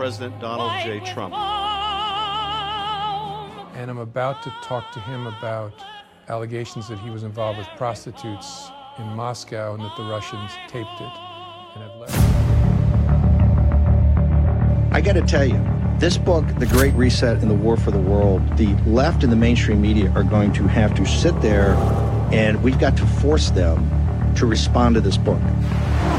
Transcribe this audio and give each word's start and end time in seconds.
President 0.00 0.40
Donald 0.40 0.72
J. 0.82 0.98
Trump. 1.00 1.34
And 3.74 3.90
I'm 3.90 3.98
about 3.98 4.42
to 4.44 4.50
talk 4.62 4.90
to 4.92 5.00
him 5.00 5.26
about 5.26 5.74
allegations 6.30 6.88
that 6.88 6.98
he 7.00 7.10
was 7.10 7.22
involved 7.22 7.58
with 7.58 7.68
prostitutes 7.76 8.70
in 8.98 9.04
Moscow 9.08 9.74
and 9.74 9.84
that 9.84 9.94
the 9.98 10.04
Russians 10.04 10.52
taped 10.68 10.88
it. 11.02 11.12
And 11.74 11.84
I've 11.84 11.96
let 12.00 12.08
I 14.90 15.02
got 15.02 15.16
to 15.16 15.20
tell 15.20 15.44
you, 15.44 15.62
this 15.98 16.16
book, 16.16 16.46
The 16.58 16.64
Great 16.64 16.94
Reset 16.94 17.36
and 17.42 17.50
the 17.50 17.54
War 17.54 17.76
for 17.76 17.90
the 17.90 18.00
World, 18.00 18.40
the 18.56 18.74
left 18.86 19.22
and 19.22 19.30
the 19.30 19.36
mainstream 19.36 19.82
media 19.82 20.10
are 20.12 20.24
going 20.24 20.54
to 20.54 20.66
have 20.66 20.94
to 20.94 21.04
sit 21.04 21.38
there 21.42 21.74
and 22.32 22.62
we've 22.62 22.78
got 22.78 22.96
to 22.96 23.04
force 23.06 23.50
them 23.50 24.34
to 24.36 24.46
respond 24.46 24.94
to 24.94 25.02
this 25.02 25.18
book. 25.18 25.42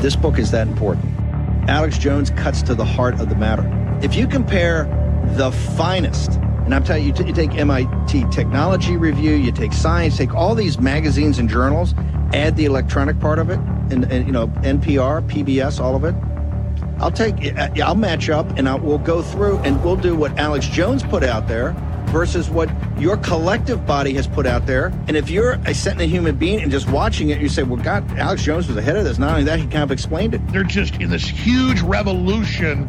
This 0.04 0.16
book 0.16 0.38
is 0.38 0.52
that 0.52 0.68
important. 0.68 1.21
Alex 1.68 1.98
Jones 1.98 2.32
cuts 2.32 2.62
to 2.64 2.76
the 2.76 2.86
heart 2.86 3.20
of 3.20 3.30
the 3.30 3.36
matter. 3.36 3.68
If 4.02 4.16
you 4.16 4.28
compare 4.28 4.86
the 5.36 5.52
finest, 5.52 6.34
and 6.66 6.74
I'm 6.74 6.84
telling 6.84 7.04
you, 7.04 7.14
you 7.26 7.34
take 7.34 7.54
MIT 7.54 8.26
Technology 8.32 8.98
Review, 8.98 9.34
you 9.36 9.52
take 9.52 9.74
Science, 9.74 10.18
take 10.18 10.34
all 10.34 10.56
these 10.56 10.80
magazines 10.80 11.38
and 11.38 11.50
journals, 11.50 11.94
add 12.34 12.56
the 12.56 12.66
electronic 12.66 13.20
part 13.20 13.40
of 13.40 13.50
it, 13.50 13.60
and, 13.92 14.06
and 14.12 14.26
you 14.26 14.32
know 14.32 14.48
NPR, 14.48 15.28
PBS, 15.28 15.80
all 15.80 15.96
of 15.96 16.04
it. 16.04 16.16
I'll 17.00 17.12
take, 17.12 17.58
I'll 17.80 17.96
match 17.96 18.30
up, 18.30 18.58
and 18.58 18.70
I, 18.70 18.76
we'll 18.76 19.00
go 19.00 19.22
through, 19.22 19.58
and 19.60 19.84
we'll 19.84 19.96
do 19.96 20.16
what 20.16 20.38
Alex 20.38 20.68
Jones 20.68 21.04
put 21.04 21.24
out 21.24 21.48
there 21.48 21.76
versus 22.12 22.50
what 22.50 22.70
your 23.00 23.18
collective 23.18 23.86
body 23.86 24.14
has 24.14 24.28
put 24.28 24.46
out 24.46 24.66
there. 24.66 24.88
And 25.08 25.16
if 25.16 25.30
you're 25.30 25.54
a 25.66 25.74
sentient 25.74 26.12
human 26.12 26.36
being 26.36 26.62
and 26.62 26.72
just 26.72 26.90
watching 26.90 27.30
it, 27.30 27.42
you 27.42 27.50
say, 27.50 27.64
well, 27.64 27.82
God, 27.82 28.10
Alex 28.18 28.44
Jones 28.44 28.68
was 28.68 28.78
ahead 28.78 28.98
of 28.98 29.04
this. 29.04 29.18
Not 29.18 29.32
only 29.32 29.44
that, 29.46 29.60
he 29.60 29.66
kind 29.66 29.84
of 29.84 29.92
explained 29.92 30.34
it. 30.34 30.46
They're 30.50 30.64
just 30.64 30.96
in 30.96 31.10
this 31.10 31.28
huge 31.28 31.82
revolution 31.82 32.88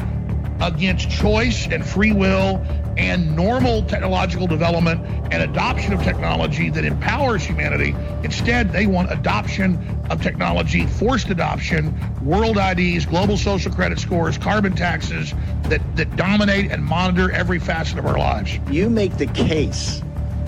against 0.62 1.10
choice 1.10 1.66
and 1.66 1.84
free 1.84 2.12
will 2.12 2.64
and 2.96 3.34
normal 3.34 3.82
technological 3.84 4.46
development 4.46 5.04
and 5.32 5.42
adoption 5.42 5.92
of 5.92 6.02
technology 6.02 6.70
that 6.70 6.84
empowers 6.84 7.42
humanity. 7.42 7.94
Instead, 8.22 8.70
they 8.70 8.86
want 8.86 9.10
adoption 9.10 9.78
of 10.10 10.22
technology, 10.22 10.86
forced 10.86 11.30
adoption, 11.30 11.94
world 12.24 12.58
IDs, 12.58 13.06
global 13.06 13.36
social 13.36 13.72
credit 13.72 13.98
scores, 13.98 14.38
carbon 14.38 14.74
taxes 14.74 15.32
that, 15.64 15.80
that 15.96 16.14
dominate 16.16 16.70
and 16.70 16.84
monitor 16.84 17.32
every 17.32 17.58
facet 17.58 17.98
of 17.98 18.06
our 18.06 18.18
lives. 18.18 18.58
You 18.70 18.88
make 18.90 19.16
the 19.16 19.26
case 19.26 20.02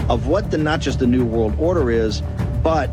of 0.09 0.27
what 0.27 0.51
the 0.51 0.59
not 0.59 0.81
just 0.81 0.99
the 0.99 1.07
new 1.07 1.25
world 1.25 1.55
order 1.59 1.91
is, 1.91 2.23
but 2.63 2.91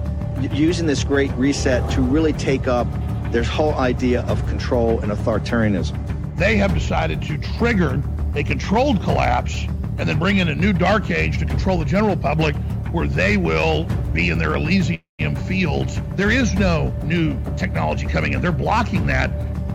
using 0.52 0.88
this 0.88 1.04
great 1.04 1.32
reset 1.34 1.88
to 1.92 2.02
really 2.02 2.34
take 2.34 2.68
up 2.68 2.88
this 3.32 3.48
whole 3.48 3.74
idea 3.76 4.22
of 4.24 4.46
control 4.48 5.00
and 5.02 5.12
authoritarianism. 5.12 6.11
They 6.42 6.58
have 6.58 6.74
decided 6.74 7.22
to 7.22 7.38
trigger 7.38 8.02
a 8.34 8.42
controlled 8.42 9.04
collapse 9.04 9.68
and 10.00 10.10
then 10.10 10.18
bring 10.18 10.40
in 10.40 10.50
a 10.50 10.56
new 10.56 10.74
dark 10.74 11.12
age 11.12 11.38
to 11.38 11.46
control 11.46 11.78
the 11.78 11.86
general 11.86 12.18
public 12.18 12.56
where 12.92 13.06
they 13.06 13.38
will 13.38 13.84
be 14.12 14.32
in 14.32 14.40
their 14.40 14.56
Elysium 14.56 15.00
fields. 15.46 16.02
There 16.16 16.32
is 16.32 16.56
no 16.56 16.92
new 17.04 17.38
technology 17.58 18.08
coming 18.08 18.34
in. 18.34 18.42
They're 18.42 18.52
blocking 18.52 19.06
that. 19.06 19.30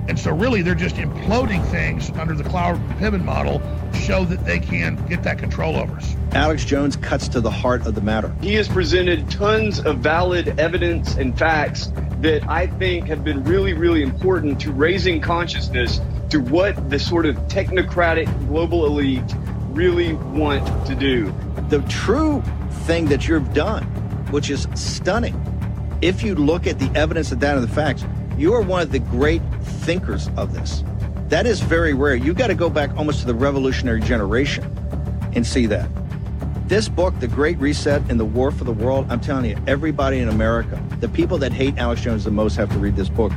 And 0.08 0.18
so 0.18 0.34
really 0.34 0.60
they're 0.60 0.74
just 0.74 0.96
imploding 0.96 1.64
things 1.70 2.10
under 2.18 2.34
the 2.34 2.42
cloud 2.42 2.80
pivot 2.98 3.22
model 3.22 3.62
so 4.04 4.24
that 4.24 4.44
they 4.44 4.58
can 4.58 4.96
get 5.06 5.22
that 5.22 5.38
control 5.38 5.76
over 5.76 5.94
us. 5.94 6.16
Alex 6.32 6.64
Jones 6.64 6.96
cuts 6.96 7.28
to 7.28 7.40
the 7.40 7.50
heart 7.50 7.86
of 7.86 7.94
the 7.94 8.00
matter. 8.00 8.34
He 8.40 8.54
has 8.54 8.66
presented 8.66 9.30
tons 9.30 9.78
of 9.78 9.98
valid 9.98 10.58
evidence 10.58 11.14
and 11.14 11.38
facts 11.38 11.92
that 12.22 12.42
I 12.48 12.66
think 12.66 13.06
have 13.06 13.22
been 13.22 13.44
really, 13.44 13.72
really 13.72 14.02
important 14.02 14.60
to 14.62 14.72
raising 14.72 15.20
consciousness 15.20 16.00
to 16.30 16.38
what 16.40 16.90
the 16.90 16.98
sort 16.98 17.26
of 17.26 17.36
technocratic 17.48 18.26
global 18.48 18.86
elite 18.86 19.22
really 19.70 20.14
want 20.14 20.86
to 20.86 20.94
do. 20.94 21.32
The 21.68 21.80
true 21.82 22.42
thing 22.84 23.06
that 23.06 23.28
you've 23.28 23.52
done, 23.52 23.84
which 24.30 24.50
is 24.50 24.66
stunning, 24.74 25.40
if 26.02 26.22
you 26.22 26.34
look 26.34 26.66
at 26.66 26.78
the 26.78 26.90
evidence 26.98 27.32
and 27.32 27.40
data 27.40 27.58
and 27.58 27.68
the 27.68 27.72
facts, 27.72 28.04
you 28.36 28.52
are 28.52 28.60
one 28.60 28.82
of 28.82 28.92
the 28.92 28.98
great 28.98 29.42
thinkers 29.62 30.28
of 30.36 30.52
this. 30.52 30.82
That 31.28 31.46
is 31.46 31.60
very 31.60 31.94
rare. 31.94 32.14
You 32.14 32.34
got 32.34 32.48
to 32.48 32.54
go 32.54 32.70
back 32.70 32.94
almost 32.96 33.20
to 33.20 33.26
the 33.26 33.34
revolutionary 33.34 34.00
generation 34.00 34.64
and 35.34 35.46
see 35.46 35.66
that. 35.66 35.88
This 36.68 36.88
book, 36.88 37.18
The 37.20 37.28
Great 37.28 37.58
Reset 37.58 38.02
and 38.10 38.18
the 38.18 38.24
War 38.24 38.50
for 38.50 38.64
the 38.64 38.72
World, 38.72 39.06
I'm 39.08 39.20
telling 39.20 39.44
you, 39.44 39.56
everybody 39.66 40.18
in 40.18 40.28
America, 40.28 40.82
the 41.00 41.08
people 41.08 41.38
that 41.38 41.52
hate 41.52 41.78
Alex 41.78 42.00
Jones 42.00 42.24
the 42.24 42.30
most 42.30 42.56
have 42.56 42.70
to 42.72 42.78
read 42.78 42.96
this 42.96 43.08
book. 43.08 43.32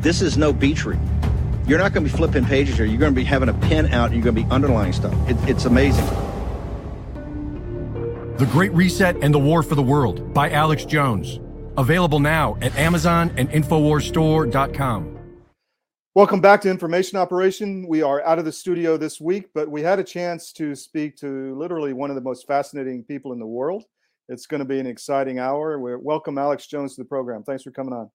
This 0.00 0.22
is 0.22 0.38
no 0.38 0.52
beach 0.52 0.84
read. 0.84 1.00
You're 1.68 1.76
not 1.78 1.92
going 1.92 2.06
to 2.06 2.10
be 2.10 2.16
flipping 2.16 2.46
pages 2.46 2.78
here. 2.78 2.86
You're 2.86 2.98
going 2.98 3.12
to 3.12 3.20
be 3.20 3.24
having 3.24 3.50
a 3.50 3.52
pen 3.52 3.92
out 3.92 4.06
and 4.06 4.14
you're 4.14 4.24
going 4.24 4.34
to 4.34 4.42
be 4.42 4.50
underlining 4.50 4.94
stuff. 4.94 5.12
It, 5.28 5.36
it's 5.46 5.66
amazing. 5.66 6.06
The 8.38 8.48
Great 8.50 8.72
Reset 8.72 9.16
and 9.20 9.34
the 9.34 9.38
War 9.38 9.62
for 9.62 9.74
the 9.74 9.82
World 9.82 10.32
by 10.32 10.48
Alex 10.48 10.86
Jones. 10.86 11.40
Available 11.76 12.20
now 12.20 12.56
at 12.62 12.74
Amazon 12.76 13.34
and 13.36 13.50
InfoWarsStore.com. 13.50 15.18
Welcome 16.14 16.40
back 16.40 16.62
to 16.62 16.70
Information 16.70 17.18
Operation. 17.18 17.86
We 17.86 18.00
are 18.00 18.24
out 18.24 18.38
of 18.38 18.46
the 18.46 18.52
studio 18.52 18.96
this 18.96 19.20
week, 19.20 19.50
but 19.52 19.70
we 19.70 19.82
had 19.82 19.98
a 19.98 20.04
chance 20.04 20.52
to 20.54 20.74
speak 20.74 21.16
to 21.18 21.54
literally 21.54 21.92
one 21.92 22.08
of 22.08 22.16
the 22.16 22.22
most 22.22 22.46
fascinating 22.46 23.04
people 23.04 23.34
in 23.34 23.38
the 23.38 23.46
world. 23.46 23.84
It's 24.30 24.46
going 24.46 24.60
to 24.60 24.64
be 24.64 24.80
an 24.80 24.86
exciting 24.86 25.38
hour. 25.38 25.78
We 25.78 25.96
welcome 25.96 26.38
Alex 26.38 26.66
Jones 26.66 26.96
to 26.96 27.02
the 27.02 27.08
program. 27.08 27.42
Thanks 27.42 27.62
for 27.62 27.72
coming 27.72 27.92
on. 27.92 28.10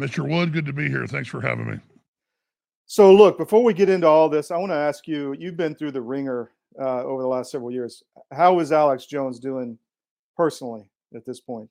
Mr. 0.00 0.26
Wood, 0.26 0.54
good 0.54 0.64
to 0.64 0.72
be 0.72 0.88
here. 0.88 1.06
Thanks 1.06 1.28
for 1.28 1.42
having 1.42 1.70
me. 1.70 1.80
So, 2.90 3.14
look, 3.14 3.36
before 3.36 3.62
we 3.62 3.74
get 3.74 3.90
into 3.90 4.06
all 4.06 4.30
this, 4.30 4.50
I 4.50 4.56
want 4.56 4.72
to 4.72 4.76
ask 4.76 5.06
you 5.06 5.34
you've 5.38 5.58
been 5.58 5.74
through 5.74 5.92
the 5.92 6.00
ringer 6.00 6.50
uh, 6.80 7.04
over 7.04 7.20
the 7.20 7.28
last 7.28 7.50
several 7.50 7.70
years. 7.70 8.02
How 8.32 8.58
is 8.60 8.72
Alex 8.72 9.04
Jones 9.04 9.38
doing 9.38 9.78
personally 10.38 10.90
at 11.14 11.26
this 11.26 11.38
point? 11.38 11.68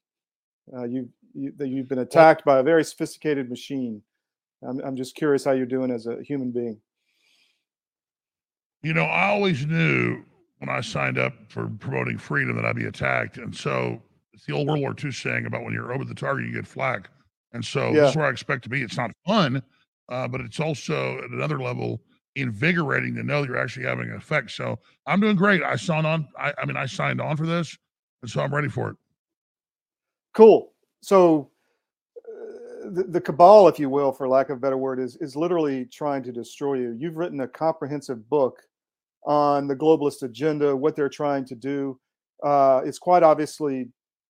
Uh, 0.72 0.83
you, 0.83 1.09
you, 1.33 1.51
you've 1.59 1.88
been 1.88 2.00
attacked 2.00 2.45
by 2.45 2.59
a 2.59 2.63
very 2.63 2.83
sophisticated 2.83 3.50
machine. 3.50 4.00
I'm, 4.61 4.79
I'm 4.81 4.95
just 4.95 5.16
curious 5.16 5.44
how 5.44 5.53
you're 5.53 5.66
doing 5.66 5.89
as 5.89 6.06
a 6.06 6.22
human 6.22 6.51
being. 6.51 6.79
You 8.83 8.94
know, 8.94 9.06
I 9.06 9.29
always 9.29 9.66
knew 9.66 10.23
when 10.59 10.69
I 10.69 10.81
signed 10.81 11.17
up 11.17 11.33
for 11.50 11.67
promoting 11.79 12.19
freedom 12.19 12.56
that 12.57 12.66
I'd 12.66 12.75
be 12.75 12.85
attacked. 12.85 13.38
And 13.38 13.56
so 13.56 14.00
it's 14.33 14.45
the 14.45 14.53
old 14.53 14.67
World 14.67 14.81
War 14.81 14.95
II 15.03 15.11
saying 15.11 15.47
about 15.47 15.63
when 15.63 15.73
you're 15.73 15.94
over 15.94 16.06
the 16.06 16.13
target, 16.13 16.45
you 16.45 16.53
get 16.53 16.67
flak. 16.67 17.09
And 17.53 17.66
so 17.66 17.88
yeah. 17.88 18.01
this 18.01 18.11
is 18.11 18.16
where 18.17 18.27
I 18.27 18.29
expect 18.29 18.61
to 18.66 18.69
be. 18.69 18.83
It's 18.83 18.97
not 18.97 19.09
fun, 19.25 19.63
uh, 20.09 20.28
but 20.28 20.41
it's 20.41 20.59
also 20.59 21.18
at 21.19 21.29
another 21.29 21.59
level 21.59 22.01
invigorating 22.38 23.16
to 23.16 23.23
know 23.23 23.41
that 23.41 23.47
you're 23.47 23.57
actually 23.57 23.85
having 23.85 24.09
an 24.09 24.16
effect. 24.16 24.51
So 24.51 24.79
I'm 25.06 25.19
doing 25.19 25.35
great. 25.35 25.63
I 25.63 25.75
signed 25.75 26.07
on. 26.07 26.28
I, 26.40 26.53
I 26.57 26.66
mean, 26.66 26.78
I 26.78 26.85
signed 26.85 27.19
on 27.19 27.35
for 27.35 27.45
this, 27.45 27.78
and 28.22 28.31
so 28.31 28.41
I'm 28.41 28.53
ready 28.53 28.69
for 28.69 28.90
it. 28.90 28.95
Cool. 30.33 30.71
So 31.01 31.50
uh, 32.18 32.89
the, 32.92 33.04
the 33.04 33.21
cabal, 33.21 33.68
if 33.68 33.80
you 33.80 33.89
will, 33.89 34.12
for 34.12 34.27
lack 34.27 34.50
of 34.50 34.57
a 34.57 34.59
better 34.59 34.77
word, 34.77 35.00
is 35.00 35.18
is 35.18 35.36
literally 35.36 35.86
trying 35.86 36.24
to 36.24 36.31
destroy 36.31 36.75
you. 36.75 36.95
You've 36.98 37.18
written 37.18 37.42
a 37.42 37.48
comprehensive 37.48 38.30
book 38.30 38.62
on 39.25 39.68
the 39.68 39.75
globalist 39.75 40.24
agenda, 40.24 40.75
what 40.75 40.95
they're 40.95 41.10
trying 41.10 41.44
to 41.45 41.56
do. 41.56 42.00
Uh, 42.44 42.81
it's 42.86 43.00
quite 43.00 43.24
obviously 43.24 43.89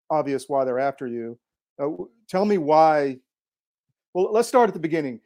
obvious 0.10 0.46
why 0.48 0.64
they're 0.64 0.80
after 0.80 1.08
you. 1.08 1.38
Uh, 1.80 1.90
tell 2.28 2.46
me 2.46 2.58
why. 2.58 3.18
Well, 4.14 4.32
let's 4.32 4.48
start 4.48 4.70
at 4.70 4.74
the 4.74 4.80
beginning 4.80 5.20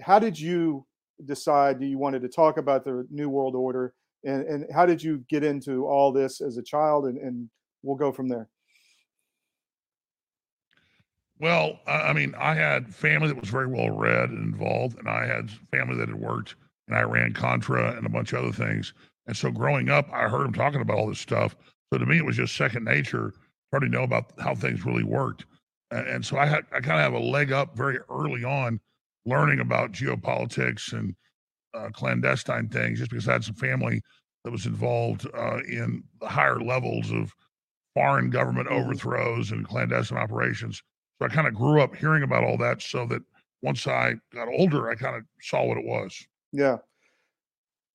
how 0.00 0.18
did 0.18 0.38
you 0.38 0.86
decide 1.24 1.80
you 1.82 1.98
wanted 1.98 2.22
to 2.22 2.28
talk 2.28 2.56
about 2.56 2.84
the 2.84 3.06
new 3.10 3.28
world 3.28 3.54
order 3.54 3.94
and, 4.24 4.44
and 4.44 4.66
how 4.72 4.86
did 4.86 5.02
you 5.02 5.24
get 5.28 5.44
into 5.44 5.86
all 5.86 6.12
this 6.12 6.40
as 6.40 6.56
a 6.56 6.62
child 6.62 7.06
and, 7.06 7.18
and 7.18 7.48
we'll 7.82 7.96
go 7.96 8.12
from 8.12 8.28
there? 8.28 8.48
Well 11.38 11.80
i 11.88 12.12
mean 12.12 12.34
i 12.38 12.54
had 12.54 12.94
family 12.94 13.28
that 13.28 13.40
was 13.40 13.50
very 13.50 13.66
well 13.66 13.90
read 13.90 14.30
and 14.30 14.54
involved 14.54 14.96
and 14.98 15.08
i 15.08 15.26
had 15.26 15.50
family 15.72 15.96
that 15.96 16.08
had 16.08 16.20
worked 16.20 16.54
in 16.86 16.94
iran 16.94 17.32
contra 17.32 17.96
and 17.96 18.06
a 18.06 18.10
bunch 18.10 18.32
of 18.32 18.44
other 18.44 18.52
things 18.52 18.94
and 19.26 19.36
so 19.36 19.50
growing 19.50 19.88
up 19.88 20.08
i 20.12 20.28
heard 20.28 20.44
them 20.44 20.52
talking 20.52 20.80
about 20.80 20.98
all 20.98 21.08
this 21.08 21.18
stuff 21.18 21.56
so 21.92 21.98
to 21.98 22.06
me 22.06 22.18
it 22.18 22.24
was 22.24 22.36
just 22.36 22.54
second 22.54 22.84
nature 22.84 23.32
to 23.80 23.88
know 23.88 24.02
about 24.02 24.30
how 24.38 24.54
things 24.54 24.84
really 24.84 25.02
worked 25.02 25.46
and, 25.90 26.06
and 26.06 26.24
so 26.24 26.38
i 26.38 26.46
had 26.46 26.64
i 26.70 26.80
kind 26.80 27.00
of 27.00 27.12
have 27.12 27.14
a 27.14 27.18
leg 27.18 27.50
up 27.50 27.76
very 27.76 27.98
early 28.08 28.44
on 28.44 28.78
learning 29.26 29.60
about 29.60 29.92
geopolitics 29.92 30.92
and 30.92 31.14
uh, 31.74 31.90
clandestine 31.90 32.68
things 32.68 32.98
just 32.98 33.10
because 33.10 33.28
I 33.28 33.34
had 33.34 33.44
some 33.44 33.54
family 33.54 34.02
that 34.44 34.50
was 34.50 34.66
involved 34.66 35.26
uh, 35.34 35.60
in 35.68 36.04
the 36.20 36.28
higher 36.28 36.60
levels 36.60 37.10
of 37.12 37.32
foreign 37.94 38.30
government 38.30 38.68
Mhm. 38.68 38.82
overthrows 38.82 39.52
and 39.52 39.66
clandestine 39.66 40.18
operations. 40.18 40.82
So 41.20 41.26
I 41.26 41.28
kind 41.28 41.46
of 41.48 41.54
grew 41.54 41.80
up 41.82 41.94
hearing 41.96 42.22
about 42.22 42.44
all 42.44 42.58
that 42.58 42.82
so 42.82 43.06
that 43.06 43.22
once 43.62 43.86
I 43.86 44.14
got 44.32 44.48
older, 44.48 44.90
I 44.90 44.94
kind 44.96 45.16
of 45.16 45.24
saw 45.40 45.64
what 45.64 45.78
it 45.78 45.84
was. 45.84 46.26
Yeah. 46.52 46.78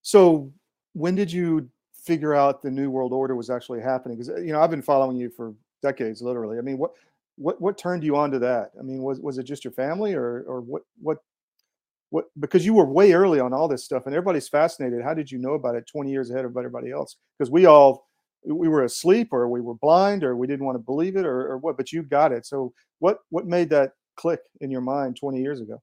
So 0.02 0.54
when 0.94 1.16
did 1.16 1.32
you 1.32 1.70
figure 1.94 2.34
out 2.34 2.62
the 2.62 2.72
new 2.72 2.90
world 2.90 3.14
order 3.14 3.36
was 3.36 3.50
actually 3.50 3.82
happening? 3.82 4.18
Because 4.18 4.44
you 4.44 4.54
know 4.54 4.62
I've 4.62 4.72
been 4.72 4.82
following 4.82 5.18
you 5.18 5.30
for 5.30 5.54
decades, 5.82 6.22
literally. 6.22 6.58
I 6.58 6.62
mean, 6.62 6.78
what 6.78 6.94
what 7.38 7.62
what 7.62 7.78
turned 7.78 8.04
you 8.04 8.16
on 8.18 8.32
to 8.32 8.40
that? 8.40 8.72
I 8.80 8.84
mean, 8.84 9.02
was 9.02 9.20
was 9.20 9.38
it 9.38 9.44
just 9.44 9.64
your 9.64 9.74
family, 9.74 10.14
or 10.14 10.44
or 10.48 10.62
what 10.62 10.82
what 11.00 11.18
what? 12.10 12.26
Because 12.40 12.66
you 12.66 12.74
were 12.74 12.86
way 12.86 13.14
early 13.14 13.40
on 13.40 13.54
all 13.54 13.68
this 13.68 13.86
stuff, 13.86 14.06
and 14.06 14.16
everybody's 14.16 14.50
fascinated. 14.50 15.04
How 15.04 15.14
did 15.14 15.32
you 15.32 15.38
know 15.38 15.54
about 15.54 15.76
it 15.76 15.88
20 15.88 16.10
years 16.10 16.32
ahead 16.32 16.46
of 16.46 16.58
everybody 16.58 16.92
else? 16.92 17.16
Because 17.38 17.52
we 17.52 17.66
all 17.66 18.08
we 18.44 18.68
were 18.68 18.84
asleep, 18.84 19.30
or 19.32 19.48
we 19.48 19.62
were 19.62 19.76
blind, 19.76 20.24
or 20.24 20.36
we 20.36 20.48
didn't 20.48 20.66
want 20.66 20.76
to 20.76 20.84
believe 20.84 21.16
it, 21.16 21.26
or, 21.26 21.52
or 21.52 21.58
what? 21.58 21.78
But 21.78 21.92
you 21.92 22.04
got 22.04 22.32
it. 22.32 22.46
So 22.46 22.74
what 23.00 23.20
what 23.30 23.46
made 23.46 23.70
that 23.70 23.94
click 24.16 24.42
in 24.62 24.72
your 24.72 24.82
mind 24.82 25.16
20 25.16 25.40
years 25.40 25.62
ago? 25.62 25.82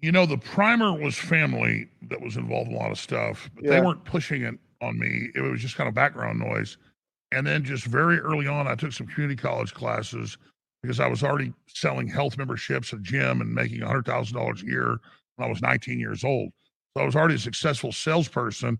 You 0.00 0.12
know, 0.12 0.26
the 0.26 0.38
primer 0.38 0.92
was 0.92 1.16
family 1.16 1.88
that 2.08 2.20
was 2.20 2.36
involved 2.36 2.70
in 2.70 2.76
a 2.76 2.78
lot 2.78 2.90
of 2.90 2.98
stuff, 2.98 3.50
but 3.54 3.64
they 3.64 3.80
weren't 3.80 4.04
pushing 4.04 4.42
it 4.42 4.54
on 4.82 4.98
me. 4.98 5.30
It 5.34 5.40
was 5.40 5.60
just 5.60 5.76
kind 5.76 5.88
of 5.88 5.94
background 5.94 6.38
noise. 6.38 6.76
And 7.32 7.46
then 7.46 7.64
just 7.64 7.84
very 7.84 8.18
early 8.18 8.46
on, 8.46 8.66
I 8.66 8.74
took 8.74 8.92
some 8.92 9.06
community 9.06 9.40
college 9.40 9.74
classes 9.74 10.38
because 10.82 11.00
I 11.00 11.08
was 11.08 11.22
already 11.22 11.52
selling 11.66 12.08
health 12.08 12.38
memberships 12.38 12.92
at 12.92 13.00
a 13.00 13.02
gym 13.02 13.40
and 13.40 13.52
making 13.52 13.80
$100,000 13.80 14.62
a 14.62 14.66
year 14.66 14.98
when 15.36 15.46
I 15.46 15.50
was 15.50 15.60
19 15.60 15.98
years 15.98 16.24
old. 16.24 16.50
So 16.96 17.02
I 17.02 17.06
was 17.06 17.16
already 17.16 17.34
a 17.34 17.38
successful 17.38 17.92
salesperson. 17.92 18.78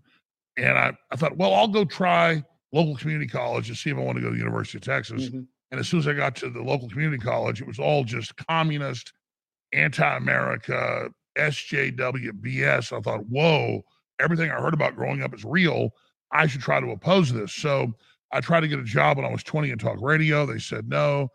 And 0.57 0.77
I, 0.77 0.93
I 1.11 1.15
thought, 1.15 1.37
well, 1.37 1.53
I'll 1.53 1.67
go 1.67 1.85
try 1.85 2.43
local 2.71 2.95
community 2.95 3.27
college 3.29 3.67
and 3.69 3.77
see 3.77 3.89
if 3.89 3.97
I 3.97 4.01
want 4.01 4.17
to 4.17 4.21
go 4.21 4.29
to 4.29 4.33
the 4.33 4.39
University 4.39 4.77
of 4.77 4.83
Texas. 4.83 5.29
Mhm. 5.29 5.47
And 5.71 5.79
as 5.79 5.87
soon 5.87 5.99
as 5.99 6.07
I 6.07 6.13
got 6.13 6.35
to 6.37 6.49
the 6.49 6.61
local 6.61 6.89
community 6.89 7.21
college, 7.21 7.61
it 7.61 7.67
was 7.67 7.79
all 7.79 8.03
just 8.03 8.35
communist, 8.47 9.11
anti-America, 9.73 11.09
SJW 11.37 12.31
BS. 12.41 12.97
I 12.97 13.01
thought, 13.01 13.25
whoa, 13.27 13.83
everything 14.19 14.49
I 14.49 14.61
heard 14.61 14.73
about 14.73 14.95
growing 14.95 15.21
up 15.21 15.33
is 15.33 15.43
real. 15.45 15.91
I 16.31 16.47
should 16.47 16.61
try 16.61 16.79
to 16.79 16.91
oppose 16.91 17.31
this. 17.31 17.53
So 17.53 17.93
I 18.31 18.41
tried 18.41 18.61
to 18.61 18.67
get 18.67 18.79
a 18.79 18.83
job 18.83 19.17
when 19.17 19.25
I 19.25 19.31
was 19.31 19.43
20 19.43 19.71
in 19.71 19.77
talk 19.77 19.97
radio. 20.01 20.45
They 20.45 20.59
said 20.59 20.87
no. 20.87 21.29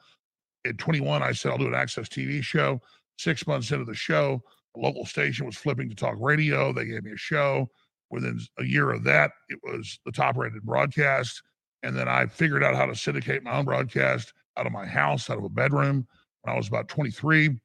At 0.66 0.78
21, 0.78 1.22
I 1.22 1.32
said 1.32 1.50
I'll 1.50 1.58
do 1.58 1.66
an 1.66 1.74
access 1.74 2.08
TV 2.08 2.42
show. 2.42 2.80
Six 3.18 3.46
months 3.46 3.70
into 3.72 3.84
the 3.84 3.94
show, 3.94 4.42
a 4.76 4.80
local 4.80 5.04
station 5.04 5.46
was 5.46 5.56
flipping 5.56 5.88
to 5.88 5.96
talk 5.96 6.14
radio. 6.18 6.72
They 6.72 6.86
gave 6.86 7.04
me 7.04 7.12
a 7.12 7.16
show. 7.16 7.68
Within 8.10 8.38
a 8.58 8.64
year 8.64 8.90
of 8.90 9.04
that, 9.04 9.30
it 9.48 9.58
was 9.62 9.98
the 10.04 10.12
top 10.12 10.36
rated 10.36 10.62
broadcast. 10.62 11.42
And 11.82 11.96
then 11.96 12.08
I 12.08 12.26
figured 12.26 12.62
out 12.62 12.76
how 12.76 12.86
to 12.86 12.94
syndicate 12.94 13.42
my 13.42 13.56
own 13.56 13.64
broadcast 13.64 14.32
out 14.56 14.66
of 14.66 14.72
my 14.72 14.86
house, 14.86 15.30
out 15.30 15.38
of 15.38 15.44
a 15.44 15.48
bedroom 15.48 16.06
when 16.42 16.54
I 16.54 16.56
was 16.56 16.68
about 16.68 16.88
23. 16.88 17.58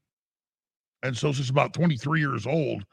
And 1.04 1.16
so 1.16 1.32
since 1.32 1.50
about 1.50 1.74
23 1.74 2.20
years 2.20 2.48
old, 2.48 2.84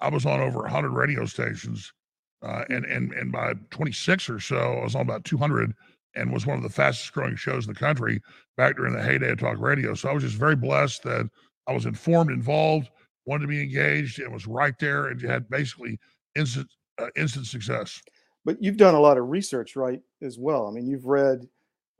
I 0.00 0.08
was 0.08 0.24
on 0.24 0.40
over 0.40 0.60
100 0.60 0.90
radio 0.90 1.26
stations. 1.26 1.92
Uh, 2.42 2.64
and, 2.70 2.84
and, 2.86 3.12
and 3.12 3.30
by 3.30 3.52
26 3.70 4.30
or 4.30 4.40
so, 4.40 4.56
I 4.56 4.84
was 4.84 4.94
on 4.94 5.02
about 5.02 5.24
200 5.24 5.74
and 6.14 6.32
was 6.32 6.46
one 6.46 6.56
of 6.56 6.62
the 6.62 6.68
fastest 6.70 7.12
growing 7.12 7.36
shows 7.36 7.66
in 7.66 7.72
the 7.72 7.78
country 7.78 8.20
back 8.56 8.76
during 8.76 8.94
the 8.94 9.02
heyday 9.02 9.30
of 9.30 9.38
talk 9.38 9.58
radio. 9.58 9.94
So 9.94 10.08
I 10.08 10.12
was 10.12 10.22
just 10.22 10.36
very 10.36 10.56
blessed 10.56 11.02
that 11.04 11.28
I 11.66 11.72
was 11.72 11.86
informed, 11.86 12.30
involved, 12.30 12.90
wanted 13.26 13.42
to 13.42 13.48
be 13.48 13.62
engaged, 13.62 14.18
and 14.20 14.32
was 14.32 14.46
right 14.46 14.76
there 14.78 15.08
and 15.08 15.20
had 15.20 15.48
basically 15.50 15.98
instant, 16.34 16.68
uh, 16.98 17.08
instant 17.16 17.46
success. 17.46 18.00
but 18.44 18.62
you've 18.62 18.76
done 18.76 18.94
a 18.94 19.00
lot 19.00 19.18
of 19.18 19.28
research 19.28 19.76
right 19.76 20.00
as 20.22 20.38
well 20.38 20.66
i 20.66 20.70
mean 20.70 20.86
you've 20.86 21.06
read 21.06 21.46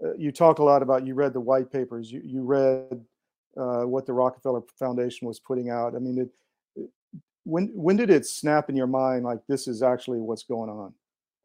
uh, 0.05 0.15
you 0.17 0.33
talk 0.33 0.59
a 0.59 0.63
lot 0.63 0.83
about 0.83 1.07
you 1.07 1.15
read 1.15 1.33
the 1.33 1.41
white 1.41 1.71
papers 1.71 2.11
you, 2.11 2.21
you 2.25 2.43
read 2.43 3.05
uh, 3.57 3.83
what 3.83 4.07
the 4.07 4.13
rockefeller 4.13 4.63
foundation 4.79 5.27
was 5.27 5.39
putting 5.41 5.71
out 5.71 5.95
i 5.95 5.99
mean 5.99 6.19
it, 6.19 6.31
when 7.45 7.71
when 7.75 7.97
did 7.97 8.11
it 8.11 8.27
snap 8.27 8.69
in 8.69 8.77
your 8.77 8.87
mind 8.87 9.25
like 9.25 9.39
this 9.49 9.67
is 9.67 9.83
actually 9.83 10.21
what's 10.21 10.43
going 10.45 10.71
on 10.71 10.95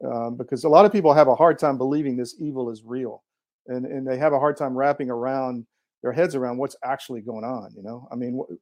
um, 0.04 0.36
because 0.36 0.64
a 0.64 0.68
lot 0.68 0.84
of 0.84 0.92
people 0.92 1.12
have 1.14 1.28
a 1.28 1.34
hard 1.34 1.58
time 1.58 1.78
believing 1.78 2.16
this 2.16 2.34
evil 2.38 2.70
is 2.70 2.82
real 2.84 3.22
and 3.66 3.86
and 3.86 4.06
they 4.06 4.18
have 4.18 4.32
a 4.32 4.38
hard 4.38 4.56
time 4.56 4.76
wrapping 4.76 5.10
around 5.10 5.66
their 6.02 6.12
heads 6.12 6.34
around 6.34 6.58
what's 6.58 6.76
actually 6.84 7.20
going 7.22 7.44
on 7.44 7.72
you 7.74 7.82
know 7.82 8.06
i 8.12 8.14
mean 8.14 8.38
wh- 8.38 8.54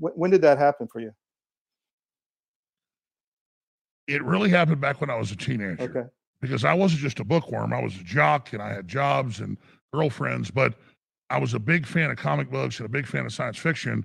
wh- 0.00 0.16
when 0.16 0.30
did 0.30 0.42
that 0.42 0.58
happen 0.58 0.86
for 0.88 1.00
you 1.00 1.12
It 4.06 4.24
really 4.24 4.50
happened 4.50 4.80
back 4.80 5.00
when 5.00 5.08
I 5.08 5.14
was 5.14 5.30
a 5.30 5.36
teenager. 5.36 5.82
okay 5.82 6.04
because 6.40 6.64
I 6.64 6.72
wasn't 6.72 7.02
just 7.02 7.20
a 7.20 7.24
bookworm. 7.24 7.72
I 7.74 7.82
was 7.82 7.94
a 7.94 8.02
jock 8.02 8.54
and 8.54 8.62
I 8.62 8.72
had 8.72 8.88
jobs 8.88 9.40
and 9.40 9.58
girlfriends, 9.92 10.50
but 10.50 10.74
I 11.28 11.38
was 11.38 11.52
a 11.52 11.58
big 11.58 11.86
fan 11.86 12.10
of 12.10 12.16
comic 12.16 12.50
books 12.50 12.78
and 12.80 12.86
a 12.86 12.88
big 12.88 13.06
fan 13.06 13.26
of 13.26 13.32
science 13.32 13.58
fiction 13.58 14.04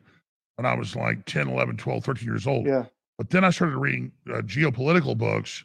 when 0.56 0.66
I 0.66 0.76
was 0.76 0.96
like 0.96 1.26
10, 1.26 1.50
11, 1.50 1.78
12, 1.78 2.04
13 2.04 2.28
years 2.28 2.48
old. 2.48 2.66
yeah 2.66 2.86
But 3.18 3.30
then 3.30 3.44
I 3.44 3.50
started 3.50 3.78
reading 3.78 4.12
uh, 4.30 4.42
geopolitical 4.42 5.18
books 5.18 5.64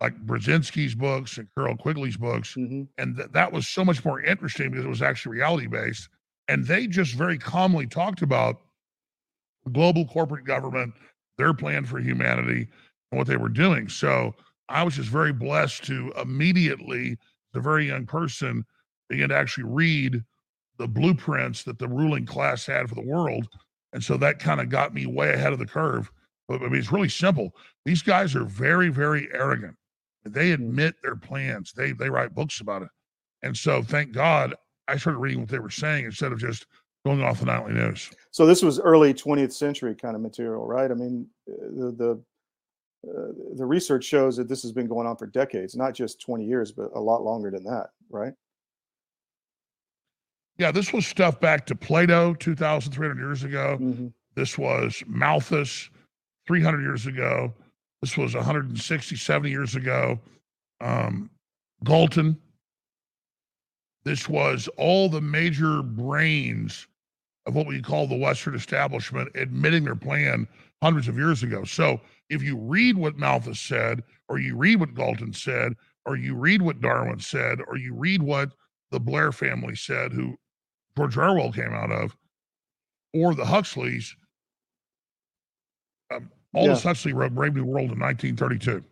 like 0.00 0.14
Brzezinski's 0.26 0.94
books 0.94 1.38
and 1.38 1.48
Carroll 1.56 1.76
Quigley's 1.76 2.16
books. 2.16 2.54
hmm 2.54 2.84
And 2.98 3.16
th- 3.16 3.30
that 3.32 3.52
was 3.52 3.68
so 3.68 3.84
much 3.84 4.04
more 4.04 4.20
interesting 4.20 4.70
because 4.70 4.84
it 4.84 4.88
was 4.90 5.02
actually 5.02 5.36
reality 5.36 5.66
based. 5.66 6.08
And 6.48 6.66
they 6.66 6.86
just 6.86 7.14
very 7.14 7.38
calmly 7.38 7.86
talked 7.86 8.22
about 8.22 8.60
global 9.72 10.06
corporate 10.06 10.44
government, 10.44 10.94
their 11.38 11.54
plan 11.54 11.84
for 11.84 11.98
humanity, 11.98 12.68
and 13.10 13.18
what 13.18 13.26
they 13.26 13.36
were 13.36 13.48
doing. 13.48 13.88
So 13.88 14.34
I 14.68 14.82
was 14.82 14.96
just 14.96 15.08
very 15.08 15.32
blessed 15.32 15.84
to 15.84 16.12
immediately, 16.20 17.12
as 17.12 17.58
a 17.58 17.60
very 17.60 17.86
young 17.88 18.06
person, 18.06 18.64
begin 19.08 19.28
to 19.30 19.36
actually 19.36 19.64
read 19.64 20.24
the 20.78 20.88
blueprints 20.88 21.62
that 21.64 21.78
the 21.78 21.88
ruling 21.88 22.26
class 22.26 22.66
had 22.66 22.88
for 22.88 22.94
the 22.94 23.02
world. 23.06 23.48
And 23.94 24.02
so 24.02 24.16
that 24.18 24.40
kind 24.40 24.60
of 24.60 24.68
got 24.68 24.92
me 24.92 25.06
way 25.06 25.32
ahead 25.32 25.52
of 25.52 25.58
the 25.58 25.66
curve. 25.66 26.10
But 26.48 26.60
I 26.60 26.64
mean, 26.64 26.74
it's 26.74 26.92
really 26.92 27.08
simple. 27.08 27.54
These 27.86 28.02
guys 28.02 28.36
are 28.36 28.44
very, 28.44 28.90
very 28.90 29.28
arrogant. 29.32 29.76
They 30.24 30.52
admit 30.52 30.96
their 31.02 31.16
plans. 31.16 31.72
They 31.72 31.92
they 31.92 32.10
write 32.10 32.34
books 32.34 32.60
about 32.60 32.82
it. 32.82 32.88
And 33.42 33.56
so 33.56 33.82
thank 33.82 34.12
God 34.12 34.54
I 34.88 34.96
started 34.96 35.18
reading 35.18 35.40
what 35.40 35.48
they 35.48 35.58
were 35.58 35.70
saying 35.70 36.04
instead 36.04 36.32
of 36.32 36.38
just 36.38 36.66
going 37.06 37.22
off 37.22 37.40
the 37.40 37.46
nightly 37.46 37.72
news. 37.72 38.10
So 38.30 38.46
this 38.46 38.62
was 38.62 38.80
early 38.80 39.14
20th 39.14 39.52
century 39.52 39.94
kind 39.94 40.16
of 40.16 40.22
material, 40.22 40.66
right? 40.66 40.90
I 40.90 40.94
mean, 40.94 41.26
uh, 41.48 41.66
the 41.70 41.90
the 41.92 42.24
uh, 43.08 43.32
the 43.56 43.66
research 43.66 44.04
shows 44.04 44.36
that 44.36 44.48
this 44.48 44.62
has 44.62 44.72
been 44.72 44.86
going 44.86 45.06
on 45.06 45.16
for 45.16 45.26
decades, 45.26 45.76
not 45.76 45.94
just 45.94 46.20
20 46.20 46.44
years, 46.44 46.72
but 46.72 46.90
a 46.94 47.00
lot 47.00 47.22
longer 47.22 47.50
than 47.50 47.62
that, 47.64 47.90
right? 48.10 48.32
Yeah, 50.58 50.70
this 50.70 50.92
was 50.92 51.06
stuff 51.06 51.40
back 51.40 51.66
to 51.66 51.74
Plato 51.74 52.34
2,300 52.34 53.18
years 53.18 53.42
ago. 53.42 53.76
hmm 53.76 54.08
This 54.36 54.56
was 54.56 55.02
Malthus 55.06 55.90
300 56.46 56.80
years 56.82 57.06
ago. 57.06 57.52
This 58.00 58.16
was 58.16 58.34
160, 58.34 59.16
70 59.16 59.50
years 59.50 59.74
ago. 59.74 60.20
Um, 60.80 61.30
Galton. 61.84 62.38
This 64.04 64.28
was 64.28 64.68
all 64.76 65.08
the 65.08 65.20
major 65.22 65.82
brains 65.82 66.86
of 67.46 67.54
what 67.54 67.66
we 67.66 67.80
call 67.80 68.06
the 68.06 68.16
Western 68.16 68.54
establishment 68.54 69.30
admitting 69.34 69.84
their 69.84 69.94
plan 69.96 70.46
hundreds 70.82 71.08
of 71.08 71.16
years 71.16 71.42
ago. 71.42 71.64
So 71.64 72.00
if 72.28 72.42
you 72.42 72.56
read 72.56 72.96
what 72.96 73.16
Malthus 73.16 73.60
said, 73.60 74.02
or 74.28 74.38
you 74.38 74.56
read 74.56 74.80
what 74.80 74.94
Galton 74.94 75.32
said, 75.32 75.74
or 76.06 76.16
you 76.16 76.34
read 76.34 76.62
what 76.62 76.80
Darwin 76.80 77.20
said, 77.20 77.60
or 77.66 77.76
you 77.76 77.94
read 77.94 78.22
what 78.22 78.50
the 78.90 79.00
Blair 79.00 79.32
family 79.32 79.74
said, 79.74 80.12
who 80.12 80.36
George 80.96 81.16
Orwell 81.16 81.52
came 81.52 81.72
out 81.72 81.90
of, 81.90 82.16
or 83.12 83.34
the 83.34 83.44
Huxleys, 83.44 84.14
um, 86.12 86.30
Aldous 86.54 86.84
Yeah. 86.84 86.90
Huxley 86.90 87.12
wrote 87.12 87.34
Brave 87.34 87.54
New 87.54 87.64
World 87.64 87.90
in 87.92 87.98
1932. 87.98 88.84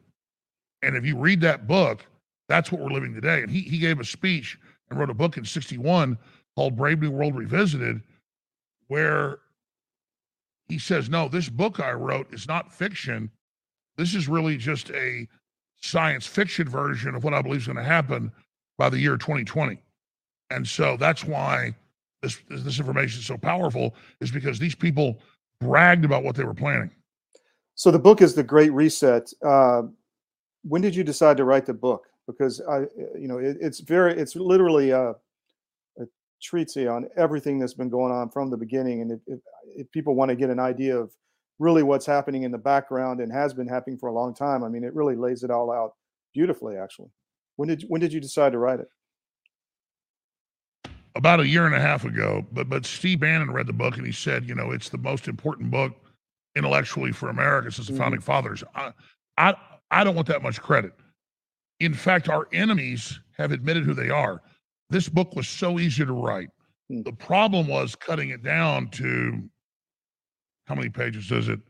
And 0.82 0.96
if 0.96 1.04
you 1.04 1.16
read 1.16 1.40
that 1.42 1.66
book, 1.66 2.04
that's 2.48 2.72
what 2.72 2.80
we're 2.80 2.90
living 2.90 3.14
today. 3.14 3.42
And 3.42 3.50
he, 3.50 3.60
he 3.62 3.78
gave 3.78 4.00
a 4.00 4.04
speech 4.04 4.58
and 4.90 4.98
wrote 4.98 5.10
a 5.10 5.14
book 5.14 5.36
in 5.36 5.44
61 5.44 6.18
called 6.56 6.76
Brave 6.76 7.00
New 7.00 7.10
World 7.10 7.36
Revisited, 7.36 8.02
where 8.88 9.38
he 10.68 10.78
says, 10.78 11.08
No, 11.08 11.28
this 11.28 11.48
book 11.48 11.80
I 11.80 11.92
wrote 11.92 12.32
is 12.32 12.48
not 12.48 12.72
fiction. 12.72 13.30
This 13.96 14.14
is 14.14 14.28
really 14.28 14.56
just 14.56 14.90
a 14.90 15.28
science 15.80 16.26
fiction 16.26 16.68
version 16.68 17.14
of 17.14 17.24
what 17.24 17.34
I 17.34 17.42
believe 17.42 17.60
is 17.60 17.66
going 17.66 17.76
to 17.76 17.82
happen 17.84 18.32
by 18.78 18.88
the 18.88 18.98
year 18.98 19.16
2020. 19.16 19.78
And 20.50 20.66
so 20.66 20.96
that's 20.96 21.24
why 21.24 21.74
this 22.22 22.38
this 22.48 22.78
information 22.78 23.20
is 23.20 23.26
so 23.26 23.36
powerful, 23.36 23.94
is 24.20 24.30
because 24.30 24.58
these 24.58 24.74
people 24.74 25.18
bragged 25.60 26.04
about 26.04 26.24
what 26.24 26.36
they 26.36 26.44
were 26.44 26.54
planning. 26.54 26.90
So 27.74 27.90
the 27.90 27.98
book 27.98 28.22
is 28.22 28.34
the 28.34 28.42
Great 28.42 28.72
Reset. 28.72 29.32
Uh, 29.44 29.82
when 30.62 30.82
did 30.82 30.94
you 30.94 31.04
decide 31.04 31.36
to 31.38 31.44
write 31.44 31.66
the 31.66 31.74
book? 31.74 32.06
Because 32.26 32.60
I, 32.68 32.80
you 33.18 33.28
know, 33.28 33.38
it, 33.38 33.56
it's 33.60 33.80
very, 33.80 34.12
it's 34.12 34.36
literally 34.36 34.90
a, 34.90 35.10
a 35.10 36.04
treatise 36.40 36.88
on 36.88 37.08
everything 37.16 37.58
that's 37.58 37.74
been 37.74 37.88
going 37.88 38.12
on 38.12 38.30
from 38.30 38.50
the 38.50 38.56
beginning. 38.56 39.02
And 39.02 39.12
if, 39.12 39.20
if, 39.26 39.40
if 39.76 39.90
people 39.90 40.14
want 40.14 40.28
to 40.28 40.36
get 40.36 40.50
an 40.50 40.60
idea 40.60 40.96
of 40.96 41.10
really 41.58 41.82
what's 41.82 42.06
happening 42.06 42.42
in 42.42 42.50
the 42.50 42.58
background 42.58 43.20
and 43.20 43.32
has 43.32 43.54
been 43.54 43.68
happening 43.68 43.98
for 43.98 44.08
a 44.08 44.12
long 44.12 44.34
time. 44.34 44.64
I 44.64 44.68
mean, 44.68 44.84
it 44.84 44.94
really 44.94 45.16
lays 45.16 45.42
it 45.42 45.50
all 45.50 45.70
out 45.70 45.94
beautifully. 46.34 46.76
Actually, 46.76 47.08
when 47.56 47.68
did 47.68 47.84
when 47.88 48.00
did 48.00 48.12
you 48.12 48.20
decide 48.20 48.52
to 48.52 48.58
write 48.58 48.80
it? 48.80 48.88
About 51.14 51.40
a 51.40 51.46
year 51.48 51.66
and 51.66 51.74
a 51.74 51.80
half 51.80 52.04
ago. 52.04 52.46
But 52.52 52.68
but 52.68 52.86
Steve 52.86 53.20
Bannon 53.20 53.50
read 53.50 53.66
the 53.66 53.72
book 53.72 53.96
and 53.96 54.06
he 54.06 54.12
said, 54.12 54.48
you 54.48 54.54
know, 54.54 54.70
it's 54.70 54.88
the 54.88 54.98
most 54.98 55.28
important 55.28 55.70
book 55.70 55.92
intellectually 56.56 57.12
for 57.12 57.28
America 57.28 57.70
since 57.70 57.88
the 57.88 57.96
founding 57.96 58.20
Mhm. 58.20 58.24
fathers. 58.24 58.64
I, 58.74 58.92
I 59.36 59.54
I 59.90 60.04
don't 60.04 60.14
want 60.14 60.28
that 60.28 60.42
much 60.42 60.60
credit. 60.60 60.92
In 61.80 61.92
fact, 61.92 62.28
our 62.28 62.48
enemies 62.52 63.20
have 63.36 63.52
admitted 63.52 63.84
who 63.84 63.92
they 63.94 64.08
are. 64.08 64.42
This 64.88 65.08
book 65.08 65.34
was 65.34 65.48
so 65.48 65.78
easy 65.78 66.04
to 66.04 66.12
write. 66.12 66.48
Hmm. 66.88 67.02
The 67.02 67.12
problem 67.12 67.66
was 67.68 67.94
cutting 67.94 68.30
it 68.30 68.42
down 68.42 68.88
to 68.90 69.48
how 70.66 70.74
many 70.74 70.88
pages 70.88 71.30
is 71.30 71.48
it? 71.48 71.60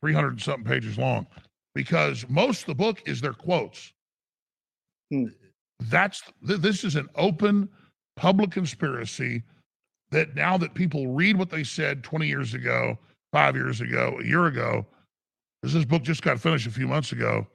300 0.00 0.28
and 0.30 0.40
something 0.42 0.64
pages 0.64 0.98
long. 0.98 1.26
Because 1.74 2.28
most 2.28 2.62
of 2.62 2.66
the 2.66 2.74
book 2.74 3.02
is 3.06 3.20
their 3.20 3.32
quotes. 3.32 3.92
Hmm. 5.10 5.26
That's 5.80 6.22
th- 6.46 6.60
this 6.60 6.82
is 6.82 6.96
an 6.96 7.08
open 7.14 7.68
public 8.18 8.50
conspiracy 8.50 9.42
that 10.10 10.34
now 10.34 10.58
that 10.58 10.74
people 10.74 11.08
read 11.08 11.38
what 11.38 11.50
they 11.50 11.64
said 11.64 12.02
20 12.02 12.26
years 12.26 12.54
ago, 12.54 12.98
five 13.32 13.54
years 13.54 13.80
ago, 13.80 14.18
a 14.20 14.24
year 14.24 14.46
ago, 14.46 14.84
because 15.62 15.74
this 15.74 15.84
book 15.84 16.02
just 16.02 16.22
got 16.22 16.40
finished 16.40 16.66
a 16.66 16.70
few 16.70 16.88
months 16.88 17.12
ago. 17.12 17.46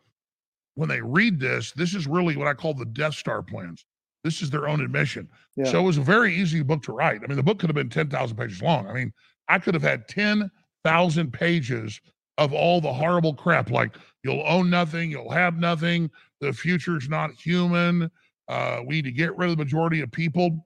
When 0.75 0.89
they 0.89 1.01
read 1.01 1.39
this, 1.39 1.71
this 1.73 1.93
is 1.93 2.07
really 2.07 2.35
what 2.35 2.47
I 2.47 2.53
call 2.53 2.73
the 2.73 2.85
Death 2.85 3.15
Star 3.15 3.43
plans. 3.43 3.85
This 4.23 4.41
is 4.41 4.49
their 4.49 4.67
own 4.67 4.81
admission. 4.81 5.27
Yeah. 5.55 5.65
So 5.65 5.79
it 5.81 5.83
was 5.83 5.97
a 5.97 6.01
very 6.01 6.33
easy 6.33 6.63
book 6.63 6.81
to 6.83 6.93
write. 6.93 7.21
I 7.23 7.27
mean, 7.27 7.35
the 7.35 7.43
book 7.43 7.59
could 7.59 7.69
have 7.69 7.75
been 7.75 7.89
10,000 7.89 8.37
pages 8.37 8.61
long. 8.61 8.87
I 8.87 8.93
mean, 8.93 9.11
I 9.49 9.59
could 9.59 9.73
have 9.73 9.83
had 9.83 10.07
10,000 10.07 11.33
pages 11.33 11.99
of 12.37 12.53
all 12.53 12.81
the 12.81 12.93
horrible 12.93 13.33
crap 13.33 13.69
like 13.69 13.95
you'll 14.23 14.43
own 14.47 14.69
nothing, 14.69 15.11
you'll 15.11 15.29
have 15.29 15.57
nothing, 15.57 16.09
the 16.41 16.53
future's 16.53 17.09
not 17.09 17.31
human, 17.33 18.09
uh, 18.47 18.81
we 18.85 18.95
need 18.95 19.05
to 19.05 19.11
get 19.11 19.37
rid 19.37 19.49
of 19.49 19.57
the 19.57 19.63
majority 19.63 20.01
of 20.01 20.11
people. 20.11 20.65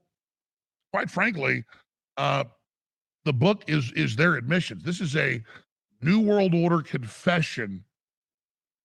Quite 0.94 1.10
frankly, 1.10 1.64
uh, 2.18 2.46
the 3.26 3.34
book 3.34 3.64
is 3.68 3.92
is 3.94 4.16
their 4.16 4.36
admissions. 4.36 4.84
This 4.84 5.02
is 5.02 5.16
a 5.16 5.42
New 6.02 6.22
World 6.22 6.54
Order 6.54 6.82
confession 6.82 7.84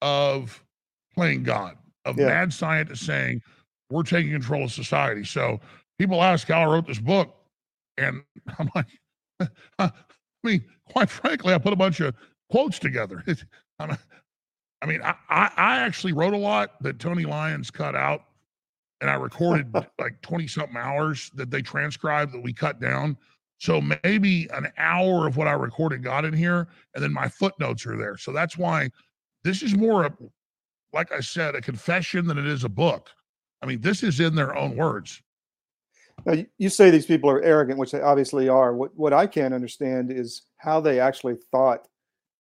of 0.01 0.65
playing 1.15 1.43
God, 1.45 1.77
of 2.05 2.19
Yeah. 2.19 2.27
mad 2.27 2.53
scientists 2.53 3.03
saying 3.07 3.43
we're 3.91 4.03
taking 4.03 4.33
control 4.33 4.65
of 4.65 4.73
society. 4.73 5.25
So 5.25 5.61
people 5.99 6.23
ask 6.23 6.49
how 6.49 6.63
I 6.63 6.65
wrote 6.67 6.87
this 6.87 6.99
book, 6.99 7.35
and 7.99 8.23
I'm 8.59 8.71
like, 8.75 8.87
I 9.79 9.93
mean, 10.43 10.65
quite 10.87 11.11
frankly, 11.11 11.55
I 11.55 11.59
put 11.59 11.73
a 11.73 11.77
bunch 11.77 12.01
of 12.01 12.15
quotes 12.51 12.79
together. 12.79 13.25
I'm, 13.79 13.97
mean, 14.87 15.03
I, 15.03 15.15
I 15.29 15.51
I 15.57 15.79
actually 15.79 16.13
wrote 16.13 16.35
a 16.35 16.39
lot 16.39 16.83
that 16.83 16.99
Tony 16.99 17.25
Lyons 17.25 17.71
cut 17.71 17.95
out, 17.95 18.25
and 19.03 19.11
I 19.11 19.15
recorded 19.15 19.75
like 19.99 20.23
20 20.23 20.47
something 20.47 20.77
hours 20.77 21.31
that 21.35 21.51
they 21.51 21.61
transcribed 21.61 22.33
that 22.33 22.43
we 22.43 22.53
cut 22.53 22.81
down. 22.81 23.19
So 23.59 23.81
maybe 24.05 24.49
an 24.55 24.73
hour 24.79 25.27
of 25.27 25.37
what 25.37 25.49
I 25.49 25.53
recorded 25.53 26.05
got 26.05 26.25
in 26.25 26.33
here, 26.33 26.69
and 26.95 27.03
then 27.03 27.13
my 27.13 27.29
footnotes 27.29 27.85
are 27.85 27.97
there. 27.97 28.17
So 28.17 28.33
that's 28.33 28.57
why 28.57 28.91
this 29.43 29.63
is 29.63 29.77
more, 29.77 30.07
a, 30.07 30.17
like 30.93 31.11
I 31.11 31.19
said, 31.19 31.57
a 31.57 31.61
confession 31.61 32.27
than 32.27 32.39
it 32.39 32.47
is 32.47 32.63
a 32.63 32.69
book. 32.69 33.11
I 33.61 33.67
mean, 33.67 33.81
this 33.81 34.05
is 34.05 34.21
in 34.21 34.37
their 34.37 34.57
own 34.57 34.77
words. 34.77 35.21
Now, 36.25 36.37
you, 36.59 36.69
say 36.69 36.91
these 36.91 37.07
people 37.07 37.29
are 37.29 37.43
arrogant, 37.43 37.79
which 37.79 37.91
they 37.91 38.01
obviously 38.01 38.49
are. 38.49 38.73
What 38.75 38.97
what 38.97 39.13
I 39.13 39.27
can't 39.27 39.55
understand 39.55 40.13
is 40.13 40.43
how 40.59 40.81
they 40.81 41.01
actually 41.01 41.37
thought 41.51 41.89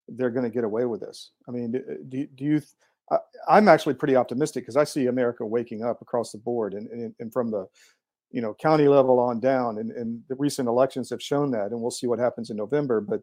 they're 0.08 0.30
going 0.30 0.44
to 0.44 0.50
get 0.50 0.64
away 0.64 0.86
with 0.86 1.00
this. 1.00 1.30
I 1.46 1.52
mean, 1.52 1.76
uh, 1.76 1.94
do 2.08 2.26
do, 2.26 2.26
do 2.34 2.44
you? 2.44 2.62
I, 3.10 3.18
I'm 3.48 3.68
actually 3.68 3.94
pretty 3.94 4.16
optimistic 4.16 4.64
because 4.64 4.76
I 4.76 4.84
see 4.84 5.06
America 5.06 5.44
waking 5.44 5.84
up 5.84 6.02
across 6.02 6.32
the 6.32 6.38
board, 6.38 6.74
and, 6.74 6.88
and 6.88 7.14
and 7.18 7.32
from 7.32 7.50
the 7.50 7.66
you 8.30 8.40
know 8.40 8.54
county 8.54 8.88
level 8.88 9.18
on 9.18 9.40
down, 9.40 9.78
and, 9.78 9.90
and 9.92 10.22
the 10.28 10.36
recent 10.36 10.68
elections 10.68 11.10
have 11.10 11.22
shown 11.22 11.50
that, 11.52 11.70
and 11.70 11.80
we'll 11.80 11.90
see 11.90 12.06
what 12.06 12.18
happens 12.18 12.50
in 12.50 12.56
November. 12.56 13.00
But 13.00 13.20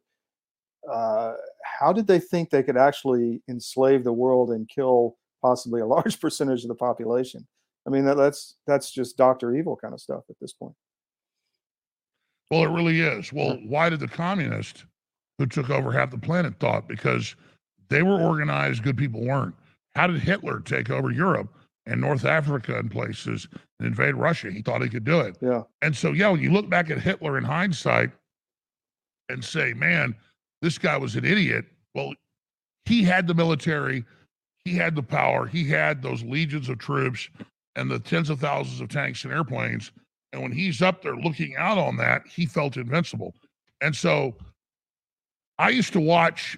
uh, 0.91 1.33
how 1.63 1.93
did 1.93 2.07
they 2.07 2.19
think 2.19 2.49
they 2.49 2.63
could 2.63 2.77
actually 2.77 3.41
enslave 3.49 4.03
the 4.03 4.13
world 4.13 4.51
and 4.51 4.69
kill 4.69 5.17
possibly 5.41 5.81
a 5.81 5.85
large 5.95 6.19
percentage 6.19 6.63
of 6.63 6.69
the 6.69 6.75
population? 6.75 7.47
I 7.87 7.91
mean, 7.91 8.05
that, 8.05 8.17
that's 8.17 8.55
that's 8.65 8.91
just 8.91 9.17
Doctor 9.17 9.55
Evil 9.55 9.75
kind 9.75 9.93
of 9.93 10.01
stuff 10.01 10.23
at 10.29 10.35
this 10.41 10.53
point. 10.53 10.73
Well, 12.51 12.63
it 12.63 12.69
really 12.69 13.01
is. 13.01 13.33
Well, 13.33 13.57
why 13.65 13.89
did 13.89 13.99
the 13.99 14.07
communists 14.07 14.85
who 15.37 15.47
took 15.47 15.69
over 15.69 15.91
half 15.91 16.11
the 16.11 16.17
planet 16.17 16.59
thought? 16.59 16.87
Because 16.87 17.35
they 17.89 18.03
were 18.03 18.21
organized, 18.21 18.83
good 18.83 18.97
people 18.97 19.21
weren't. 19.21 19.55
How 19.95 20.07
did 20.07 20.21
Hitler 20.21 20.59
take 20.59 20.89
over 20.89 21.09
Europe 21.09 21.53
and 21.85 22.01
North 22.01 22.25
Africa 22.25 22.77
and 22.77 22.91
places 22.91 23.47
and 23.79 23.87
invade 23.87 24.15
Russia? 24.15 24.51
He 24.51 24.61
thought 24.61 24.81
he 24.81 24.89
could 24.89 25.05
do 25.05 25.21
it. 25.21 25.37
Yeah. 25.41 25.63
And 25.81 25.95
so, 25.95 26.11
yeah, 26.11 26.29
when 26.29 26.41
you 26.41 26.51
look 26.51 26.69
back 26.69 26.89
at 26.89 27.01
Hitler 27.01 27.37
in 27.37 27.43
hindsight 27.43 28.11
and 29.29 29.43
say, 29.43 29.73
man, 29.73 30.15
this 30.61 30.77
guy 30.77 30.97
was 30.97 31.15
an 31.15 31.25
idiot, 31.25 31.65
well, 31.93 32.13
he 32.85 33.03
had 33.03 33.27
the 33.27 33.33
military, 33.33 34.03
he 34.65 34.75
had 34.75 34.95
the 34.95 35.03
power, 35.03 35.45
he 35.45 35.63
had 35.63 36.01
those 36.01 36.23
legions 36.23 36.69
of 36.69 36.77
troops 36.77 37.29
and 37.75 37.89
the 37.89 37.99
tens 37.99 38.29
of 38.29 38.39
thousands 38.39 38.81
of 38.81 38.89
tanks 38.89 39.23
and 39.23 39.33
airplanes. 39.33 39.91
And 40.33 40.41
when 40.41 40.51
he's 40.51 40.81
up 40.81 41.01
there 41.01 41.15
looking 41.15 41.55
out 41.55 41.77
on 41.77 41.95
that, 41.97 42.23
he 42.27 42.45
felt 42.45 42.75
invincible. 42.75 43.33
And 43.81 43.95
so 43.95 44.35
I 45.57 45.69
used 45.69 45.93
to 45.93 45.99
watch 45.99 46.57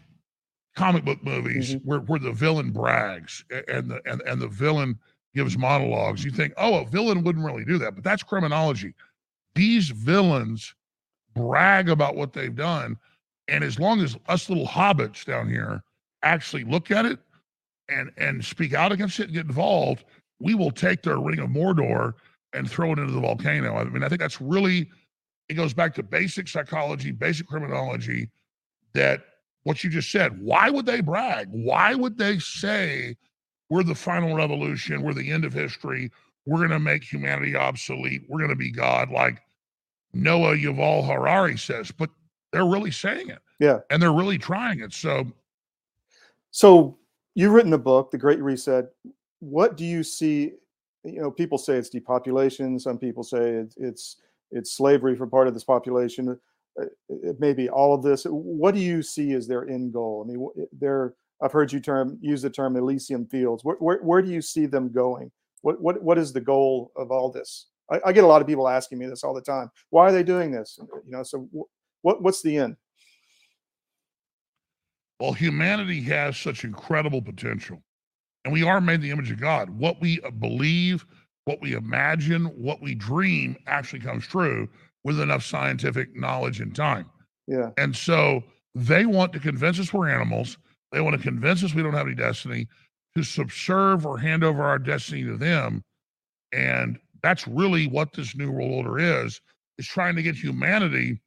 comic 0.77 1.03
book 1.03 1.21
movies 1.23 1.75
mm-hmm. 1.75 1.87
where, 1.89 1.99
where 2.01 2.19
the 2.19 2.31
villain 2.31 2.71
brags 2.71 3.43
and 3.67 3.89
the 3.89 3.99
and, 4.05 4.21
and 4.21 4.39
the 4.39 4.47
villain 4.47 4.97
gives 5.33 5.57
monologues. 5.57 6.23
You 6.23 6.31
think, 6.31 6.53
oh, 6.55 6.81
a 6.81 6.85
villain 6.85 7.23
wouldn't 7.23 7.43
really 7.43 7.65
do 7.65 7.77
that, 7.79 7.95
but 7.95 8.03
that's 8.03 8.23
criminology. 8.23 8.93
These 9.55 9.89
villains 9.89 10.73
brag 11.35 11.89
about 11.89 12.15
what 12.15 12.33
they've 12.33 12.55
done. 12.55 12.97
And 13.47 13.63
as 13.63 13.79
long 13.79 14.01
as 14.01 14.17
us 14.27 14.49
little 14.49 14.67
hobbits 14.67 15.25
down 15.25 15.49
here 15.49 15.83
actually 16.21 16.63
look 16.63 16.91
at 16.91 17.05
it 17.05 17.19
and 17.89 18.11
and 18.17 18.45
speak 18.45 18.73
out 18.73 18.91
against 18.91 19.19
it 19.19 19.25
and 19.25 19.33
get 19.33 19.47
involved, 19.47 20.05
we 20.39 20.53
will 20.53 20.71
take 20.71 21.01
their 21.01 21.19
ring 21.19 21.39
of 21.39 21.49
Mordor 21.49 22.13
and 22.53 22.69
throw 22.69 22.91
it 22.91 22.99
into 22.99 23.13
the 23.13 23.19
volcano. 23.19 23.75
I 23.75 23.83
mean, 23.85 24.03
I 24.03 24.09
think 24.09 24.21
that's 24.21 24.39
really 24.39 24.89
it 25.49 25.55
goes 25.55 25.73
back 25.73 25.95
to 25.95 26.03
basic 26.03 26.47
psychology, 26.47 27.11
basic 27.11 27.47
criminology. 27.47 28.29
That 28.93 29.23
what 29.67 29.83
you 29.83 29.89
just 29.89 30.09
said. 30.13 30.41
Why 30.41 30.69
would 30.69 30.85
they 30.85 31.01
brag? 31.01 31.49
Why 31.51 31.93
would 31.93 32.17
they 32.17 32.39
say 32.39 33.17
we're 33.69 33.83
the 33.83 33.93
final 33.93 34.33
revolution, 34.33 35.01
we're 35.01 35.13
the 35.13 35.29
end 35.29 35.43
of 35.43 35.51
history, 35.51 36.09
we're 36.45 36.59
going 36.59 36.69
to 36.69 36.79
make 36.79 37.03
humanity 37.03 37.53
obsolete, 37.53 38.23
we're 38.29 38.37
going 38.39 38.49
to 38.49 38.55
be 38.55 38.71
God, 38.71 39.11
like 39.11 39.41
Noah 40.13 40.55
Yuval 40.55 41.05
Harari 41.05 41.57
says? 41.57 41.91
But 41.91 42.09
they're 42.53 42.65
really 42.65 42.91
saying 42.91 43.27
it, 43.29 43.39
Yeah. 43.59 43.79
and 43.89 44.01
they're 44.01 44.13
really 44.13 44.37
trying 44.37 44.79
it. 44.79 44.93
So 44.93 45.25
So 46.51 46.97
you've 47.35 47.51
written 47.51 47.73
a 47.73 47.77
book, 47.77 48.09
The 48.09 48.17
Great 48.17 48.41
Reset. 48.41 48.85
What 49.39 49.75
do 49.75 49.83
you 49.83 50.01
see? 50.01 50.53
You 51.03 51.19
know, 51.21 51.29
people 51.29 51.57
say 51.57 51.73
it's 51.75 51.89
depopulation. 51.89 52.79
Some 52.79 52.97
people 52.97 53.23
say 53.23 53.49
it's 53.51 53.75
it's, 53.75 54.15
it's 54.51 54.71
slavery 54.71 55.13
for 55.17 55.27
part 55.27 55.49
of 55.49 55.53
this 55.53 55.65
population. 55.65 56.39
Uh, 56.79 56.85
It 57.09 57.39
may 57.39 57.53
be 57.53 57.69
all 57.69 57.93
of 57.93 58.03
this. 58.03 58.23
What 58.29 58.73
do 58.75 58.81
you 58.81 59.01
see 59.01 59.33
as 59.33 59.47
their 59.47 59.67
end 59.67 59.93
goal? 59.93 60.25
I 60.25 60.31
mean, 60.31 60.67
they're. 60.79 61.13
I've 61.39 61.51
heard 61.51 61.71
you 61.71 61.79
term 61.79 62.17
use 62.19 62.41
the 62.41 62.49
term 62.49 62.75
Elysium 62.75 63.27
fields. 63.27 63.63
Where, 63.63 63.75
where, 63.77 63.99
where 63.99 64.21
do 64.23 64.31
you 64.31 64.41
see 64.41 64.65
them 64.65 64.91
going? 64.91 65.31
What 65.61 65.79
what 65.81 66.01
what 66.01 66.17
is 66.17 66.33
the 66.33 66.41
goal 66.41 66.91
of 66.95 67.11
all 67.11 67.31
this? 67.31 67.67
I, 67.91 67.99
I 68.07 68.11
get 68.11 68.23
a 68.23 68.27
lot 68.27 68.41
of 68.41 68.47
people 68.47 68.67
asking 68.67 68.97
me 68.97 69.05
this 69.05 69.23
all 69.23 69.33
the 69.33 69.41
time. 69.41 69.69
Why 69.91 70.07
are 70.07 70.11
they 70.11 70.23
doing 70.23 70.51
this? 70.51 70.79
You 71.05 71.11
know, 71.11 71.23
so 71.23 71.47
wh- 71.53 72.03
what 72.05 72.21
what's 72.23 72.41
the 72.41 72.57
end? 72.57 72.75
Well, 75.19 75.33
humanity 75.33 76.01
has 76.03 76.37
such 76.37 76.63
incredible 76.63 77.21
potential, 77.21 77.81
and 78.43 78.53
we 78.53 78.63
are 78.63 78.79
made 78.81 78.95
in 78.95 79.01
the 79.01 79.11
image 79.11 79.31
of 79.31 79.39
God. 79.39 79.69
What 79.69 79.99
we 79.99 80.21
uh, 80.21 80.31
believe, 80.31 81.05
what 81.45 81.61
we 81.61 81.73
imagine, 81.73 82.45
what 82.45 82.81
we 82.81 82.93
dream 82.95 83.57
actually 83.67 83.99
comes 83.99 84.25
true 84.27 84.67
with 85.07 85.21
enough 85.21 85.41
scientific 85.41 86.13
knowledge 86.17 86.59
and 86.59 86.75
time. 86.75 87.09
Yeah. 87.47 87.69
And 87.77 87.95
so 87.95 88.43
they 88.75 89.05
want 89.05 89.31
to 89.31 89.39
convince 89.39 89.79
us 89.79 89.93
we're 89.93 90.09
animals. 90.09 90.57
They 90.91 90.99
want 90.99 91.15
to 91.15 91.21
convince 91.21 91.63
us 91.63 91.73
we 91.73 91.81
don't 91.81 91.93
have 91.93 92.07
any 92.07 92.15
destiny 92.15 92.67
to 93.15 93.23
subserve 93.23 94.05
or 94.05 94.17
hand 94.17 94.43
over 94.43 94.61
our 94.63 94.77
destiny 94.77 95.23
to 95.23 95.37
them. 95.37 95.81
And 96.51 96.99
that's 97.23 97.47
really 97.47 97.87
what 97.87 98.11
this 98.11 98.35
new 98.35 98.51
world 98.51 98.85
order 98.85 98.99
is, 98.99 99.39
is 99.77 99.87
trying 99.87 100.17
to 100.17 100.21
get 100.21 100.35
humanity 100.35 101.21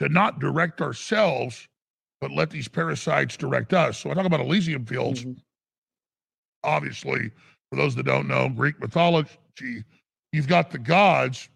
to 0.00 0.08
not 0.08 0.40
direct 0.40 0.80
ourselves, 0.80 1.68
but 2.20 2.32
let 2.32 2.50
these 2.50 2.66
parasites 2.66 3.36
direct 3.36 3.72
us. 3.72 3.98
So 3.98 4.10
I 4.10 4.14
talk 4.14 4.26
about 4.26 4.40
Elysium 4.40 4.84
fields. 4.84 5.20
Mm-hmm. 5.20 5.38
Obviously, 6.64 7.30
for 7.70 7.76
those 7.76 7.94
that 7.94 8.06
don't 8.06 8.26
know 8.26 8.48
Greek 8.48 8.80
mythology, 8.80 9.30
you've 10.32 10.48
got 10.48 10.72
the 10.72 10.78
gods, 10.78 11.48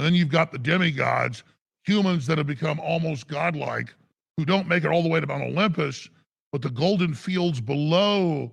and 0.00 0.06
then 0.06 0.14
you've 0.14 0.30
got 0.30 0.50
the 0.50 0.56
demigods 0.58 1.42
humans 1.84 2.26
that 2.26 2.38
have 2.38 2.46
become 2.46 2.80
almost 2.80 3.28
godlike, 3.28 3.94
who 4.38 4.46
don't 4.46 4.66
make 4.66 4.82
it 4.82 4.90
all 4.90 5.02
the 5.02 5.10
way 5.10 5.20
to 5.20 5.26
Mount 5.26 5.42
Olympus, 5.42 6.08
but 6.52 6.62
the 6.62 6.70
golden 6.70 7.12
fields 7.12 7.60
below 7.60 8.50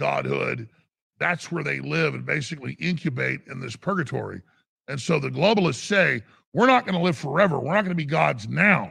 godhood, 0.00 0.70
that's 1.18 1.52
where 1.52 1.62
they 1.62 1.80
live 1.80 2.14
and 2.14 2.24
basically 2.24 2.78
incubate 2.80 3.42
in 3.46 3.60
this 3.60 3.76
purgatory. 3.76 4.40
And 4.88 4.98
so 4.98 5.20
the 5.20 5.28
globalists 5.28 5.84
say, 5.84 6.22
we're 6.54 6.66
not 6.66 6.86
going 6.86 6.96
to 6.96 7.04
live 7.04 7.18
forever. 7.18 7.58
We're 7.58 7.74
not 7.74 7.84
going 7.84 7.94
to 7.94 7.94
be 7.94 8.06
gods 8.06 8.48
now. 8.48 8.90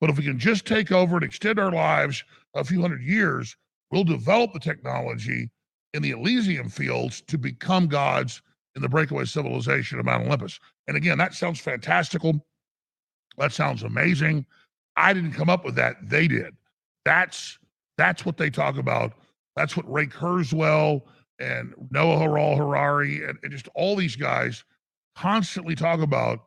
But 0.00 0.08
if 0.08 0.16
we 0.16 0.24
can 0.24 0.38
just 0.38 0.64
take 0.64 0.90
over 0.90 1.16
and 1.16 1.24
extend 1.26 1.58
our 1.58 1.72
lives 1.72 2.24
a 2.54 2.64
few 2.64 2.80
hundred 2.80 3.02
years, 3.02 3.54
we'll 3.90 4.04
develop 4.04 4.54
the 4.54 4.60
technology 4.60 5.50
in 5.92 6.00
the 6.00 6.12
Elysium 6.12 6.70
fields 6.70 7.20
to 7.26 7.36
become 7.36 7.86
gods 7.86 8.40
in 8.80 8.82
the 8.82 8.88
breakaway 8.88 9.26
civilization 9.26 9.98
of 9.98 10.06
Mount 10.06 10.26
Olympus. 10.26 10.58
And 10.88 10.96
again, 10.96 11.18
that 11.18 11.34
sounds 11.34 11.60
fantastical. 11.60 12.46
That 13.36 13.52
sounds 13.52 13.82
amazing. 13.82 14.46
I 14.96 15.12
didn't 15.12 15.32
come 15.32 15.50
up 15.50 15.66
with 15.66 15.74
that. 15.76 15.96
They 16.02 16.26
did. 16.28 16.56
That's 17.04 17.58
that's 17.98 18.24
what 18.24 18.38
they 18.38 18.48
talk 18.50 18.78
about. 18.78 19.12
That's 19.54 19.76
what 19.76 19.90
Ray 19.92 20.06
Kurzweil 20.06 21.02
and 21.38 21.74
Noah 21.90 22.16
Haral 22.16 22.56
Harari 22.56 23.22
and, 23.28 23.38
and 23.42 23.52
just 23.52 23.68
all 23.74 23.96
these 23.96 24.16
guys 24.16 24.64
constantly 25.14 25.74
talk 25.74 26.00
about 26.00 26.40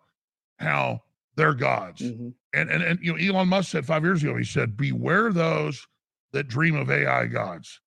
how 0.58 1.04
they're 1.36 1.54
gods. 1.54 2.02
Mm-hmm. 2.02 2.30
And, 2.54 2.70
and 2.72 2.84
and 2.84 3.00
you 3.02 3.14
know, 3.14 3.20
Elon 3.36 3.48
Musk 3.50 3.70
said 3.72 3.86
five 3.86 4.04
years 4.04 4.24
ago, 4.24 4.36
he 4.38 4.44
said, 4.44 4.76
beware 4.76 5.32
those 5.32 5.86
that 6.32 6.48
dream 6.48 6.76
of 6.76 6.90
AI 6.90 7.28
gods. 7.28 7.80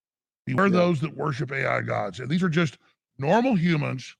Beware 0.47 0.69
Yeah. 0.69 0.73
those 0.73 1.01
that 1.01 1.17
worship 1.17 1.51
AI 1.53 1.81
gods. 1.83 2.21
And 2.21 2.31
these 2.31 2.43
are 2.45 2.49
just 2.49 2.79
normal 3.19 3.57
humans, 3.57 4.17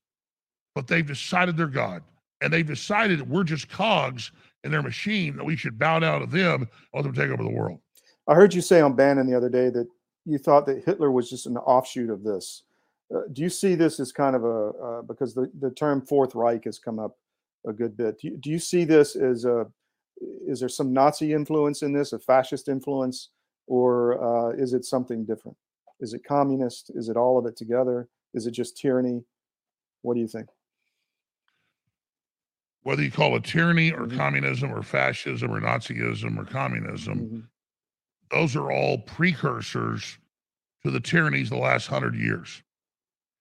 but 0.77 0.85
they've 0.85 1.07
decided 1.07 1.57
they're 1.57 1.65
God. 1.65 2.03
And 2.39 2.53
they've 2.53 2.63
decided 2.67 3.17
that 3.17 3.27
we're 3.27 3.43
just 3.43 3.67
cogs 3.67 4.31
in 4.63 4.69
their 4.69 4.83
machine, 4.83 5.35
that 5.35 5.43
we 5.43 5.55
should 5.55 5.79
bow 5.79 5.97
down 5.97 6.21
to 6.21 6.27
them 6.27 6.69
let 6.93 7.03
them 7.03 7.13
take 7.13 7.31
over 7.31 7.41
the 7.41 7.49
world. 7.49 7.79
I 8.27 8.35
heard 8.35 8.53
you 8.53 8.61
say 8.61 8.79
on 8.79 8.93
Bannon 8.93 9.25
the 9.25 9.35
other 9.35 9.49
day 9.49 9.71
that 9.71 9.87
you 10.25 10.37
thought 10.37 10.67
that 10.67 10.85
Hitler 10.85 11.09
was 11.09 11.31
just 11.31 11.47
an 11.47 11.57
offshoot 11.57 12.11
of 12.11 12.23
this. 12.23 12.61
Uh, 13.11 13.21
do 13.33 13.41
you 13.41 13.49
see 13.49 13.73
this 13.73 13.99
as 13.99 14.11
kind 14.11 14.35
of 14.35 14.43
a 14.43 14.47
uh, 14.49 15.01
because 15.01 15.33
the, 15.33 15.51
the 15.59 15.71
term 15.71 15.99
Fourth 15.99 16.35
Reich 16.35 16.65
has 16.65 16.77
come 16.77 16.99
up 16.99 17.17
a 17.65 17.73
good 17.73 17.97
bit? 17.97 18.19
Do 18.21 18.27
you, 18.27 18.37
do 18.37 18.51
you 18.51 18.59
see 18.59 18.83
this 18.83 19.15
as 19.15 19.45
a 19.45 19.65
is 20.45 20.59
there 20.59 20.69
some 20.69 20.93
Nazi 20.93 21.33
influence 21.33 21.81
in 21.81 21.91
this, 21.91 22.13
a 22.13 22.19
fascist 22.19 22.69
influence, 22.69 23.29
or 23.65 24.23
uh, 24.23 24.49
is 24.51 24.73
it 24.73 24.85
something 24.85 25.25
different? 25.25 25.57
Is 26.01 26.13
it 26.13 26.23
communist? 26.23 26.91
Is 26.93 27.09
it 27.09 27.17
all 27.17 27.39
of 27.39 27.47
it 27.47 27.55
together? 27.55 28.09
Is 28.35 28.45
it 28.45 28.51
just 28.51 28.77
tyranny? 28.77 29.23
What 30.03 30.13
do 30.13 30.19
you 30.19 30.27
think? 30.27 30.49
Whether 32.83 33.03
you 33.03 33.11
call 33.11 33.35
it 33.35 33.43
tyranny 33.43 33.91
or 33.91 34.05
Mhm. 34.07 34.15
communism 34.15 34.71
or 34.71 34.81
fascism 34.81 35.51
or 35.51 35.59
Nazism 35.59 36.37
or 36.37 36.45
communism, 36.45 37.19
Mhm. 37.19 37.47
those 38.31 38.55
are 38.55 38.71
all 38.71 38.99
precursors 38.99 40.19
to 40.83 40.91
the 40.91 40.99
tyrannies 40.99 41.47
of 41.51 41.57
the 41.57 41.63
last 41.63 41.87
hundred 41.87 42.15
years. 42.15 42.63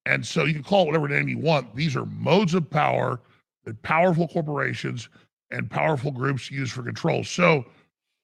And 0.04 0.26
so 0.26 0.44
you 0.44 0.54
can 0.54 0.62
call 0.62 0.82
it 0.82 0.86
whatever 0.86 1.08
name 1.08 1.28
you 1.28 1.38
want. 1.38 1.74
These 1.76 1.96
are 1.96 2.06
modes 2.06 2.54
of 2.54 2.70
power 2.70 3.20
that 3.64 3.82
powerful 3.82 4.28
corporations 4.28 5.08
and 5.50 5.70
powerful 5.70 6.10
groups 6.10 6.50
use 6.50 6.72
for 6.72 6.82
control. 6.82 7.24
So 7.24 7.70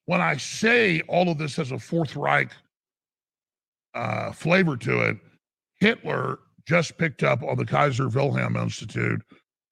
when 0.07 0.21
I 0.21 0.37
say 0.37 1.01
all 1.03 1.29
of 1.29 1.39
this 1.39 1.57
has 1.57 1.71
a 1.73 1.79
Fourth 1.79 2.17
Reich 2.17 2.51
uh, 3.95 4.33
flavor 4.33 4.77
to 4.79 5.01
it, 5.03 5.19
Hitler 5.79 6.39
just 6.65 6.97
picked 6.97 7.23
up 7.23 7.43
on 7.43 7.57
the 7.57 7.67
Kaiser 7.67 8.09
Wilhelm 8.09 8.57
Institute 8.57 9.23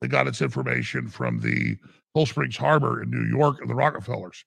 that 0.00 0.08
got 0.08 0.26
its 0.26 0.42
information 0.42 1.08
from 1.08 1.40
the 1.40 1.76
Cold 2.14 2.28
Springs 2.28 2.56
Harbor 2.56 3.02
in 3.02 3.10
New 3.10 3.24
York 3.24 3.60
and 3.60 3.70
the 3.70 3.74
Rockefellers. 3.74 4.44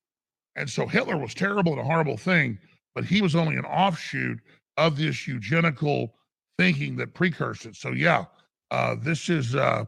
And 0.56 0.69
so 0.69 0.88
Hitler 0.88 1.17
was 1.17 1.34
terrible 1.34 1.71
and 1.73 1.82
a 1.82 1.86
horrible 1.86 2.17
thing, 2.17 2.60
but 2.95 3.06
he 3.06 3.21
was 3.21 3.36
only 3.36 3.56
an 3.56 3.65
offshoot 3.65 4.39
of 4.78 4.97
this 4.97 5.28
eugenical 5.28 6.13
thinking 6.58 6.95
that 6.97 7.13
precursed 7.13 7.65
it. 7.65 7.75
So 7.75 7.89
yeah, 7.89 8.25
uh, 8.71 8.95
this 8.99 9.30
is 9.30 9.56
uh, 9.56 9.86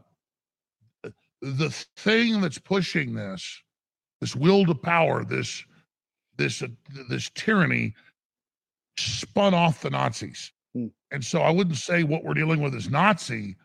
the 1.42 1.70
thing 1.96 2.40
that's 2.40 2.58
pushing 2.58 3.14
this, 3.14 3.62
this 4.20 4.34
will 4.34 4.64
to 4.66 4.74
power, 4.74 5.24
this 5.24 5.64
this 6.36 6.62
uh, 6.62 6.68
this 7.08 7.30
tyranny, 7.34 7.94
spun 8.98 9.54
off 9.54 9.82
the 9.82 9.90
Nazis. 9.90 10.52
Hmm. 10.74 10.86
And 11.10 11.24
so 11.24 11.42
I 11.42 11.50
wouldn't 11.50 11.76
say 11.76 12.02
what 12.02 12.24
we're 12.24 12.34
dealing 12.34 12.60
with 12.60 12.74
is 12.74 12.90
Nazi, 12.90 13.56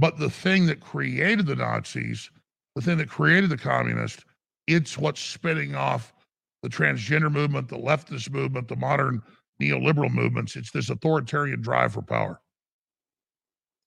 but 0.00 0.18
the 0.18 0.30
thing 0.30 0.66
that 0.66 0.80
created 0.80 1.46
the 1.46 1.56
Nazis, 1.56 2.30
the 2.74 2.80
thing 2.80 2.96
that 2.98 3.08
created 3.08 3.50
the 3.50 3.58
communists, 3.58 4.24
it's 4.66 4.96
what's 4.96 5.20
spinning 5.20 5.74
off 5.74 6.14
the 6.62 6.68
transgender 6.68 7.30
movement, 7.30 7.68
the 7.68 7.76
leftist 7.76 8.30
movement, 8.30 8.68
the 8.68 8.76
modern 8.76 9.22
neoliberal 9.60 10.10
movements. 10.10 10.56
It's 10.56 10.70
this 10.70 10.88
authoritarian 10.88 11.60
drive 11.60 11.92
for 11.92 12.02
power. 12.02 12.40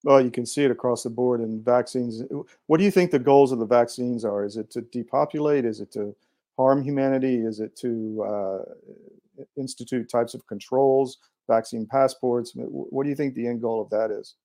Well, 0.03 0.21
you 0.21 0.29
can 0.29 0.45
see 0.45 0.63
it 0.63 0.71
across 0.71 1.01
the 1.01 1.09
board 1.09 1.41
in 1.41 1.63
vaccines. 1.63 2.21
What 2.67 2.77
do 2.77 2.83
you 2.83 2.91
think 2.91 3.09
the 3.09 3.19
goals 3.19 3.51
of 3.51 3.59
the 3.59 3.65
vaccines 3.65 4.23
are? 4.23 4.45
Is 4.45 4.57
it 4.57 4.69
to 4.71 4.81
depopulate? 4.81 5.65
Is 5.65 5.79
it 5.79 5.91
to 5.93 6.15
harm 6.57 6.83
humanity? 6.83 7.37
Is 7.37 7.59
it 7.59 7.75
to 7.77 8.23
uh, 8.23 9.43
institute 9.55 10.09
types 10.09 10.35
of 10.35 10.45
controls, 10.45 11.17
vaccine 11.49 11.87
passports? 11.87 12.51
What 12.53 13.03
do 13.03 13.09
you 13.09 13.15
think 13.15 13.33
the 13.33 13.47
end 13.47 13.61
goal 13.61 13.81
of 13.81 13.89
that 13.89 14.11
is? 14.11 14.35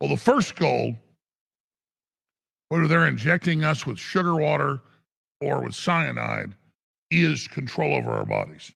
Well, 0.00 0.10
the 0.10 0.16
first 0.16 0.56
goal, 0.56 0.96
whether 2.68 2.86
they're 2.88 3.06
injecting 3.06 3.64
us 3.64 3.86
with 3.86 3.98
sugar 3.98 4.36
water 4.36 4.80
or 5.40 5.62
with 5.62 5.74
cyanide, 5.74 6.54
is 7.10 7.48
control 7.48 7.94
over 7.94 8.10
our 8.10 8.24
bodies. 8.24 8.72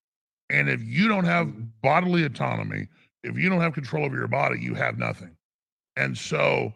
And 0.51 0.69
if 0.69 0.83
you 0.83 1.09
don't 1.09 1.25
have 1.25 1.81
bodily 1.81 2.25
autonomy, 2.25 2.89
if 3.23 3.39
you 3.39 3.49
don't 3.49 3.61
have 3.61 3.73
control 3.73 4.05
over 4.05 4.17
your 4.17 4.29
body, 4.29 4.61
you 4.61 4.75
have 4.75 4.99
nothing. 4.99 5.35
And 5.97 6.17
so 6.19 6.75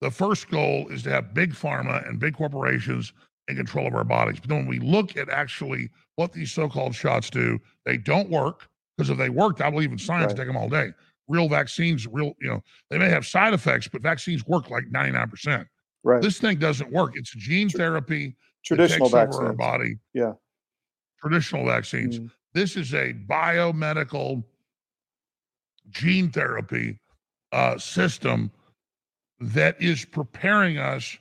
the 0.00 0.10
first 0.10 0.48
goal 0.48 0.88
is 0.88 1.02
to 1.02 1.10
have 1.10 1.34
big 1.34 1.52
pharma 1.52 2.08
and 2.08 2.18
big 2.18 2.34
corporations 2.34 3.12
in 3.48 3.56
control 3.56 3.86
of 3.86 3.94
our 3.94 4.04
bodies. 4.04 4.40
But 4.40 4.48
then 4.48 4.58
when 4.60 4.68
we 4.68 4.78
look 4.78 5.16
at 5.16 5.28
actually 5.28 5.90
what 6.16 6.32
these 6.32 6.52
so 6.52 6.68
called 6.68 6.94
shots 6.94 7.28
do, 7.28 7.60
they 7.84 7.96
don't 7.98 8.30
work. 8.30 8.68
Because 8.96 9.10
if 9.10 9.18
they 9.18 9.28
worked, 9.28 9.60
I 9.60 9.70
believe 9.70 9.92
in 9.92 9.98
science, 9.98 10.28
Right. 10.32 10.36
take 10.36 10.46
them 10.46 10.56
all 10.56 10.68
day. 10.68 10.92
Real 11.30 11.48
vaccines, 11.48 12.08
real, 12.08 12.34
you 12.40 12.48
know, 12.48 12.60
they 12.90 12.98
may 12.98 13.08
have 13.08 13.24
side 13.24 13.54
effects, 13.54 13.86
but 13.86 14.02
vaccines 14.02 14.44
work 14.48 14.68
like 14.68 14.84
99%. 14.92 15.64
Right. 16.02 16.20
This 16.20 16.40
thing 16.40 16.58
doesn't 16.58 16.90
work. 16.90 17.12
It's 17.14 17.30
gene 17.30 17.68
therapy 17.68 18.34
Traditional 18.64 19.08
takes 19.08 19.14
over 19.14 19.46
our 19.46 19.52
vaccines. 19.52 19.56
body. 19.56 19.98
Yeah. 20.12 20.32
Traditional 21.20 21.64
vaccines. 21.64 22.18
Mm. 22.18 22.30
This 22.52 22.76
is 22.76 22.94
a 22.94 23.14
biomedical 23.28 24.42
gene 25.90 26.30
therapy 26.30 26.98
uh, 27.52 27.78
system 27.78 28.50
that 29.38 29.80
is 29.80 30.04
preparing 30.04 30.78
us 30.78 31.16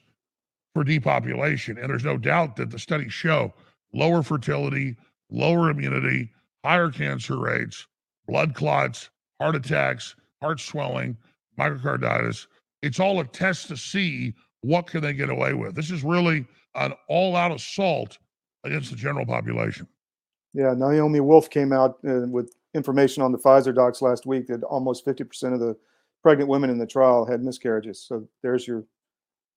for 0.73 0.83
depopulation. 0.83 1.77
And 1.77 1.87
there's 1.87 2.03
no 2.03 2.17
doubt 2.17 2.55
that 2.55 2.71
the 2.71 2.79
studies 2.79 3.13
show 3.13 3.53
lower 3.93 4.23
fertility, 4.23 4.95
lower 5.29 5.69
immunity, 5.69 6.31
higher 6.65 6.89
cancer 6.89 7.37
rates, 7.37 7.85
blood 8.27 8.55
clots, 8.55 9.11
heart 9.39 9.55
attacks, 9.55 10.15
heart 10.41 10.59
swelling, 10.59 11.17
myocarditis. 11.57 12.47
It's 12.81 12.99
all 12.99 13.19
a 13.19 13.25
test 13.25 13.67
to 13.69 13.77
see 13.77 14.33
what 14.61 14.87
can 14.87 15.01
they 15.01 15.13
get 15.13 15.29
away 15.29 15.53
with. 15.53 15.75
This 15.75 15.91
is 15.91 16.03
really 16.03 16.45
an 16.75 16.93
all-out 17.07 17.51
assault 17.51 18.17
against 18.63 18.91
the 18.91 18.95
general 18.95 19.25
population. 19.25 19.87
Yeah, 20.53 20.73
Naomi 20.75 21.19
Wolf 21.19 21.49
came 21.49 21.71
out 21.71 21.99
uh, 22.07 22.27
with 22.27 22.55
information 22.73 23.23
on 23.23 23.31
the 23.31 23.37
Pfizer 23.37 23.73
docs 23.73 24.01
last 24.01 24.25
week 24.25 24.47
that 24.47 24.63
almost 24.63 25.05
50% 25.05 25.53
of 25.53 25.59
the 25.59 25.75
pregnant 26.21 26.49
women 26.49 26.69
in 26.69 26.77
the 26.77 26.85
trial 26.85 27.25
had 27.25 27.41
miscarriages. 27.41 28.01
So 28.01 28.27
there's 28.43 28.67
your, 28.67 28.83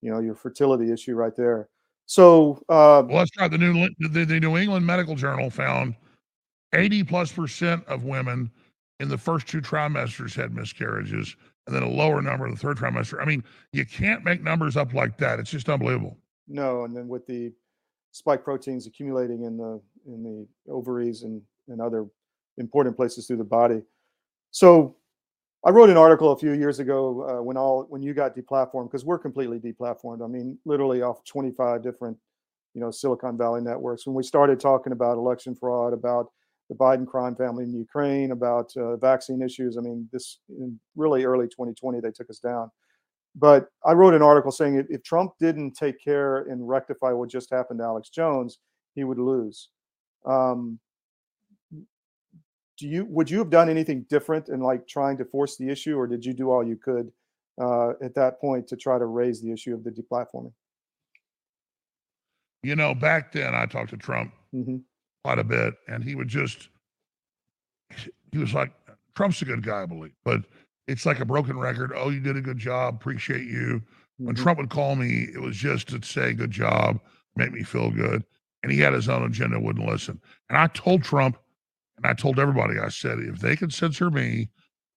you 0.01 0.11
know, 0.11 0.21
your 0.21 0.35
fertility 0.35 0.92
issue 0.92 1.14
right 1.14 1.35
there. 1.37 1.68
So 2.07 2.62
uh, 2.68 3.03
Well, 3.07 3.18
that's 3.18 3.31
right. 3.38 3.51
The 3.51 3.59
New 3.59 3.88
the, 3.99 4.25
the 4.25 4.40
New 4.40 4.57
England 4.57 4.87
Medical 4.87 5.14
Journal 5.14 5.51
found 5.51 5.95
80 6.75 7.05
plus 7.05 7.33
percent 7.33 7.85
of 7.87 8.05
women 8.05 8.51
in 9.03 9.09
the 9.09 9.19
first 9.19 9.49
two 9.49 9.61
trimesters 9.61 10.35
had 10.35 10.55
miscarriages, 10.55 11.37
and 11.67 11.75
then 11.75 11.83
a 11.83 11.88
lower 11.88 12.23
number 12.23 12.47
in 12.47 12.53
the 12.53 12.59
third 12.59 12.79
trimester. 12.79 13.21
I 13.21 13.25
mean, 13.25 13.43
you 13.73 13.85
can't 13.85 14.25
make 14.25 14.43
numbers 14.43 14.77
up 14.77 14.95
like 14.95 15.19
that. 15.19 15.41
It's 15.41 15.51
just 15.51 15.69
unbelievable. 15.69 16.17
no, 16.47 16.85
and 16.85 16.97
then 16.97 17.09
with 17.09 17.27
the 17.27 17.53
spike 18.12 18.45
proteins 18.45 18.87
accumulating 18.87 19.43
in 19.43 19.57
the 19.57 19.81
in 20.07 20.23
the 20.23 20.47
ovaries 20.73 21.25
and 21.25 21.43
and 21.69 21.81
other 21.81 22.07
important 22.59 22.97
places 22.97 23.27
through 23.27 23.38
the 23.38 23.45
body. 23.45 23.83
So 24.53 24.97
I 25.65 25.71
wrote 25.71 25.91
an 25.91 25.97
article 25.97 26.33
a 26.33 26.37
few 26.37 26.53
years 26.53 26.79
ago 26.79 27.23
uh, 27.29 27.43
when 27.43 27.57
all 27.57 27.87
when 27.88 28.03
you 28.03 28.15
got 28.15 28.37
deplatformed 28.37 28.91
because 28.91 29.05
we're 29.05 29.19
completely 29.19 29.59
deplatformed. 29.59 30.25
I 30.25 30.29
mean, 30.29 30.59
literally 30.65 31.03
off 31.03 31.25
25 31.25 31.83
different, 31.83 32.17
you 32.75 32.81
know, 32.81 32.91
Silicon 32.91 33.37
Valley 33.37 33.62
networks. 33.62 34.07
When 34.07 34.15
we 34.15 34.23
started 34.23 34.61
talking 34.61 34.93
about 34.93 35.17
election 35.19 35.55
fraud, 35.55 35.93
about 35.93 36.31
the 36.68 36.75
Biden 36.75 37.07
crime 37.07 37.35
family 37.35 37.64
in 37.64 37.72
Ukraine, 37.75 38.33
about 38.33 38.75
uh, 38.77 38.96
vaccine 38.96 39.42
issues. 39.42 39.77
I 39.77 39.81
mean, 39.81 40.09
this 40.12 40.38
in 40.48 40.79
really 40.96 41.25
early 41.25 41.46
2020 41.46 42.01
they 42.01 42.11
took 42.11 42.31
us 42.31 42.38
down. 42.38 42.70
but 43.35 43.68
I 43.85 43.92
wrote 43.92 44.14
an 44.14 44.22
article 44.22 44.53
saying 44.53 44.87
if, 44.90 45.03
Trump 45.03 45.33
didn't 45.38 45.72
take 45.72 46.03
care 46.03 46.38
and 46.42 46.68
rectify 46.68 47.12
what 47.12 47.31
just 47.31 47.51
happened 47.51 47.81
to 47.81 47.85
Alex 47.85 48.11
Jones, 48.11 48.59
he 48.94 49.05
would 49.05 49.18
lose. 49.18 49.68
Um, 50.27 50.79
do 52.79 52.88
you 52.88 53.05
would 53.07 53.31
you 53.31 53.38
have 53.38 53.51
done 53.51 53.68
anything 53.68 54.07
different 54.09 54.48
in 54.48 54.61
like 54.61 54.87
trying 54.88 55.16
to 55.18 55.25
force 55.25 55.57
the 55.57 55.68
issue, 55.68 55.96
or 55.98 56.07
did 56.07 56.25
you 56.25 56.33
do 56.33 56.51
all 56.51 56.66
you 56.66 56.77
could 56.77 57.12
uh, 57.61 57.90
at 58.03 58.14
that 58.14 58.40
point 58.40 58.66
to 58.68 58.77
try 58.77 58.98
to 58.98 59.07
raise 59.07 59.40
the 59.40 59.53
issue 59.53 59.75
of 59.75 59.85
the 59.85 59.90
deplatforming? 59.90 60.53
You 62.62 62.77
know, 62.77 62.94
back 62.94 63.33
then 63.33 63.55
I 63.55 63.66
talked 63.66 63.90
to 63.90 63.96
Trump 63.96 64.33
hmm 64.53 64.79
quite 65.24 65.38
a 65.38 65.44
bit, 65.44 65.74
and 65.88 66.02
he 66.02 66.14
would 66.14 66.28
just 66.28 66.68
he 68.32 68.38
was 68.38 68.54
like, 68.54 68.72
Trump's 69.14 69.42
a 69.42 69.44
good 69.44 69.62
guy, 69.62 69.82
I 69.82 69.87
believe, 69.87 70.12
but 70.24 70.42
it's 70.88 71.04
like 71.04 71.20
a 71.20 71.24
broken 71.26 71.58
record. 71.58 71.92
Oh, 71.94 72.08
you 72.08 72.20
did 72.20 72.37
a 72.37 72.40
good 72.40 72.56
job. 72.58 72.94
Appreciate 72.94 73.46
you. 73.46 73.82
When 74.16 74.35
Mhm. 74.35 74.42
Trump 74.42 74.58
would 74.58 74.70
call 74.70 74.96
me, 74.96 75.28
it 75.35 75.40
was 75.40 75.56
just 75.56 75.88
to 75.88 76.02
say 76.02 76.32
good 76.32 76.50
job, 76.50 76.98
make 77.37 77.52
me 77.52 77.62
feel 77.62 77.90
good. 77.90 78.24
And 78.62 78.72
he 78.72 78.78
had 78.78 78.92
his 78.94 79.08
own 79.08 79.24
agenda, 79.24 79.61
wouldn't 79.61 79.87
listen. 79.87 80.20
And 80.48 80.56
I 80.56 80.68
told 80.68 81.02
Trump, 81.02 81.37
and 81.96 82.06
I 82.06 82.14
told 82.14 82.38
everybody, 82.38 82.78
I 82.78 82.88
said, 82.88 83.18
if 83.18 83.40
they 83.40 83.56
can 83.56 83.70
censor 83.70 84.11
me, 84.11 84.48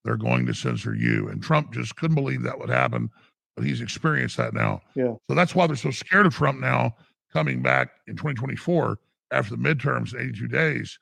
they're 0.05 0.15
going 0.17 0.45
to 0.45 0.53
censor 0.53 0.95
you. 0.95 1.27
And 1.27 1.41
Trump 1.43 1.73
just 1.73 1.95
couldn't 1.97 2.15
believe 2.15 2.43
that 2.43 2.59
would 2.59 2.69
happen, 2.69 3.09
but 3.55 3.65
he's 3.65 3.81
experienced 3.81 4.38
that 4.38 4.53
now. 4.53 4.81
Yeah. 4.93 5.15
So 5.27 5.35
that's 5.35 5.53
why 5.55 5.67
they're 5.67 5.75
so 5.75 5.91
scared 5.91 6.27
of 6.27 6.33
Trump 6.35 6.59
now 6.61 6.95
coming 7.33 7.61
back 7.61 7.89
in 8.07 8.15
2024 8.15 8.97
after 9.36 9.56
the 9.56 9.62
midterms 9.62 10.13
in 10.13 10.21
82 10.21 10.48
days, 10.48 10.98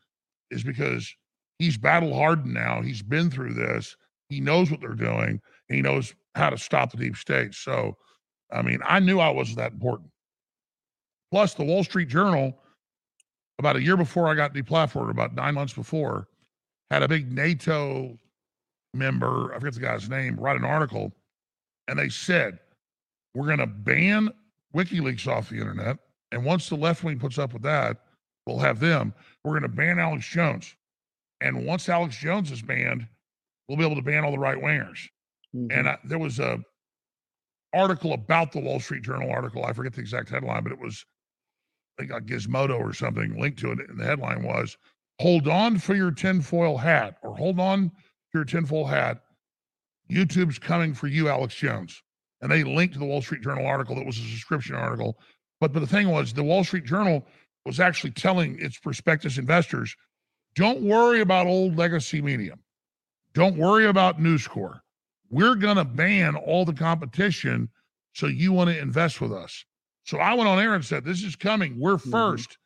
is 0.52 0.64
because 0.64 1.14
he's 1.60 1.78
battle 1.78 2.14
hardened 2.14 2.54
now. 2.54 2.82
He's 2.82 3.02
been 3.02 3.30
through 3.30 3.54
this. 3.54 3.96
He 4.30 4.40
knows 4.40 4.72
what 4.72 4.82
they're 4.82 4.96
doing. 4.96 5.40
He 5.70 5.82
knows 5.82 6.14
how 6.36 6.50
to 6.50 6.58
stop 6.58 6.92
the 6.92 6.98
deep 6.98 7.16
state. 7.16 7.54
So, 7.54 7.96
I 8.52 8.62
mean, 8.62 8.80
I 8.86 9.00
knew 9.00 9.20
I 9.20 9.30
wasn't 9.30 9.58
that 9.58 9.74
important. 9.74 10.10
Plus, 11.32 11.54
the 11.54 11.64
Wall 11.64 11.84
Street 11.84 12.10
Journal, 12.10 12.58
about 13.60 13.76
a 13.76 13.84
year 13.84 13.98
before 13.98 14.28
I 14.28 14.36
got 14.36 14.54
deplatformed, 14.54 15.12
about 15.12 15.36
nine 15.36 15.54
months 15.54 15.74
before, 15.74 16.28
had 16.92 17.04
a 17.04 17.08
big 17.08 17.32
NATO 17.32 18.18
member, 18.94 19.54
I 19.54 19.60
forget 19.60 19.74
the 19.74 19.80
guy's 19.80 20.10
name, 20.10 20.36
write 20.38 20.58
an 20.58 20.66
article, 20.66 21.12
and 21.88 21.98
they 21.98 22.10
said, 22.10 22.60
we're 23.34 23.48
going 23.48 23.60
to 23.60 23.68
ban 23.68 24.30
WikiLeaks 24.76 25.28
off 25.28 25.50
the 25.50 25.58
internet. 25.58 25.98
And 26.32 26.44
once 26.46 26.70
the 26.70 26.76
left 26.76 27.04
wing 27.04 27.20
puts 27.20 27.38
up 27.38 27.54
with 27.54 27.64
that, 27.64 27.98
we'll 28.46 28.60
have 28.60 28.80
them. 28.80 29.14
We're 29.44 29.60
going 29.60 29.64
to 29.64 29.68
ban 29.76 30.00
Alex 30.00 30.28
Jones. 30.28 30.76
And 31.42 31.66
once 31.66 31.90
Alex 31.90 32.18
Jones 32.18 32.52
is 32.52 32.62
banned, 32.62 33.08
we'll 33.68 33.78
be 33.78 33.86
able 33.86 33.96
to 33.96 34.02
ban 34.02 34.24
all 34.24 34.32
the 34.32 34.40
right 34.40 34.58
wingers. 34.58 35.10
Mhm. 35.56 35.78
And 35.78 35.90
I, 35.90 35.98
there 36.04 36.20
was 36.20 36.40
a 36.40 36.60
article 37.74 38.14
about 38.14 38.52
the 38.52 38.60
Wall 38.60 38.80
Street 38.80 39.04
Journal 39.04 39.32
article. 39.32 39.66
I 39.66 39.74
forget 39.74 39.94
the 39.94 40.02
exact 40.02 40.30
headline, 40.30 40.64
but 40.64 40.72
it 40.72 40.80
was 40.80 41.06
I 42.00 42.06
think 42.06 42.28
Gizmodo 42.28 42.80
or 42.80 42.94
something 42.94 43.40
linked 43.40 43.60
to 43.60 43.72
it. 43.72 43.80
And 43.88 44.00
the 44.00 44.06
headline 44.06 44.44
was 44.44 44.78
Hold 45.20 45.48
on 45.48 45.78
for 45.78 45.96
your 45.96 46.12
tinfoil 46.12 46.78
hat, 46.78 47.18
or 47.22 47.36
hold 47.36 47.60
on 47.60 47.90
to 47.90 47.96
your 48.34 48.46
tinfoil 48.46 48.88
hat. 48.88 49.22
YouTube's 50.10 50.60
coming 50.60 50.94
for 50.94 51.08
you, 51.08 51.30
Alex 51.30 51.56
Jones. 51.56 52.02
And 52.42 52.52
they 52.52 52.64
linked 52.64 52.94
to 52.96 53.00
the 53.00 53.06
Wall 53.06 53.22
Street 53.22 53.42
Journal 53.42 53.66
article 53.66 53.96
that 53.96 54.06
was 54.06 54.18
a 54.18 54.22
subscription 54.22 54.76
article. 54.76 55.18
But, 55.62 55.72
but 55.72 55.80
the 55.80 55.88
thing 55.88 56.10
was, 56.10 56.34
the 56.34 56.44
Wall 56.44 56.64
Street 56.64 56.84
Journal 56.86 57.26
was 57.66 57.80
actually 57.80 58.12
telling 58.12 58.60
its 58.60 58.78
prospectus 58.78 59.38
investors 59.38 59.96
don't 60.56 60.82
worry 60.82 61.22
about 61.22 61.48
old 61.48 61.78
legacy 61.78 62.22
media. 62.22 62.54
Don't 63.34 63.58
worry 63.58 63.88
about 63.88 64.22
News 64.22 64.48
Corps. 64.48 64.84
We're 65.30 65.56
going 65.56 65.78
to 65.78 65.86
ban 65.86 66.36
all 66.36 66.64
the 66.64 66.74
competition. 66.74 67.70
So 68.14 68.28
you 68.28 68.54
want 68.54 68.70
to 68.70 68.80
invest 68.80 69.20
with 69.20 69.34
us. 69.34 69.66
So 70.04 70.20
I 70.20 70.34
went 70.36 70.48
on 70.48 70.60
air 70.60 70.76
and 70.76 70.86
said, 70.86 71.04
This 71.04 71.24
is 71.24 71.36
coming. 71.36 71.80
We're 71.80 71.96
mm-hmm. 71.96 72.14
1st 72.14 72.58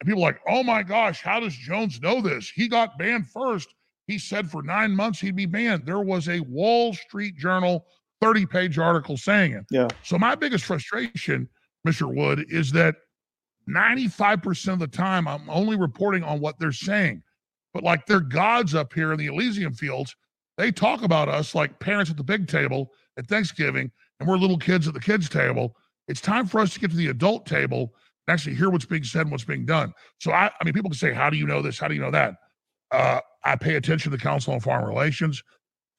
And 0.00 0.08
people 0.08 0.22
like, 0.22 0.40
Oh 0.48 0.64
my 0.64 0.82
gosh, 0.82 1.22
how 1.22 1.38
does 1.38 1.54
Jones 1.54 2.00
know 2.00 2.20
this? 2.20 2.50
He 2.50 2.66
got 2.66 2.98
banned 2.98 3.28
first. 3.28 3.68
He 4.08 4.18
said 4.18 4.50
for 4.50 4.62
nine 4.62 4.90
months 4.90 5.20
he'd 5.20 5.36
be 5.36 5.46
banned. 5.46 5.86
There 5.86 6.00
was 6.00 6.28
a 6.28 6.40
Wall 6.40 6.92
Street 6.94 7.36
Journal 7.36 7.86
30 8.20 8.46
page 8.46 8.78
article 8.78 9.16
saying 9.16 9.52
it. 9.52 9.66
Yeah. 9.70 9.86
So 10.02 10.18
my 10.18 10.34
biggest 10.34 10.64
frustration, 10.64 11.48
Mr. 11.86 12.12
Wood, 12.12 12.46
is 12.48 12.72
that 12.72 12.96
95% 13.74 14.72
of 14.74 14.78
the 14.78 14.86
time 14.86 15.26
I'm 15.28 15.48
only 15.48 15.76
reporting 15.76 16.22
on 16.22 16.40
what 16.40 16.58
they're 16.58 16.72
saying. 16.72 17.22
But 17.72 17.84
like 17.84 18.06
they're 18.06 18.20
gods 18.20 18.74
up 18.74 18.92
here 18.92 19.12
in 19.12 19.18
the 19.18 19.26
Elysium 19.26 19.74
fields, 19.74 20.14
they 20.58 20.72
talk 20.72 21.02
about 21.02 21.28
us 21.28 21.54
like 21.54 21.78
parents 21.78 22.10
at 22.10 22.16
the 22.16 22.24
big 22.24 22.48
table 22.48 22.92
at 23.16 23.26
Thanksgiving, 23.26 23.90
and 24.18 24.28
we're 24.28 24.36
little 24.36 24.58
kids 24.58 24.88
at 24.88 24.94
the 24.94 25.00
kids' 25.00 25.28
table. 25.28 25.74
It's 26.08 26.20
time 26.20 26.46
for 26.46 26.60
us 26.60 26.74
to 26.74 26.80
get 26.80 26.90
to 26.90 26.96
the 26.96 27.08
adult 27.08 27.46
table 27.46 27.94
and 28.26 28.34
actually 28.34 28.56
hear 28.56 28.70
what's 28.70 28.84
being 28.84 29.04
said 29.04 29.22
and 29.22 29.30
what's 29.30 29.44
being 29.44 29.64
done. 29.64 29.94
So 30.18 30.32
I, 30.32 30.50
I 30.60 30.64
mean, 30.64 30.74
people 30.74 30.90
can 30.90 30.98
say, 30.98 31.12
"How 31.12 31.30
do 31.30 31.36
you 31.36 31.46
know 31.46 31.62
this? 31.62 31.78
How 31.78 31.88
do 31.88 31.94
you 31.94 32.00
know 32.00 32.10
that?" 32.10 32.34
Uh, 32.90 33.20
I 33.44 33.56
pay 33.56 33.76
attention 33.76 34.10
to 34.10 34.16
the 34.16 34.22
Council 34.22 34.52
on 34.52 34.60
Foreign 34.60 34.86
Relations, 34.86 35.42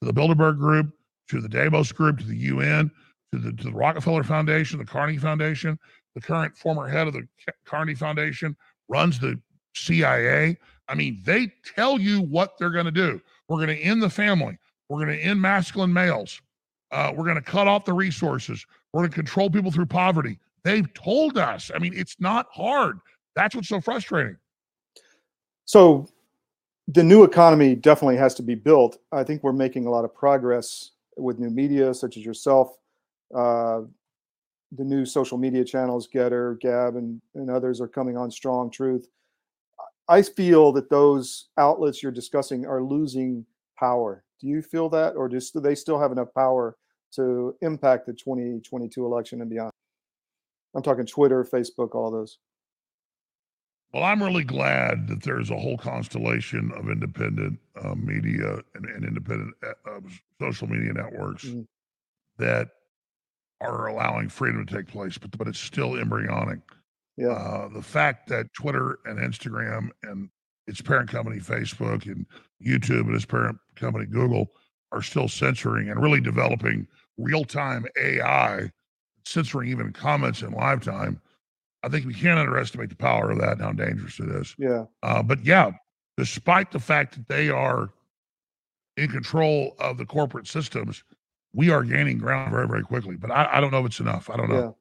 to 0.02 0.12
the 0.12 0.14
Bilderberg 0.14 0.58
Group, 0.58 0.92
to 1.30 1.40
the 1.40 1.50
Davos 1.50 1.92
Group, 1.92 2.20
to 2.20 2.26
the 2.26 2.38
UN, 2.38 2.92
to 3.32 3.40
the 3.40 3.54
to 3.54 3.64
the 3.64 3.72
Rockefeller 3.72 4.24
Foundation, 4.24 4.78
the 4.78 4.86
Carnegie 4.86 5.18
Foundation. 5.18 5.80
The 6.16 6.22
current 6.22 6.58
former 6.58 6.88
head 6.88 7.08
of 7.08 7.14
the 7.14 7.28
Carnegie 7.66 7.96
Foundation 7.96 8.56
runs 8.90 9.20
the 9.20 9.40
CIA. 9.76 10.58
I 10.88 10.96
mean, 10.96 11.22
they 11.24 11.54
tell 11.76 12.00
you 12.00 12.22
what 12.22 12.58
they're 12.58 12.70
going 12.72 12.86
to 12.86 12.92
do. 12.92 13.22
We're 13.48 13.66
going 13.66 13.78
to 13.78 13.82
end 13.82 14.04
the 14.04 14.10
family. 14.10 14.58
We're 14.90 15.06
going 15.06 15.18
to 15.18 15.24
end 15.24 15.42
masculine 15.42 15.94
males. 15.94 16.42
Uh, 16.92 17.14
we're 17.16 17.24
going 17.24 17.36
to 17.36 17.42
cut 17.42 17.68
off 17.68 17.86
the 17.86 17.94
resources. 17.94 18.66
We're 18.92 19.02
going 19.02 19.12
to 19.12 19.16
control 19.16 19.50
people 19.50 19.72
through 19.72 19.86
poverty. 19.86 20.38
They've 20.64 20.94
told 20.94 21.38
us. 21.38 21.72
I 21.74 21.80
mean, 21.80 21.94
it's 21.96 22.18
not 22.20 22.48
hard. 22.52 23.00
That's 23.36 23.56
what's 23.56 23.70
so 23.70 23.80
frustrating. 23.80 24.38
So 25.66 26.10
the 26.88 27.04
new 27.04 27.24
economy 27.24 27.76
definitely 27.76 28.18
has 28.18 28.36
to 28.36 28.44
be 28.44 28.56
built. 28.56 28.98
I 29.12 29.24
think 29.24 29.44
we're 29.44 29.54
making 29.54 29.86
a 29.86 29.90
lot 29.90 30.04
of 30.04 30.14
progress 30.14 30.92
with 31.18 31.40
new 31.40 31.50
media, 31.50 31.94
such 31.94 32.18
as 32.18 32.26
yourself, 32.26 32.78
uh, 33.34 33.82
the 34.72 34.84
new 34.84 35.06
social 35.06 35.38
media 35.38 35.66
channels, 35.66 36.08
Gettr, 36.08 36.60
Gab, 36.60 36.96
and, 36.96 37.22
and 37.36 37.50
others 37.50 37.82
are 37.82 37.88
coming 37.88 38.18
on 38.18 38.32
strong. 38.32 38.70
Truth. 38.72 39.08
I 40.08 40.22
feel 40.22 40.72
that 40.74 40.90
those 40.90 41.50
outlets 41.58 42.02
you're 42.02 42.12
discussing 42.12 42.66
are 42.66 42.82
losing 42.84 43.46
power. 43.78 44.24
Do 44.40 44.48
you 44.48 44.62
feel 44.62 44.90
that, 44.90 45.16
or 45.16 45.30
do 45.30 45.40
they 45.56 45.76
still 45.76 46.00
have 46.00 46.12
enough 46.12 46.34
power 46.34 46.76
to 47.14 47.56
impact 47.62 48.08
the 48.08 48.14
2022 48.14 49.06
election 49.06 49.42
and 49.42 49.50
beyond? 49.50 49.72
I'm 50.76 50.82
talking 50.82 51.06
Twitter, 51.06 51.44
Facebook, 51.44 51.94
all 51.96 52.12
those. 52.12 52.40
Well, 53.94 54.04
I'm 54.04 54.24
really 54.24 54.46
glad 54.46 55.08
that 55.10 55.22
there's 55.22 55.50
a 55.52 55.58
whole 55.58 55.78
constellation 55.78 56.72
of 56.78 56.90
independent 56.90 57.60
uh, 57.76 57.94
media 57.96 58.60
and, 58.74 58.86
and 58.86 59.04
independent 59.04 59.54
uh, 59.64 60.00
social 60.40 60.68
media 60.68 60.94
networks 60.94 61.46
Mhm. 61.46 61.68
that 62.38 62.70
are 63.62 63.88
allowing 63.88 64.30
freedom 64.30 64.66
to 64.66 64.76
take 64.76 64.88
place, 64.88 65.18
but 65.18 65.38
but 65.38 65.48
it's 65.48 65.60
still 65.60 65.96
embryonic. 65.96 66.60
Yeah. 67.18 67.30
Uh, 67.30 67.70
the 67.70 67.82
fact 67.82 68.28
that 68.30 68.52
Twitter 68.54 69.00
and 69.06 69.20
Instagram 69.20 69.90
and 70.04 70.30
its 70.68 70.82
parent 70.82 71.10
company 71.10 71.40
Facebook 71.40 72.06
and 72.06 72.26
YouTube 72.66 73.02
and 73.02 73.16
its 73.16 73.26
parent 73.26 73.58
company 73.76 74.06
Google 74.06 74.48
are 74.92 75.02
still 75.02 75.28
censoring 75.28 75.90
and 75.90 76.02
really 76.02 76.22
developing 76.22 76.88
real 77.18 77.44
time 77.44 77.86
AI, 78.00 78.72
censoring 79.26 79.70
even 79.70 79.94
comments 79.94 80.42
in 80.42 80.52
live 80.52 80.84
time. 80.84 81.22
I 81.84 81.90
think 81.90 82.06
we 82.06 82.14
can't 82.14 82.40
underestimate 82.40 82.90
the 82.90 82.96
power 82.96 83.32
of 83.32 83.40
that 83.40 83.54
and 83.54 83.62
how 83.62 83.72
dangerous 83.72 84.20
it 84.20 84.30
is. 84.30 84.56
Yeah. 84.58 84.86
Uh, 85.02 85.24
but 85.24 85.44
yeah, 85.44 85.72
despite 86.18 86.72
the 86.72 86.80
fact 86.80 87.16
that 87.16 87.28
they 87.28 87.50
are 87.50 87.90
in 88.98 89.10
control 89.10 89.76
of 89.80 89.98
the 89.98 90.06
corporate 90.06 90.48
systems, 90.48 91.04
we 91.54 91.70
are 91.70 91.84
gaining 91.84 92.18
ground 92.18 92.52
very, 92.52 92.68
very 92.68 92.84
quickly. 92.84 93.16
But 93.16 93.32
I, 93.32 93.58
I 93.58 93.62
don't 93.62 93.72
know 93.72 93.80
if 93.80 93.86
it's 93.88 94.00
enough. 94.00 94.30
I 94.30 94.38
don't 94.38 94.50
know. 94.50 94.60
Yeah. 94.60 94.72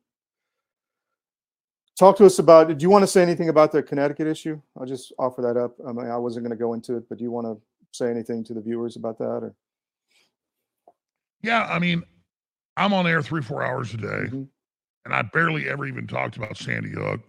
Talk 1.99 2.17
to 2.19 2.27
us 2.27 2.39
about. 2.39 2.69
Do 2.77 2.83
you 2.83 2.91
want 2.91 3.03
to 3.03 3.07
say 3.07 3.23
anything 3.23 3.49
about 3.49 3.73
the 3.73 3.83
Connecticut 3.83 4.27
issue? 4.27 4.61
I'll 4.79 4.87
just 4.87 5.13
offer 5.19 5.43
that 5.43 5.57
up. 5.57 5.77
I 5.87 5.93
mean, 5.93 6.07
I 6.07 6.17
wasn't 6.17 6.45
going 6.45 6.57
to 6.57 6.63
go 6.63 6.73
into 6.73 6.97
it, 6.97 7.09
but 7.09 7.19
do 7.19 7.25
you 7.25 7.31
want 7.31 7.47
to 7.47 7.61
say 7.93 8.09
anything 8.11 8.45
to 8.45 8.55
the 8.55 8.61
viewers 8.61 8.97
about 8.97 9.19
that? 9.19 9.25
Or 9.25 9.55
Yeah, 11.43 11.65
I 11.65 11.79
mean, 11.79 12.05
I'm 12.77 12.93
on 12.95 13.07
air 13.07 13.21
three, 13.23 13.43
four 13.43 13.63
hours 13.63 13.93
a 13.93 13.99
day, 13.99 14.07
Mhm. 14.31 14.49
and 15.05 15.15
I 15.15 15.23
barely 15.23 15.69
ever 15.69 15.85
even 15.87 16.07
talked 16.07 16.37
about 16.37 16.57
Sandy 16.57 16.91
Hook. 16.91 17.21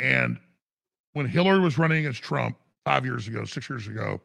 And 0.00 0.38
when 1.12 1.26
Hillary 1.26 1.60
was 1.60 1.78
running 1.78 1.98
against 1.98 2.22
Trump 2.22 2.56
five 2.84 3.04
years 3.04 3.28
ago, 3.28 3.44
six 3.44 3.68
years 3.68 3.86
ago, 3.86 4.20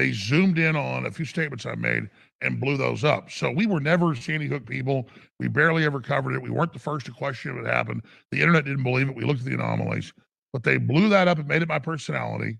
they 0.00 0.12
zoomed 0.12 0.58
in 0.58 0.76
on 0.76 1.04
a 1.04 1.10
few 1.10 1.26
statements 1.26 1.66
I 1.66 1.74
made 1.74 2.08
and 2.40 2.58
blew 2.58 2.78
those 2.78 3.04
up. 3.04 3.30
So 3.30 3.50
we 3.50 3.66
were 3.66 3.80
never 3.80 4.14
Sandy 4.14 4.46
Hook 4.46 4.64
people. 4.64 5.06
We 5.38 5.46
barely 5.46 5.84
ever 5.84 6.00
covered 6.00 6.32
it. 6.34 6.40
We 6.40 6.48
weren't 6.48 6.72
the 6.72 6.78
first 6.78 7.04
to 7.04 7.12
question 7.12 7.54
what 7.54 7.70
happened. 7.70 8.00
The 8.30 8.40
internet 8.40 8.64
didn't 8.64 8.82
believe 8.82 9.10
it. 9.10 9.14
We 9.14 9.24
looked 9.24 9.40
at 9.40 9.44
the 9.44 9.52
anomalies, 9.52 10.14
but 10.54 10.62
they 10.62 10.78
blew 10.78 11.10
that 11.10 11.28
up 11.28 11.38
and 11.38 11.46
made 11.46 11.60
it 11.60 11.68
my 11.68 11.78
personality. 11.78 12.56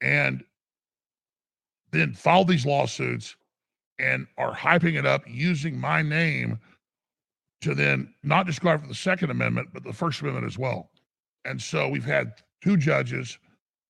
And 0.00 0.44
then 1.90 2.14
filed 2.14 2.46
these 2.46 2.64
lawsuits 2.64 3.34
and 3.98 4.28
are 4.38 4.54
hyping 4.54 4.96
it 4.96 5.04
up 5.04 5.24
using 5.26 5.76
my 5.76 6.00
name 6.00 6.60
to 7.62 7.74
then 7.74 8.14
not 8.22 8.46
just 8.46 8.60
go 8.60 8.68
after 8.68 8.86
the 8.86 8.94
Second 8.94 9.30
Amendment, 9.30 9.70
but 9.72 9.82
the 9.82 9.92
First 9.92 10.20
Amendment 10.20 10.46
as 10.46 10.58
well. 10.58 10.90
And 11.44 11.60
so 11.60 11.88
we've 11.88 12.04
had 12.04 12.34
two 12.62 12.76
judges 12.76 13.36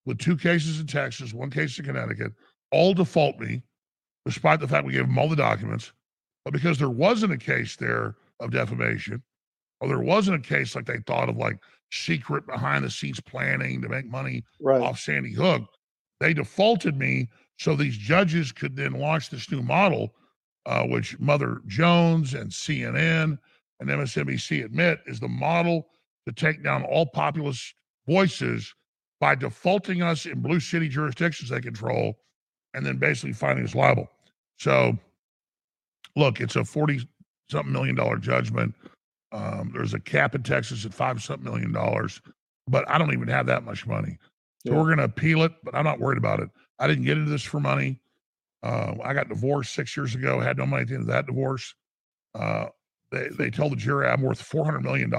with 0.06 0.18
two 0.18 0.38
cases 0.38 0.80
in 0.80 0.86
Texas, 0.86 1.34
one 1.34 1.50
case 1.50 1.78
in 1.78 1.84
Connecticut, 1.84 2.32
all 2.72 2.94
default 2.94 3.38
me, 3.38 3.62
despite 4.24 4.60
the 4.60 4.68
fact 4.68 4.86
we 4.86 4.92
gave 4.94 5.06
them 5.06 5.18
all 5.18 5.28
the 5.28 5.36
documents. 5.36 5.92
But 6.44 6.52
because 6.52 6.78
there 6.78 6.90
wasn't 6.90 7.32
a 7.32 7.38
case 7.38 7.76
there 7.76 8.16
of 8.40 8.50
defamation, 8.50 9.22
or 9.80 9.88
there 9.88 9.98
wasn't 10.00 10.44
a 10.44 10.48
case 10.48 10.74
like 10.74 10.86
they 10.86 10.98
thought 11.06 11.28
of 11.28 11.36
like 11.36 11.58
secret 11.90 12.46
behind 12.46 12.84
the 12.84 12.90
scenes 12.90 13.20
planning 13.20 13.80
to 13.82 13.88
make 13.88 14.06
money 14.06 14.42
Right. 14.60 14.80
off 14.80 14.98
Sandy 14.98 15.32
Hook, 15.32 15.62
they 16.20 16.34
defaulted 16.34 16.96
me 16.96 17.28
so 17.58 17.76
these 17.76 17.96
judges 17.96 18.50
could 18.52 18.74
then 18.76 18.92
launch 18.94 19.30
this 19.30 19.50
new 19.50 19.62
model, 19.62 20.14
uh, 20.66 20.84
which 20.84 21.18
Mother 21.20 21.60
Jones 21.66 22.34
and 22.34 22.50
CNN 22.50 23.38
and 23.80 23.88
MSNBC 23.88 24.64
admit 24.64 25.00
is 25.06 25.20
the 25.20 25.28
model 25.28 25.88
to 26.26 26.32
take 26.32 26.62
down 26.64 26.84
all 26.84 27.06
populist 27.06 27.74
voices 28.08 28.74
by 29.20 29.34
defaulting 29.34 30.02
us 30.02 30.26
in 30.26 30.40
blue 30.40 30.60
city 30.60 30.88
jurisdictions 30.88 31.50
they 31.50 31.60
control 31.60 32.18
and 32.74 32.84
then 32.86 32.96
basically 32.98 33.32
finding 33.32 33.64
us 33.64 33.74
liable. 33.74 34.08
So, 34.58 34.98
look, 36.16 36.40
it's 36.40 36.56
a 36.56 36.64
40 36.64 37.08
something 37.50 37.72
million 37.72 37.94
dollar 37.96 38.16
judgment. 38.16 38.74
Um, 39.32 39.70
there's 39.74 39.94
a 39.94 40.00
cap 40.00 40.34
in 40.34 40.42
Texas 40.42 40.84
at 40.84 40.94
five 40.94 41.22
something 41.22 41.44
million 41.44 41.72
dollars, 41.72 42.20
but 42.68 42.88
I 42.88 42.98
don't 42.98 43.12
even 43.12 43.28
have 43.28 43.46
that 43.46 43.64
much 43.64 43.86
money. 43.86 44.18
So 44.66 44.74
Yeah. 44.74 44.78
we're 44.78 44.84
going 44.86 44.98
to 44.98 45.04
appeal 45.04 45.42
it, 45.42 45.52
but 45.64 45.74
I'm 45.74 45.84
not 45.84 46.00
worried 46.00 46.18
about 46.18 46.40
it. 46.40 46.50
I 46.78 46.86
didn't 46.86 47.04
get 47.04 47.18
into 47.18 47.30
this 47.30 47.42
for 47.42 47.60
money. 47.60 48.00
Uh, 48.62 48.94
I 49.02 49.12
got 49.14 49.28
divorced 49.28 49.74
six 49.74 49.96
years 49.96 50.14
ago, 50.14 50.38
had 50.40 50.58
no 50.58 50.66
money 50.66 50.82
at 50.82 50.88
the 50.88 50.94
end 50.94 51.02
of 51.02 51.08
that 51.08 51.26
divorce. 51.26 51.74
Uh, 52.34 52.66
they, 53.10 53.28
they 53.28 53.50
told 53.50 53.72
the 53.72 53.76
jury 53.76 54.06
I'm 54.06 54.22
worth 54.22 54.42
$400 54.48 54.82
million. 54.82 55.12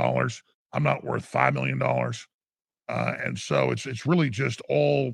I'm 0.74 0.84
not 0.84 1.04
worth 1.04 1.30
$5 1.30 1.54
million. 1.54 1.82
Uh, 1.82 3.13
and 3.24 3.38
so 3.38 3.72
it's, 3.72 3.86
it's 3.86 4.06
really 4.06 4.30
just 4.30 4.62
all 4.70 5.13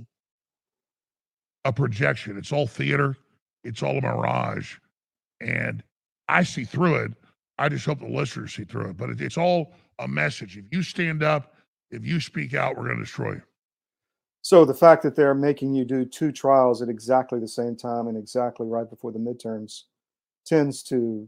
a 1.66 1.74
projection. 1.74 2.38
It's 2.38 2.52
all 2.52 2.68
theater. 2.68 3.16
It's 3.64 3.84
all 3.84 3.98
a 3.98 4.02
mirage. 4.02 4.76
And 5.42 5.84
I 6.28 6.44
see 6.44 6.64
through 6.64 6.96
it. 6.96 7.12
I 7.58 7.70
just 7.70 7.86
hope 7.86 8.00
the 8.00 8.08
listeners 8.08 8.54
see 8.54 8.64
through 8.64 8.92
it. 8.92 8.98
But 8.98 9.10
it, 9.10 9.22
it's 9.22 9.38
all 9.38 9.74
a 10.00 10.08
message. 10.08 10.58
If 10.58 10.66
you 10.72 10.82
stand 10.84 11.24
up, 11.24 11.56
if 11.92 12.06
you 12.06 12.20
speak 12.20 12.54
out, 12.54 12.78
we're 12.78 12.86
going 12.86 12.98
to 12.98 13.04
destroy 13.04 13.34
you. 13.34 13.42
So 14.42 14.64
the 14.64 14.74
fact 14.74 15.04
that 15.04 15.16
they're 15.16 15.36
making 15.36 15.76
you 15.76 15.84
do 15.84 16.06
two 16.06 16.32
trials 16.32 16.82
at 16.82 16.90
exactly 16.90 17.40
the 17.40 17.48
same 17.48 17.76
time 17.76 18.08
and 18.08 18.18
exactly 18.18 18.68
right 18.68 18.90
before 18.90 19.12
the 19.12 19.20
midterms 19.20 19.84
tends 20.46 20.82
to 20.84 21.28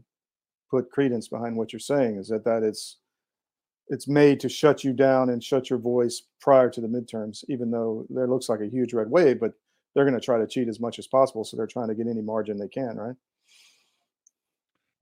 put 0.70 0.90
credence 0.90 1.28
behind 1.28 1.54
what 1.54 1.72
you're 1.72 1.80
saying 1.80 2.16
is 2.16 2.28
that 2.28 2.44
that 2.44 2.62
it's 2.62 2.96
it's 3.88 4.08
made 4.08 4.40
to 4.40 4.48
shut 4.48 4.82
you 4.82 4.92
down 4.92 5.28
and 5.28 5.44
shut 5.44 5.68
your 5.68 5.78
voice 5.78 6.22
prior 6.40 6.70
to 6.70 6.80
the 6.80 6.88
midterms 6.88 7.44
even 7.48 7.70
though 7.70 8.06
there 8.08 8.26
looks 8.26 8.48
like 8.48 8.60
a 8.60 8.66
huge 8.70 8.94
red 8.94 9.10
wave 9.10 9.38
but 9.38 9.52
they're 9.94 10.04
going 10.04 10.18
to 10.18 10.24
try 10.24 10.38
to 10.38 10.46
cheat 10.46 10.68
as 10.68 10.80
much 10.80 10.98
as 10.98 11.06
possible 11.06 11.44
so 11.44 11.56
they're 11.56 11.66
trying 11.66 11.88
to 11.88 11.94
get 11.94 12.06
any 12.06 12.22
margin 12.22 12.56
they 12.58 12.68
can 12.68 12.96
right 12.96 13.16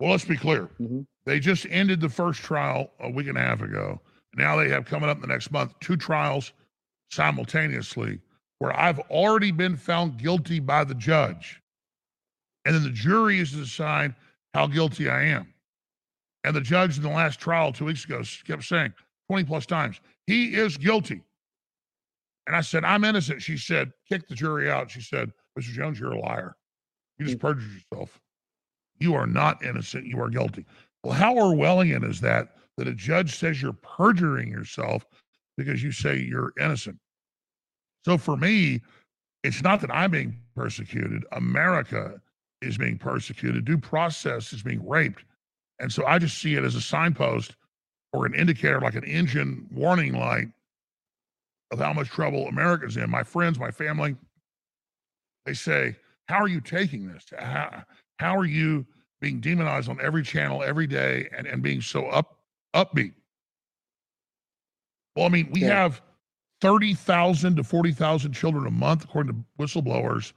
Well, 0.00 0.10
let's 0.12 0.24
be 0.24 0.36
clear. 0.36 0.70
Mhm. 0.80 1.06
They 1.26 1.40
just 1.40 1.66
ended 1.68 2.00
the 2.00 2.08
first 2.08 2.40
trial 2.40 2.90
a 3.00 3.10
week 3.10 3.26
and 3.28 3.36
a 3.36 3.40
half 3.42 3.60
ago. 3.60 4.00
Now 4.34 4.56
they 4.56 4.70
have 4.70 4.86
coming 4.86 5.10
up 5.10 5.16
in 5.18 5.20
the 5.22 5.26
next 5.28 5.50
month 5.50 5.74
two 5.80 5.96
trials 5.96 6.52
simultaneously 7.10 8.20
where 8.60 8.74
I've 8.78 8.98
already 9.10 9.50
been 9.50 9.76
found 9.76 10.18
guilty 10.18 10.58
by 10.60 10.84
the 10.84 10.94
judge. 10.94 11.60
And 12.64 12.74
then 12.74 12.82
the 12.82 12.90
jury 12.90 13.40
is 13.40 13.50
to 13.52 13.58
decide 13.58 14.14
how 14.54 14.66
guilty 14.66 15.08
I 15.10 15.22
am. 15.24 15.52
And 16.44 16.56
the 16.56 16.60
judge 16.62 16.96
in 16.96 17.02
the 17.02 17.10
last 17.10 17.38
trial 17.40 17.72
two 17.72 17.84
weeks 17.86 18.04
ago 18.04 18.22
kept 18.46 18.64
saying 18.64 18.94
20 19.28 19.44
plus 19.44 19.66
times, 19.66 20.00
he 20.26 20.54
is 20.54 20.76
guilty. 20.78 21.22
And 22.50 22.56
I 22.56 22.62
said, 22.62 22.82
I'm 22.82 23.04
innocent. 23.04 23.40
She 23.42 23.56
said, 23.56 23.92
kick 24.08 24.26
the 24.26 24.34
jury 24.34 24.68
out. 24.68 24.90
She 24.90 25.00
said, 25.00 25.30
Mr. 25.56 25.70
Jones, 25.70 26.00
you're 26.00 26.10
a 26.10 26.18
liar. 26.18 26.56
You 27.16 27.26
just 27.26 27.38
mm. 27.38 27.42
perjured 27.42 27.70
yourself. 27.70 28.20
You 28.98 29.14
are 29.14 29.28
not 29.28 29.64
innocent. 29.64 30.04
You 30.04 30.20
are 30.20 30.28
guilty. 30.28 30.66
Well, 31.04 31.14
how 31.14 31.36
Orwellian 31.36 32.04
is 32.04 32.20
that? 32.22 32.56
That 32.76 32.88
a 32.88 32.92
judge 32.92 33.36
says 33.36 33.62
you're 33.62 33.72
perjuring 33.72 34.48
yourself 34.48 35.06
because 35.56 35.80
you 35.80 35.92
say 35.92 36.18
you're 36.18 36.52
innocent. 36.58 36.98
So 38.04 38.18
for 38.18 38.36
me, 38.36 38.80
it's 39.44 39.62
not 39.62 39.80
that 39.82 39.94
I'm 39.94 40.10
being 40.10 40.36
persecuted. 40.56 41.24
America 41.30 42.20
is 42.62 42.76
being 42.76 42.98
persecuted. 42.98 43.64
Due 43.64 43.78
process 43.78 44.52
is 44.52 44.64
being 44.64 44.84
raped. 44.88 45.22
And 45.78 45.92
so 45.92 46.04
I 46.04 46.18
just 46.18 46.38
see 46.38 46.56
it 46.56 46.64
as 46.64 46.74
a 46.74 46.80
signpost 46.80 47.54
or 48.12 48.26
an 48.26 48.34
indicator, 48.34 48.80
like 48.80 48.96
an 48.96 49.04
engine 49.04 49.68
warning 49.70 50.14
light 50.14 50.48
of 51.70 51.78
how 51.78 51.92
much 51.92 52.08
trouble 52.08 52.46
America's 52.48 52.96
in. 52.96 53.08
My 53.10 53.22
friends, 53.22 53.58
my 53.58 53.70
family, 53.70 54.16
they 55.46 55.54
say, 55.54 55.96
How 56.28 56.36
are 56.40 56.48
you 56.48 56.60
taking 56.60 57.06
this? 57.06 57.24
How, 57.38 57.84
how 58.18 58.36
are 58.36 58.44
you 58.44 58.86
being 59.20 59.40
demonized 59.40 59.88
on 59.88 59.98
every 60.00 60.22
channel 60.22 60.62
every 60.62 60.86
day 60.86 61.28
and, 61.36 61.46
and 61.46 61.62
being 61.62 61.80
so 61.80 62.06
up 62.06 62.38
upbeat? 62.74 63.12
Well, 65.16 65.26
I 65.26 65.28
mean, 65.28 65.50
we 65.52 65.60
Yeah. 65.60 65.68
have 65.68 66.02
30,000 66.60 67.56
to 67.56 67.64
40,000 67.64 68.32
children 68.32 68.66
a 68.66 68.70
month, 68.70 69.04
according 69.04 69.32
to 69.32 69.44
whistleblowers 69.62 70.32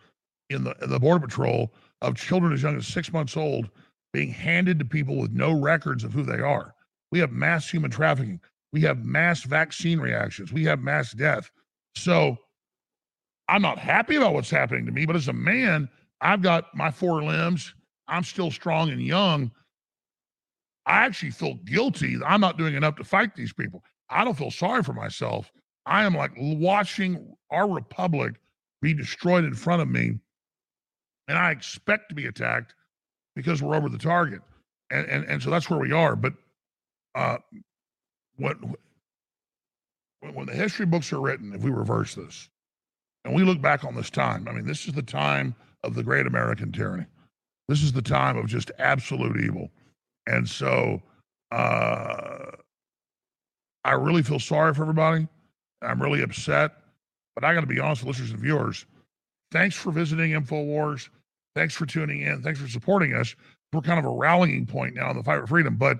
in 0.49 0.63
the, 0.63 0.75
in 0.81 0.89
the 0.89 0.99
Border 0.99 1.25
Patrol, 1.27 1.73
of 2.01 2.15
children 2.15 2.53
as 2.53 2.61
young 2.61 2.77
as 2.77 2.87
six 2.87 3.11
months 3.13 3.37
old 3.37 3.69
being 4.13 4.29
handed 4.31 4.77
to 4.79 4.85
people 4.85 5.17
with 5.17 5.31
no 5.31 5.51
records 5.59 6.03
of 6.03 6.13
who 6.13 6.23
they 6.23 6.39
are. 6.39 6.75
We 7.11 7.19
have 7.19 7.31
mass 7.31 7.69
human 7.69 7.91
trafficking. 7.91 8.39
We 8.73 8.81
have 8.81 9.05
mass 9.05 9.43
vaccine 9.43 9.99
reactions. 9.99 10.51
We 10.51 10.65
have 10.65 10.79
mass 10.79 11.13
death. 11.13 11.51
So 11.95 12.37
I'm 13.47 13.61
not 13.61 13.77
happy 13.77 14.15
about 14.15 14.33
what's 14.33 14.49
happening 14.49 14.85
to 14.87 14.91
me, 14.91 15.05
but 15.05 15.15
as 15.15 15.27
a 15.27 15.33
man, 15.33 15.87
I've 16.21 16.41
got 16.41 16.75
my 16.75 16.89
four 16.89 17.23
limbs. 17.23 17.73
I'm 18.07 18.23
still 18.23 18.51
strong 18.51 18.89
and 18.89 19.01
young. 19.01 19.51
I 20.85 21.05
actually 21.05 21.31
feel 21.31 21.55
guilty. 21.65 22.17
I'm 22.25 22.41
not 22.41 22.57
doing 22.57 22.75
enough 22.75 22.95
to 22.97 23.03
fight 23.03 23.35
these 23.35 23.53
people. 23.53 23.83
I 24.09 24.25
don't 24.25 24.37
feel 24.37 24.51
sorry 24.51 24.83
for 24.83 24.93
myself. 24.93 25.51
I 25.85 26.03
am 26.03 26.15
like 26.15 26.31
watching 26.37 27.35
our 27.51 27.69
republic 27.69 28.35
be 28.81 28.93
destroyed 28.93 29.45
in 29.45 29.53
front 29.53 29.81
of 29.81 29.87
me. 29.87 30.19
And 31.27 31.37
I 31.37 31.51
expect 31.51 32.09
to 32.09 32.15
be 32.15 32.25
attacked 32.25 32.73
because 33.35 33.61
we're 33.61 33.75
over 33.75 33.87
the 33.87 33.97
target. 33.97 34.41
And 34.91 35.07
and, 35.07 35.25
and 35.25 35.43
so 35.43 35.49
that's 35.51 35.69
where 35.69 35.79
we 35.79 35.91
are. 35.91 36.15
But 36.15 36.33
uh 37.15 37.37
when 38.37 38.75
when 40.33 40.45
the 40.45 40.53
history 40.53 40.85
books 40.85 41.11
are 41.11 41.19
written, 41.19 41.53
if 41.53 41.61
we 41.61 41.71
reverse 41.71 42.15
this 42.15 42.49
and 43.25 43.33
we 43.35 43.43
look 43.43 43.61
back 43.61 43.83
on 43.83 43.95
this 43.95 44.09
time, 44.09 44.47
I 44.47 44.53
mean, 44.53 44.65
this 44.65 44.87
is 44.87 44.93
the 44.93 45.01
time 45.01 45.55
of 45.83 45.95
the 45.95 46.03
great 46.03 46.27
American 46.27 46.71
tyranny. 46.71 47.05
This 47.67 47.83
is 47.83 47.91
the 47.91 48.01
time 48.01 48.37
of 48.37 48.47
just 48.47 48.71
absolute 48.79 49.39
evil. 49.41 49.69
And 50.27 50.47
so 50.47 51.01
uh, 51.51 52.51
I 53.83 53.91
really 53.91 54.23
feel 54.23 54.39
sorry 54.39 54.73
for 54.73 54.83
everybody. 54.83 55.27
I'm 55.81 56.01
really 56.01 56.21
upset. 56.21 56.71
But 57.35 57.43
I 57.43 57.53
got 57.53 57.61
to 57.61 57.67
be 57.67 57.79
honest 57.79 58.03
with 58.03 58.09
listeners 58.09 58.31
and 58.31 58.39
viewers. 58.39 58.85
Thanks 59.51 59.75
for 59.75 59.91
visiting 59.91 60.31
InfoWars. 60.31 61.09
Thanks 61.55 61.73
for 61.75 61.85
tuning 61.85 62.21
in. 62.21 62.41
Thanks 62.41 62.59
for 62.59 62.67
supporting 62.67 63.13
us. 63.13 63.35
We're 63.71 63.81
kind 63.81 63.99
of 63.99 64.05
a 64.05 64.15
rallying 64.15 64.65
point 64.65 64.95
now 64.95 65.09
in 65.11 65.17
the 65.17 65.23
fight 65.23 65.41
for 65.41 65.47
freedom. 65.47 65.75
But 65.75 65.99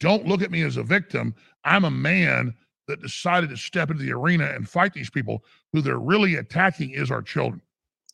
don't 0.00 0.26
look 0.26 0.42
at 0.42 0.50
me 0.50 0.62
as 0.62 0.76
a 0.76 0.82
victim. 0.82 1.34
I'm 1.64 1.84
a 1.84 1.90
man 1.90 2.54
that 2.88 3.02
decided 3.02 3.50
to 3.50 3.56
step 3.56 3.90
into 3.90 4.02
the 4.02 4.12
arena 4.12 4.46
and 4.46 4.68
fight 4.68 4.92
these 4.92 5.10
people 5.10 5.44
who 5.72 5.80
they're 5.80 5.98
really 5.98 6.36
attacking 6.36 6.90
is 6.90 7.10
our 7.10 7.22
children, 7.22 7.62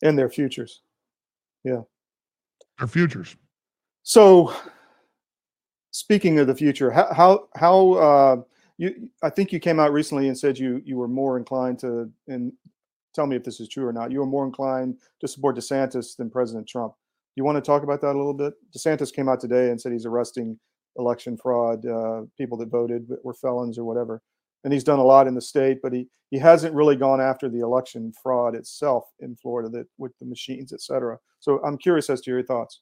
and 0.03 0.19
their 0.19 0.29
futures 0.29 0.83
yeah 1.65 1.81
their 2.79 2.89
futures. 2.89 3.37
So, 4.03 4.55
speaking 5.91 6.39
of 6.39 6.47
the 6.47 6.55
future, 6.55 6.91
how 6.91 7.13
how 7.13 7.49
how 7.57 7.93
uh, 7.95 8.37
you? 8.79 9.11
I 9.23 9.31
think 9.31 9.53
you 9.53 9.59
came 9.59 9.81
out 9.81 9.93
recently 9.93 10.29
and 10.29 10.39
said 10.39 10.59
you 10.59 10.83
you 10.85 10.97
were 10.97 11.09
more 11.09 11.39
inclined 11.39 11.79
to, 11.81 12.11
and 12.29 12.53
tell 13.15 13.27
me 13.27 13.37
if 13.37 13.45
this 13.45 13.61
is 13.61 13.69
true 13.69 13.87
or 13.87 13.93
not. 13.93 14.13
You 14.13 14.21
were 14.21 14.27
more 14.27 14.45
inclined 14.45 14.99
to 15.21 15.29
support 15.29 15.57
DeSantis 15.57 16.17
than 16.17 16.31
President 16.31 16.69
Trump. 16.69 16.95
You 17.35 17.45
want 17.45 17.57
to 17.57 17.63
talk 17.63 17.83
about 17.83 18.01
that 18.03 18.15
a 18.15 18.19
little 18.19 18.35
bit? 18.35 18.55
DeSantis 18.77 19.13
came 19.13 19.29
out 19.29 19.41
today 19.41 19.71
and 19.71 19.81
said 19.81 19.93
he's 19.93 20.07
arresting 20.07 20.59
election 20.99 21.37
fraud 21.37 21.85
uh, 21.87 22.23
people 22.39 22.57
that 22.59 22.69
voted 22.69 23.09
but 23.09 23.25
were 23.25 23.35
felons 23.35 23.79
or 23.79 23.85
whatever, 23.85 24.23
and 24.65 24.73
he's 24.73 24.85
done 24.85 24.99
a 24.99 25.05
lot 25.05 25.27
in 25.27 25.35
the 25.35 25.41
state, 25.41 25.81
but 25.83 25.93
he 25.93 26.09
he 26.31 26.39
hasn't 26.39 26.75
really 26.75 26.97
gone 26.97 27.21
after 27.21 27.49
the 27.49 27.61
election 27.61 28.13
fraud 28.23 28.55
itself 28.57 29.05
in 29.21 29.37
Florida 29.37 29.69
that 29.69 29.87
with 29.99 30.13
the 30.19 30.27
machines, 30.27 30.73
et 30.73 30.81
cetera. 30.81 31.19
So 31.39 31.61
I'm 31.65 31.79
curious 31.79 32.11
as 32.11 32.21
to 32.23 32.31
your 32.31 32.43
thoughts. 32.43 32.81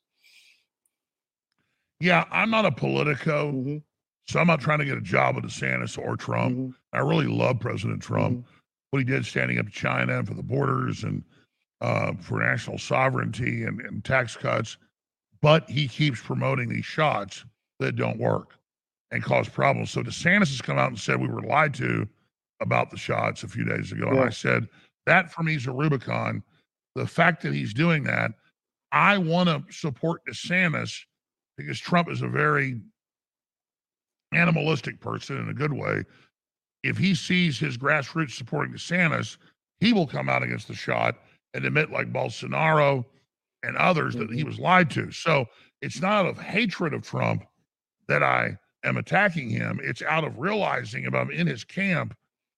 Yeah, 2.00 2.24
I'm 2.30 2.50
not 2.50 2.64
a 2.66 2.72
politico, 2.72 3.52
Mm-hmm. 3.52 3.76
so 4.26 4.40
I'm 4.40 4.46
not 4.46 4.60
trying 4.60 4.78
to 4.80 4.84
get 4.84 4.96
a 4.96 5.02
job 5.02 5.36
with 5.36 5.44
DeSantis 5.44 5.98
or 5.98 6.16
Trump. 6.16 6.56
Mm-hmm. 6.56 6.70
I 6.92 7.00
really 7.00 7.26
love 7.26 7.60
President 7.60 8.02
Trump, 8.02 8.46
what 8.90 8.98
he 8.98 9.04
did 9.04 9.24
standing 9.26 9.58
up 9.58 9.66
to 9.66 9.72
China 9.72 10.18
and 10.18 10.26
for 10.28 10.34
the 10.34 10.42
borders 10.42 11.04
and 11.04 11.22
uh, 11.80 12.12
for 12.20 12.40
national 12.40 12.78
sovereignty 12.78 13.64
and, 13.64 13.80
and 13.82 14.04
tax 14.04 14.36
cuts. 14.36 14.76
But 15.42 15.68
he 15.68 15.86
keeps 15.86 16.20
promoting 16.20 16.68
these 16.70 16.86
shots 16.86 17.44
that 17.80 17.96
don't 17.96 18.18
work. 18.18 18.52
and 19.14 19.22
cause 19.22 19.48
problems. 19.48 19.92
So 19.92 20.02
DeSantis 20.02 20.48
has 20.50 20.60
come 20.60 20.76
out 20.76 20.88
and 20.88 20.98
said 20.98 21.20
we 21.20 21.28
were 21.28 21.42
lied 21.42 21.72
to 21.74 22.06
about 22.60 22.90
the 22.90 22.96
shots 22.96 23.44
a 23.44 23.48
few 23.48 23.64
days 23.64 23.92
ago. 23.92 24.08
And 24.08 24.20
I 24.20 24.30
said, 24.30 24.68
that 25.06 25.30
for 25.32 25.44
me 25.44 25.54
is 25.54 25.66
a 25.66 25.72
Rubicon. 25.72 26.42
The 26.96 27.06
fact 27.06 27.42
that 27.42 27.54
he's 27.54 27.72
doing 27.72 28.02
that, 28.04 28.32
I 28.90 29.18
want 29.18 29.48
to 29.48 29.62
support 29.72 30.22
DeSantis 30.28 30.98
because 31.56 31.78
Trump 31.78 32.10
is 32.10 32.22
a 32.22 32.28
very 32.28 32.80
animalistic 34.32 35.00
person 35.00 35.38
in 35.38 35.48
a 35.48 35.54
good 35.54 35.72
way. 35.72 36.02
If 36.82 36.98
he 36.98 37.14
sees 37.14 37.56
his 37.58 37.78
grassroots 37.78 38.32
supporting 38.32 38.74
DeSantis, 38.74 39.36
he 39.78 39.92
will 39.92 40.08
come 40.08 40.28
out 40.28 40.42
against 40.42 40.66
the 40.66 40.74
shot 40.74 41.16
and 41.54 41.64
admit, 41.64 41.92
like 41.92 42.12
Bolsonaro 42.12 43.04
and 43.62 43.76
others, 43.76 44.14
that 44.14 44.30
he 44.30 44.38
mm-hmm. 44.38 44.48
was 44.48 44.58
lied 44.58 44.90
to. 44.90 45.12
So 45.12 45.46
it's 45.82 46.00
not 46.00 46.24
out 46.24 46.26
of 46.26 46.38
hatred 46.38 46.94
of 46.94 47.02
Trump 47.02 47.44
that 48.08 48.22
I 48.22 48.56
am 48.84 48.96
attacking 48.96 49.50
him. 49.50 49.80
It's 49.82 50.02
out 50.02 50.24
of 50.24 50.38
realizing 50.38 51.04
if 51.04 51.14
I'm 51.14 51.30
in 51.30 51.46
his 51.46 51.64
camp 51.64 52.16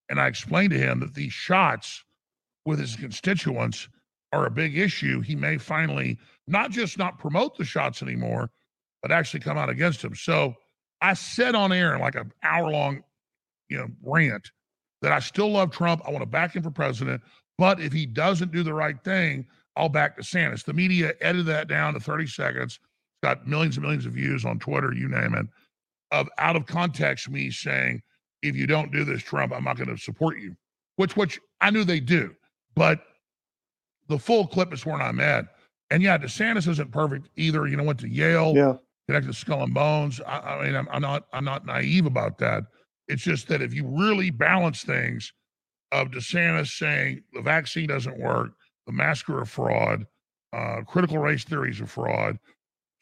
and 0.09 0.19
I 0.19 0.27
explain 0.27 0.69
to 0.71 0.77
him 0.77 0.99
that 0.99 1.13
these 1.13 1.33
shots 1.33 2.03
with 2.65 2.79
his 2.79 2.95
constituents 2.95 3.87
are 4.33 4.45
a 4.45 4.51
big 4.51 4.77
issue, 4.77 5.21
he 5.21 5.35
may 5.35 5.57
finally 5.57 6.17
not 6.47 6.71
just 6.71 6.97
not 6.97 7.19
promote 7.19 7.57
the 7.57 7.63
shots 7.63 8.01
anymore, 8.01 8.49
but 9.01 9.11
actually 9.11 9.39
come 9.39 9.57
out 9.57 9.69
against 9.69 10.03
him. 10.03 10.15
So 10.15 10.55
I 11.01 11.13
said 11.13 11.55
on 11.55 11.71
air 11.71 11.93
in 11.93 12.01
like 12.01 12.15
an 12.15 12.31
hour 12.43 12.69
long, 12.69 13.03
you 13.69 13.77
know, 13.77 13.87
rant 14.03 14.51
that 15.01 15.11
I 15.11 15.19
still 15.19 15.51
love 15.51 15.71
Trump. 15.71 16.01
I 16.05 16.11
want 16.11 16.23
to 16.23 16.29
back 16.29 16.55
him 16.55 16.63
for 16.63 16.71
president, 16.71 17.21
but 17.57 17.79
if 17.79 17.93
he 17.93 18.05
doesn't 18.05 18.51
do 18.51 18.63
the 18.63 18.73
right 18.73 19.01
thing, 19.03 19.45
I'll 19.75 19.89
back 19.89 20.17
DeSantis. 20.17 20.63
The 20.65 20.73
media 20.73 21.13
edited 21.21 21.45
that 21.47 21.67
down 21.67 21.93
to 21.93 21.99
30 21.99 22.27
seconds. 22.27 22.79
It's 23.21 23.27
got 23.27 23.47
millions 23.47 23.77
and 23.77 23.83
millions 23.83 24.05
of 24.05 24.13
views 24.13 24.45
on 24.45 24.59
Twitter, 24.59 24.93
you 24.93 25.07
name 25.07 25.33
it. 25.33 25.47
Of 26.11 26.29
out 26.37 26.55
of 26.55 26.65
context, 26.65 27.29
me 27.29 27.49
saying, 27.49 28.01
if 28.41 28.55
you 28.55 28.67
don't 28.67 28.91
do 28.91 29.03
this, 29.03 29.21
Trump, 29.23 29.51
I'm 29.51 29.63
not 29.63 29.77
going 29.77 29.89
to 29.89 29.97
support 29.97 30.39
you. 30.39 30.55
Which 30.97 31.17
which 31.17 31.39
I 31.59 31.69
knew 31.71 31.83
they 31.83 31.99
do, 31.99 32.35
but 32.75 33.01
the 34.07 34.17
full 34.17 34.47
clip 34.47 34.73
is 34.73 34.85
where 34.85 35.01
I'm 35.01 35.19
at. 35.19 35.47
And 35.89 36.01
yeah, 36.01 36.17
DeSantis 36.17 36.67
isn't 36.67 36.91
perfect 36.91 37.29
either. 37.35 37.67
You 37.67 37.77
know, 37.77 37.83
went 37.83 37.99
to 37.99 38.09
Yale, 38.09 38.53
Yeah. 38.55 38.73
connected 39.07 39.27
to 39.27 39.33
Skull 39.33 39.63
and 39.63 39.73
Bones. 39.73 40.21
I, 40.25 40.39
I 40.39 40.65
mean, 40.65 40.75
I'm, 40.75 40.87
I'm 40.91 41.01
not 41.01 41.25
I'm 41.33 41.43
not 41.43 41.65
naive 41.65 42.05
about 42.05 42.37
that. 42.39 42.63
It's 43.07 43.23
just 43.23 43.47
that 43.47 43.61
if 43.61 43.73
you 43.73 43.85
really 43.87 44.29
balance 44.31 44.83
things, 44.83 45.33
of 45.91 46.09
DeSantis 46.11 46.77
saying 46.77 47.23
the 47.33 47.41
vaccine 47.41 47.87
doesn't 47.87 48.19
work, 48.19 48.51
the 48.85 48.91
masks 48.91 49.29
are 49.29 49.41
a 49.41 49.45
fraud, 49.45 50.05
uh, 50.53 50.81
critical 50.87 51.17
race 51.17 51.43
theory 51.43 51.71
is 51.71 51.79
a 51.81 51.85
fraud, 51.85 52.37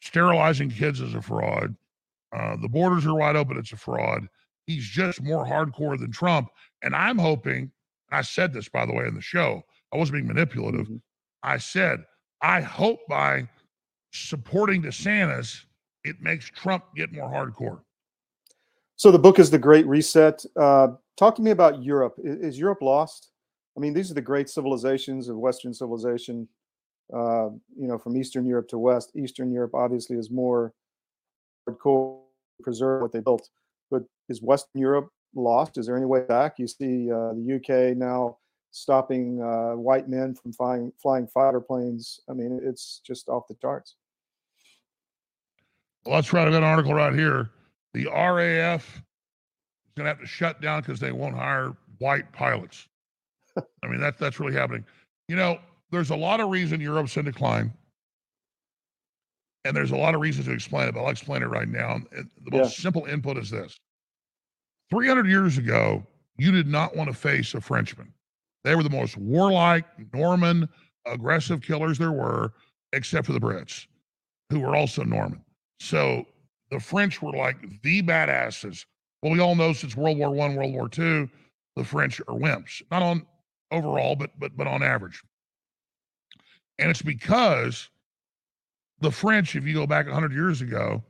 sterilizing 0.06 0.70
kids 0.70 1.00
is 1.00 1.14
a 1.14 1.22
fraud, 1.22 1.74
uh, 2.32 2.56
the 2.60 2.68
borders 2.68 3.06
are 3.06 3.14
wide 3.14 3.36
open, 3.36 3.56
it's 3.56 3.72
a 3.72 3.76
fraud. 3.76 4.26
He's 4.66 4.86
just 4.86 5.22
more 5.22 5.44
hardcore 5.44 5.98
than 5.98 6.10
Trump. 6.10 6.48
And 6.82 6.94
I'm 6.94 7.18
hoping, 7.18 7.70
I 8.10 8.22
said 8.22 8.52
this 8.52 8.68
by 8.68 8.86
the 8.86 8.92
way 8.92 9.06
in 9.06 9.14
the 9.14 9.20
show, 9.20 9.62
I 9.92 9.96
wasn't 9.96 10.16
being 10.16 10.26
manipulative. 10.26 10.88
I 11.42 11.58
said, 11.58 12.04
I 12.42 12.60
hope 12.60 13.00
by 13.08 13.48
supporting 14.12 14.82
DeSantis, 14.82 15.64
it 16.04 16.20
makes 16.20 16.46
Trump 16.50 16.84
get 16.94 17.12
more 17.12 17.28
hardcore. 17.28 17.80
So 18.96 19.10
the 19.10 19.18
book 19.18 19.38
is 19.38 19.50
the 19.50 19.58
Great 19.58 19.86
Reset. 19.86 20.44
Uh, 20.56 20.88
talk 21.16 21.34
to 21.36 21.42
me 21.42 21.50
about 21.50 21.82
Europe. 21.82 22.14
Is, 22.22 22.54
is 22.54 22.58
Europe 22.58 22.82
lost? 22.82 23.30
I 23.76 23.80
mean, 23.80 23.92
these 23.92 24.10
are 24.10 24.14
the 24.14 24.22
great 24.22 24.48
civilizations 24.48 25.28
of 25.28 25.36
Western 25.36 25.74
civilization. 25.74 26.48
Uh, 27.12 27.50
you 27.78 27.86
know, 27.86 27.98
from 27.98 28.16
Eastern 28.16 28.46
Europe 28.46 28.68
to 28.68 28.78
West. 28.78 29.12
Eastern 29.14 29.52
Europe 29.52 29.74
obviously 29.74 30.16
is 30.16 30.30
more 30.30 30.72
hardcore, 31.68 32.20
preserve 32.62 33.02
what 33.02 33.12
they 33.12 33.20
built. 33.20 33.48
But 33.90 34.02
is 34.28 34.42
Western 34.42 34.80
Europe 34.80 35.08
lost? 35.34 35.78
Is 35.78 35.86
there 35.86 35.96
any 35.96 36.06
way 36.06 36.20
back? 36.20 36.58
You 36.58 36.66
see 36.66 37.10
uh, 37.10 37.32
the 37.34 37.60
UK 37.60 37.96
now 37.96 38.38
stopping 38.72 39.40
uh, 39.40 39.76
white 39.76 40.08
men 40.08 40.34
from 40.34 40.52
flying 40.52 40.92
flying 41.00 41.26
fighter 41.26 41.60
planes. 41.60 42.20
I 42.28 42.32
mean, 42.32 42.60
it's 42.62 43.00
just 43.06 43.28
off 43.28 43.46
the 43.48 43.54
charts. 43.54 43.96
Well, 46.04 46.16
let's 46.16 46.32
write 46.32 46.48
an 46.48 46.62
article 46.62 46.94
right 46.94 47.14
here. 47.14 47.50
The 47.94 48.06
RAF 48.06 48.84
is 48.84 49.92
going 49.96 50.04
to 50.04 50.10
have 50.10 50.20
to 50.20 50.26
shut 50.26 50.60
down 50.60 50.80
because 50.80 51.00
they 51.00 51.12
won't 51.12 51.34
hire 51.34 51.76
white 51.98 52.30
pilots. 52.32 52.86
I 53.56 53.86
mean, 53.86 54.00
that's 54.00 54.18
that's 54.18 54.38
really 54.38 54.54
happening. 54.54 54.84
You 55.28 55.36
know, 55.36 55.58
there's 55.90 56.10
a 56.10 56.16
lot 56.16 56.40
of 56.40 56.50
reason 56.50 56.80
Europe's 56.80 57.16
in 57.16 57.24
decline, 57.24 57.72
and 59.64 59.76
there's 59.76 59.90
a 59.90 59.96
lot 59.96 60.14
of 60.14 60.20
reasons 60.20 60.46
to 60.46 60.52
explain 60.52 60.88
it. 60.88 60.94
But 60.94 61.02
I'll 61.02 61.10
explain 61.10 61.42
it 61.42 61.46
right 61.46 61.68
now. 61.68 62.00
The 62.12 62.50
most 62.50 62.78
simple 62.78 63.04
input 63.06 63.38
is 63.38 63.50
this: 63.50 63.78
300 64.90 65.26
years 65.26 65.58
ago, 65.58 66.06
you 66.38 66.52
did 66.52 66.66
not 66.66 66.96
want 66.96 67.08
to 67.10 67.14
face 67.14 67.54
a 67.54 67.60
Frenchman. 67.60 68.12
They 68.64 68.74
were 68.74 68.82
the 68.82 68.90
most 68.90 69.16
warlike, 69.16 69.84
Norman, 70.12 70.68
aggressive 71.06 71.62
killers 71.62 71.98
there 71.98 72.12
were, 72.12 72.52
except 72.92 73.26
for 73.26 73.32
the 73.32 73.40
Brits, 73.40 73.86
who 74.50 74.60
were 74.60 74.74
also 74.74 75.04
Norman. 75.04 75.44
So 75.78 76.26
the 76.70 76.80
French 76.80 77.22
were 77.22 77.32
like 77.32 77.80
the 77.82 78.02
badasses. 78.02 78.84
Well, 79.22 79.32
we 79.32 79.40
all 79.40 79.54
know 79.54 79.72
since 79.72 79.96
World 79.96 80.18
War 80.18 80.30
One, 80.30 80.56
World 80.56 80.74
War 80.74 80.88
Two, 80.88 81.28
the 81.76 81.84
French 81.84 82.20
are 82.20 82.34
wimps. 82.34 82.82
Not 82.90 83.02
on 83.02 83.26
overall, 83.70 84.16
but 84.16 84.30
but 84.38 84.56
but 84.56 84.66
on 84.66 84.82
average. 84.82 85.22
And 86.78 86.90
it's 86.90 87.02
because 87.02 87.88
the 89.00 89.10
French, 89.10 89.56
if 89.56 89.64
you 89.66 89.74
go 89.74 89.86
back 89.86 90.06
100 90.06 90.32
years 90.32 90.60
ago 90.60 91.02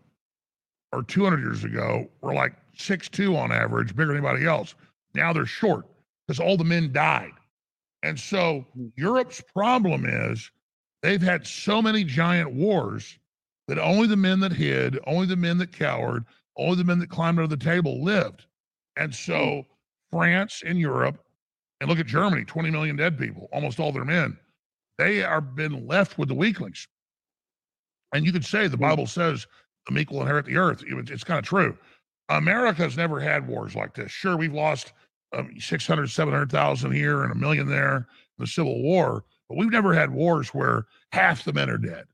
or 0.92 1.02
200 1.02 1.40
years 1.40 1.64
ago, 1.64 2.09
were 2.20 2.35
like 2.35 2.55
six 2.76 3.09
two 3.09 3.37
on 3.37 3.52
average, 3.52 3.96
bigger 3.96 4.09
than 4.09 4.16
anybody 4.16 4.46
else. 4.46 4.74
Now 5.14 5.33
they're 5.33 5.46
short 5.46 5.87
because 6.26 6.40
all 6.40 6.57
the 6.57 6.64
men 6.64 6.92
died. 6.92 7.33
And 8.02 8.18
so 8.18 8.64
hmm. 8.74 8.88
Europe's 8.96 9.40
problem 9.40 10.05
is 10.07 10.50
they've 11.02 11.22
had 11.22 11.46
so 11.46 11.83
many 11.83 12.05
giant 12.05 12.52
wars 12.52 13.18
that 13.68 13.79
only 13.79 14.07
the 14.07 14.16
men 14.16 14.40
that 14.40 14.52
hid, 14.52 14.98
only 15.07 15.26
the 15.26 15.37
men 15.37 15.59
that 15.59 15.72
cowered, 15.72 16.24
only 16.57 16.76
the 16.76 16.85
men 16.85 16.98
that 17.00 17.11
climbed 17.11 17.38
under 17.38 17.48
the 17.48 17.62
table 17.62 18.02
lived. 18.02 18.46
And 18.96 19.14
so 19.14 19.66
hmm. 20.12 20.16
France 20.16 20.62
and 20.64 20.79
Europe, 20.79 21.22
and 21.81 21.90
look 21.90 21.98
at 21.98 22.07
Germany, 22.07 22.44
20 22.44 22.70
million 22.70 22.96
dead 22.96 23.18
people, 23.18 23.48
almost 23.52 23.81
all 23.81 23.92
their 23.92 24.05
men, 24.05 24.38
they 24.98 25.22
are 25.22 25.40
been 25.40 25.87
left 25.87 26.18
with 26.18 26.28
the 26.28 26.35
weaklings. 26.35 26.87
And 28.12 28.24
you 28.24 28.32
could 28.32 28.44
say 28.44 28.66
the 28.68 28.76
Bible 28.76 29.06
says 29.06 29.46
the 29.87 29.92
meek 29.94 30.11
will 30.11 30.22
inherit 30.22 30.46
the 30.46 30.56
earth. 30.56 30.82
It- 30.87 31.11
It's 31.11 31.24
kind 31.24 31.38
of 31.38 31.44
true. 31.44 31.76
America's 32.28 32.96
never 32.96 33.20
had 33.20 33.46
wars 33.46 33.74
like 33.76 33.94
this. 33.94 34.11
Sure, 34.11 34.37
we've 34.37 34.52
lost 34.52 34.92
um, 35.32 35.50
600, 35.59 36.09
700,000 36.11 36.92
here 36.92 37.22
and 37.22 37.32
a 37.32 37.37
million 37.37 37.68
there 37.68 37.96
in 37.96 38.04
the 38.38 38.46
Civil 38.46 38.82
War, 38.82 39.24
but 39.48 39.59
we've 39.59 39.70
never 39.70 39.94
had 39.94 40.11
wars 40.11 40.48
where 40.50 40.87
half 41.12 41.44
the 41.44 41.52
men 41.52 41.70
are 41.70 41.78
dead. 41.78 42.04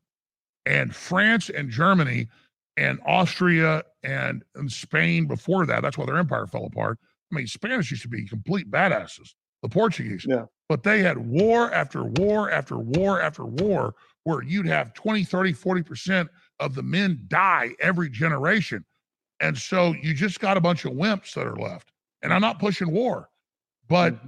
And 0.66 0.94
France 0.94 1.50
and 1.50 1.70
Germany 1.70 2.28
and 2.76 3.00
Austria 3.06 3.84
and, 4.02 4.44
and 4.54 4.70
Spain 4.70 5.26
before 5.26 5.66
that, 5.66 5.82
that's 5.82 5.96
why 5.98 6.06
their 6.06 6.18
empire 6.18 6.46
fell 6.46 6.66
apart. 6.66 6.98
I 7.32 7.36
mean, 7.36 7.46
Spanish 7.46 7.90
used 7.90 8.02
to 8.02 8.08
be 8.08 8.26
complete 8.26 8.70
badasses, 8.70 9.34
the 9.62 9.68
Portuguese. 9.68 10.26
Yeah. 10.28 10.44
But 10.72 10.84
they 10.84 11.02
had 11.02 11.18
war 11.18 11.70
after 11.70 12.02
war 12.02 12.50
after 12.50 12.78
war 12.78 13.20
after 13.20 13.44
war 13.44 13.94
where 14.24 14.42
you'd 14.42 14.64
have 14.64 14.94
20, 14.94 15.22
30, 15.22 15.52
40% 15.52 16.28
of 16.60 16.74
the 16.74 16.82
men 16.82 17.24
die 17.28 17.72
every 17.78 18.08
generation. 18.08 18.82
And 19.40 19.58
so 19.58 19.94
you 20.00 20.14
just 20.14 20.40
got 20.40 20.56
a 20.56 20.62
bunch 20.62 20.86
of 20.86 20.92
wimps 20.92 21.34
that 21.34 21.46
are 21.46 21.56
left. 21.56 21.92
And 22.22 22.32
I'm 22.32 22.40
not 22.40 22.58
pushing 22.58 22.90
war, 22.90 23.28
but 23.86 24.18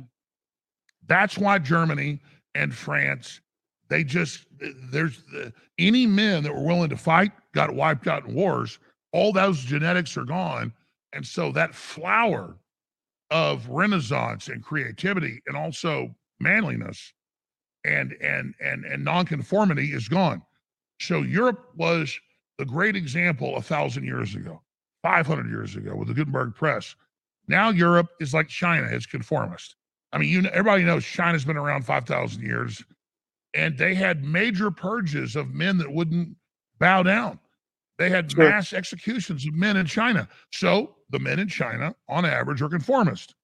that's 1.07 1.39
why 1.39 1.59
Germany 1.61 2.21
and 2.55 2.75
France, 2.75 3.41
they 3.89 4.05
just, 4.05 4.45
there's 4.91 5.23
uh, 5.35 5.49
any 5.79 6.07
men 6.07 6.43
that 6.43 6.55
were 6.55 6.67
willing 6.67 6.91
to 6.91 6.99
fight 6.99 7.33
got 7.55 7.75
wiped 7.75 8.07
out 8.07 8.29
in 8.29 8.35
wars. 8.35 8.79
All 9.15 9.33
those 9.33 9.61
genetics 9.61 10.15
are 10.19 10.27
gone. 10.27 10.75
And 11.15 11.27
so 11.27 11.53
that 11.53 11.75
flower 11.75 12.59
of 13.31 13.67
renaissance 13.71 14.49
and 14.49 14.63
creativity 14.63 15.41
and 15.47 15.57
also 15.57 16.15
manliness 16.41 17.13
and 17.85 18.13
and 18.21 18.55
and 18.61 18.85
and 18.85 19.05
nonconformity 19.05 19.93
is 19.93 20.09
gone. 20.09 20.43
So 21.01 21.23
Europe 21.23 21.71
was 21.77 22.19
the 22.59 22.65
great 22.65 22.97
example 22.97 23.57
a 23.57 23.63
thousand 23.63 24.05
years 24.05 24.35
ago, 24.35 24.63
500 25.03 25.49
years 25.51 25.77
ago 25.77 25.97
with 25.97 26.09
the 26.09 26.15
Gutenberg 26.15 26.55
press. 26.55 26.95
Now 27.49 27.71
Europe 27.71 28.09
is 28.21 28.33
like 28.33 28.49
China, 28.49 28.87
it's 28.91 29.07
conformist. 29.07 29.77
I 30.13 30.19
mean, 30.19 30.31
you 30.31 30.43
know, 30.43 30.51
everybody 30.53 30.85
knows 30.85 31.05
China's 31.05 31.45
been 31.45 31.57
around 31.57 31.85
5,000 31.85 32.43
years, 32.43 32.83
and 33.55 33.77
they 33.77 33.95
had 33.95 34.25
major 34.25 34.71
purges 34.71 35.37
of 35.37 35.51
men 35.53 35.79
that 35.79 35.93
wouldn't 35.93 36.37
bow 36.79 37.03
down. 37.03 37.41
They 37.99 38.11
had 38.11 38.31
Sure. 38.31 38.49
mass 38.51 38.73
executions 38.73 39.47
of 39.47 39.55
men 39.55 39.77
in 39.77 39.87
China. 39.87 40.29
So 40.53 40.97
the 41.11 41.19
men 41.19 41.39
in 41.39 41.49
China, 41.49 41.95
on 42.09 42.25
average, 42.25 42.63
are 42.63 42.69
conformist. 42.69 43.35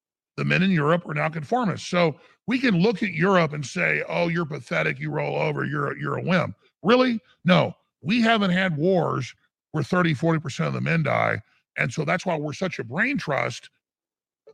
The 0.41 0.47
men 0.47 0.63
in 0.63 0.71
Europe 0.71 1.07
are 1.07 1.13
now 1.13 1.29
conformist. 1.29 1.91
So 1.91 2.19
we 2.47 2.59
can 2.59 2.81
look 2.81 3.03
at 3.03 3.13
Europe 3.13 3.53
and 3.53 3.67
say, 3.67 4.03
"Oh, 4.09 4.29
you're 4.29 4.47
pathetic. 4.47 4.99
You 4.99 5.11
roll 5.11 5.37
over. 5.37 5.67
You're 5.67 5.93
a, 5.93 6.01
you're 6.01 6.17
a 6.17 6.23
wimp." 6.23 6.57
Really? 6.83 7.21
No. 7.45 7.75
We 8.01 8.23
haven't 8.23 8.53
had 8.53 8.79
wars 8.79 9.35
where 9.73 9.85
30, 9.85 10.15
40% 10.15 10.67
of 10.67 10.73
the 10.73 10.81
men 10.81 11.03
die, 11.03 11.43
And 11.77 11.93
so 11.93 12.07
that's 12.07 12.25
why 12.25 12.39
we're 12.39 12.55
such 12.55 12.79
a 12.79 12.85
brain 12.85 13.19
trust 13.19 13.69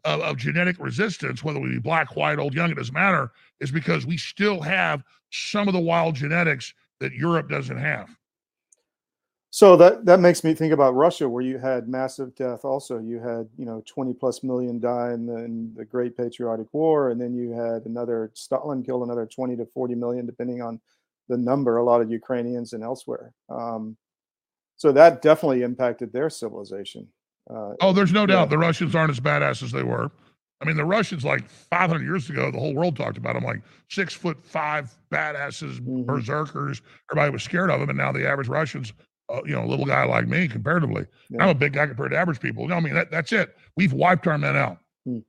of, 0.05 0.20
of 0.22 0.39
genetic 0.39 0.74
resistance, 0.80 1.45
whether 1.45 1.61
we 1.61 1.68
be 1.68 1.78
black, 1.78 2.16
white, 2.16 2.41
old, 2.41 2.53
young, 2.53 2.72
it 2.72 2.76
doesn't 2.76 2.93
matter, 2.93 3.30
is 3.61 3.70
because 3.70 4.05
we 4.05 4.16
still 4.16 4.61
have 4.62 5.05
some 5.30 5.68
of 5.68 5.72
the 5.72 5.78
wild 5.78 6.16
genetics 6.16 6.74
that 6.99 7.12
Europe 7.12 7.49
doesn't 7.49 7.78
have. 7.78 8.11
So 9.51 9.76
that 9.76 10.05
that 10.05 10.20
makes 10.20 10.44
me 10.44 10.55
think 10.55 10.72
about 10.72 10.94
Russia, 10.94 11.28
where 11.28 11.42
you 11.42 11.59
had 11.59 11.88
massive 11.88 12.34
death. 12.34 12.64
Also, 12.64 12.99
you 12.99 13.20
had 13.20 13.49
you 13.57 13.64
know 13.64 13.82
20 13.86 14.12
plus 14.14 14.42
million 14.42 14.80
die 14.80 15.12
in 15.12 15.26
the, 15.26 15.36
in 15.36 15.72
the 15.74 15.84
Great 15.84 16.16
Patriotic 16.16 16.66
War, 16.72 17.11
and 17.11 17.20
then 17.20 17.34
you 17.34 17.53
had 17.53 17.86
another 17.86 18.30
Stalin 18.34 18.82
killed 18.82 19.03
another 19.03 19.26
20 19.26 19.57
to 19.57 19.66
40 19.66 19.94
million, 19.94 20.26
depending 20.26 20.61
on 20.61 20.80
the 21.28 21.36
number. 21.36 21.78
A 21.78 21.84
lot 21.84 22.03
of 22.03 22.11
Ukrainians 22.11 22.72
and 22.72 22.82
elsewhere. 22.82 23.32
Um, 23.49 23.97
so 24.76 24.92
that 24.92 25.22
definitely 25.22 25.62
impacted 25.62 26.12
their 26.12 26.28
civilization. 26.28 27.09
Uh, 27.49 27.74
oh, 27.80 27.92
there's 27.92 28.12
no 28.12 28.22
yeah. 28.22 28.26
doubt 28.26 28.51
the 28.51 28.59
Russians 28.59 28.94
aren't 28.94 29.11
as 29.11 29.20
badass 29.20 29.62
as 29.62 29.72
they 29.72 29.82
were. 29.82 30.11
I 30.61 30.64
mean, 30.64 30.76
the 30.76 30.84
Russians, 30.84 31.24
like 31.24 31.49
500 31.49 32.03
years 32.03 32.30
ago, 32.30 32.51
the 32.51 32.59
whole 32.59 32.74
world 32.74 32.97
talked 32.97 33.18
about 33.18 33.34
them 33.34 33.44
like 33.44 33.62
six 33.90 34.14
foot 34.14 34.42
five 34.42 34.97
badasses, 35.11 35.80
mm-hmm. 35.80 36.05
berserkers. 36.05 36.80
Everybody 37.11 37.30
was 37.30 37.42
scared 37.42 37.70
of 37.70 37.80
them. 37.80 37.90
And 37.90 37.99
now 37.99 38.11
the 38.11 38.26
average 38.26 38.49
Russians, 38.49 38.92
uh, 39.29 39.41
you 39.45 39.53
know, 39.53 39.64
a 39.64 39.66
little 39.66 39.85
guy 39.85 40.05
like 40.05 40.29
me 40.29 40.49
comparatively, 40.49 41.07
yeah. 41.31 41.43
I'm 41.43 41.49
a 41.49 41.55
big 41.55 41.72
guy 41.72 41.87
compared 41.87 42.12
to 42.12 42.16
average 42.16 42.41
people. 42.41 42.62
You 42.64 42.70
know, 42.70 42.77
I 42.77 42.81
mean, 42.81 42.95
that, 42.95 43.11
that's 43.11 43.33
it. 43.33 43.57
We've 43.77 43.93
wiped 43.93 44.27
our 44.27 44.39
men 44.39 44.57
out. 44.57 44.79
Mm. 45.07 45.24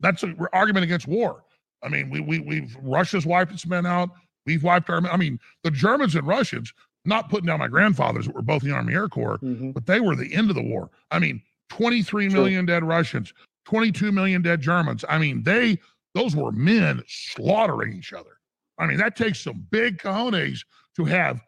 That's 0.00 0.22
an 0.22 0.38
argument 0.52 0.84
against 0.84 1.06
war. 1.06 1.44
I 1.82 1.88
mean, 1.88 2.10
we, 2.10 2.20
we, 2.20 2.40
we've, 2.40 2.76
Russia's 2.82 3.24
wiped 3.24 3.52
its 3.52 3.66
men 3.66 3.86
out. 3.86 4.10
We've 4.46 4.62
wiped 4.62 4.90
our 4.90 5.00
men. 5.00 5.10
I 5.10 5.16
mean, 5.16 5.38
the 5.62 5.70
Germans 5.70 6.14
and 6.14 6.26
Russians, 6.26 6.72
not 7.04 7.30
putting 7.30 7.46
down 7.46 7.58
my 7.58 7.68
grandfathers 7.68 8.26
that 8.26 8.34
were 8.34 8.42
both 8.42 8.62
in 8.62 8.68
the 8.68 8.74
Army 8.74 8.94
Air 8.94 9.08
Corps, 9.08 9.38
mm-hmm. 9.38 9.70
but 9.70 9.86
they 9.86 10.00
were 10.00 10.14
the 10.14 10.34
end 10.34 10.50
of 10.50 10.56
the 10.56 10.62
war. 10.62 10.90
I 11.10 11.18
mean, 11.18 11.42
23 11.70 12.28
million 12.28 12.66
dead 12.66 12.84
Russians, 12.84 13.32
22 13.64 14.12
million 14.12 14.42
dead 14.42 14.60
Germans. 14.60 15.04
I 15.08 15.18
mean, 15.18 15.42
they 15.42 15.78
those 16.14 16.34
were 16.34 16.52
men 16.52 17.02
slaughtering 17.06 17.92
each 17.96 18.12
other. 18.12 18.38
I 18.78 18.86
mean, 18.86 18.98
that 18.98 19.16
takes 19.16 19.40
some 19.40 19.64
big 19.70 19.98
cojones 19.98 20.64
to 20.96 21.04
have 21.04 21.40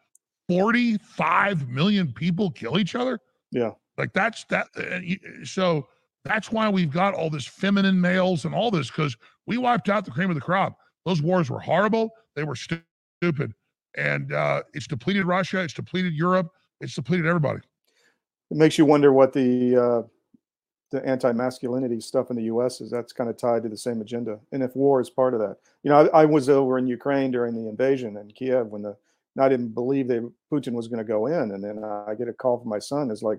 45 0.49 1.69
million 1.69 2.13
people 2.13 2.51
kill 2.51 2.79
each 2.79 2.95
other. 2.95 3.19
Yeah. 3.51 3.73
Like 3.99 4.13
that's 4.13 4.45
that. 4.45 4.69
Uh, 4.77 5.45
so 5.45 5.89
that's 6.25 6.51
why 6.51 6.69
we've 6.69 6.93
got 6.93 7.15
all 7.15 7.31
this 7.31 7.47
feminine 7.47 8.01
males 8.01 8.45
and 8.45 8.55
all 8.55 8.71
this 8.71 8.89
because 8.89 9.17
we 9.47 9.59
wiped 9.59 9.89
out 9.89 10.05
the 10.05 10.11
cream 10.11 10.31
of 10.31 10.35
the 10.35 10.41
crop. 10.41 10.79
Those 11.05 11.21
wars 11.21 11.51
were 11.51 11.61
horrible. 11.61 12.11
They 12.37 12.45
were 12.45 12.57
stupid. 12.57 13.55
And 13.97 14.33
uh, 14.33 14.63
it's 14.73 14.87
depleted 14.87 15.27
Russia. 15.27 15.61
It's 15.61 15.75
depleted 15.75 16.15
Europe. 16.15 16.51
It's 16.81 16.95
depleted 16.95 17.27
everybody 17.27 17.61
it 18.53 18.59
makes 18.59 18.77
you 18.77 18.85
wonder 18.85 19.13
what 19.13 19.33
the 19.33 19.77
uh, 19.77 20.03
the 20.91 21.05
anti-masculinity 21.07 22.01
stuff 22.01 22.29
in 22.29 22.37
the 22.37 22.43
U.S. 22.45 22.83
is. 22.83 22.91
That's 22.91 23.15
kind 23.15 23.31
of 23.31 23.39
tied 23.39 23.63
to 23.63 23.71
the 23.71 23.79
same 23.79 24.03
agenda, 24.03 24.39
and 24.53 24.63
if 24.63 24.77
war 24.77 25.01
is 25.01 25.09
part 25.09 25.33
of 25.33 25.41
that, 25.41 25.57
you 25.83 25.91
know, 25.91 26.07
I, 26.13 26.23
I 26.23 26.25
was 26.27 26.51
over 26.51 26.77
in 26.77 26.87
Ukraine 26.87 27.31
during 27.31 27.55
the 27.55 27.69
invasion 27.69 28.19
in 28.19 28.31
Kiev 28.31 28.67
when 28.67 28.83
the 28.83 28.97
I 29.41 29.49
didn't 29.49 29.75
believe 29.75 30.09
they 30.09 30.21
Putin 30.53 30.73
was 30.73 30.89
going 30.89 30.99
to 30.99 31.05
go 31.05 31.27
in, 31.27 31.53
and 31.53 31.65
then 31.65 31.83
I 31.83 32.15
get 32.15 32.29
a 32.29 32.33
call 32.33 32.59
from 32.59 32.69
my 32.69 32.79
son. 32.79 33.11
It's 33.11 33.23
like, 33.23 33.39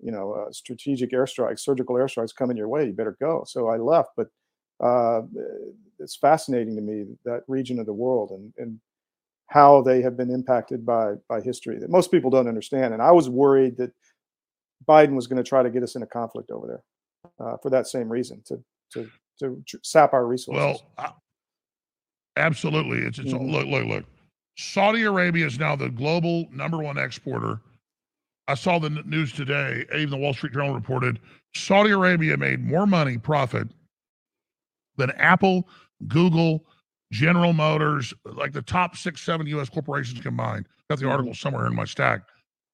you 0.00 0.12
know, 0.12 0.32
uh, 0.32 0.52
strategic 0.52 1.12
airstrikes, 1.12 1.60
surgical 1.60 1.96
airstrikes 1.96 2.34
coming 2.34 2.56
your 2.56 2.68
way. 2.68 2.86
You 2.86 2.92
better 2.92 3.16
go. 3.20 3.44
So 3.46 3.68
I 3.68 3.78
left, 3.78 4.10
but 4.16 4.28
uh, 4.80 5.22
it's 5.98 6.16
fascinating 6.16 6.76
to 6.76 6.82
me 6.82 7.04
that 7.24 7.42
region 7.48 7.78
of 7.78 7.86
the 7.86 7.92
world 7.92 8.30
and 8.30 8.52
and 8.58 8.80
how 9.48 9.82
they 9.82 10.02
have 10.02 10.16
been 10.16 10.30
impacted 10.30 10.84
by 10.84 11.14
by 11.28 11.40
history 11.40 11.78
that 11.78 11.90
most 11.90 12.10
people 12.10 12.30
don't 12.30 12.48
understand. 12.48 12.92
And 12.92 13.02
I 13.02 13.12
was 13.12 13.28
worried 13.28 13.76
that 13.78 13.92
Biden 14.86 15.14
was 15.14 15.26
going 15.26 15.42
to 15.42 15.48
try 15.48 15.62
to 15.62 15.70
get 15.70 15.82
us 15.82 15.96
in 15.96 16.02
a 16.02 16.06
conflict 16.06 16.50
over 16.50 16.66
there 16.66 17.46
uh, 17.46 17.56
for 17.62 17.70
that 17.70 17.86
same 17.86 18.08
reason 18.10 18.42
to 18.46 18.62
to 18.92 19.10
to 19.38 19.62
sap 19.82 20.12
our 20.12 20.26
resources. 20.26 20.62
Well, 20.62 20.82
uh, 20.98 21.10
absolutely. 22.36 22.98
It's, 22.98 23.18
it's 23.18 23.32
mm-hmm. 23.32 23.50
look 23.50 23.66
look 23.66 23.86
look. 23.86 24.04
Saudi 24.56 25.02
Arabia 25.02 25.46
is 25.46 25.58
now 25.58 25.74
the 25.74 25.88
global 25.88 26.46
number 26.52 26.78
one 26.78 26.98
exporter. 26.98 27.60
I 28.46 28.54
saw 28.54 28.78
the 28.78 28.90
news 28.90 29.32
today. 29.32 29.84
Even 29.94 30.10
the 30.10 30.16
Wall 30.16 30.34
Street 30.34 30.52
Journal 30.52 30.74
reported 30.74 31.18
Saudi 31.54 31.90
Arabia 31.90 32.36
made 32.36 32.64
more 32.64 32.86
money 32.86 33.18
profit 33.18 33.68
than 34.96 35.10
Apple, 35.12 35.68
Google, 36.06 36.64
General 37.10 37.52
Motors, 37.52 38.12
like 38.24 38.52
the 38.52 38.62
top 38.62 38.96
six, 38.96 39.22
seven 39.22 39.46
U.S. 39.48 39.68
corporations 39.68 40.20
combined. 40.20 40.66
Got 40.90 40.98
the 40.98 41.08
article 41.08 41.34
somewhere 41.34 41.66
in 41.66 41.74
my 41.74 41.84
stack, 41.84 42.22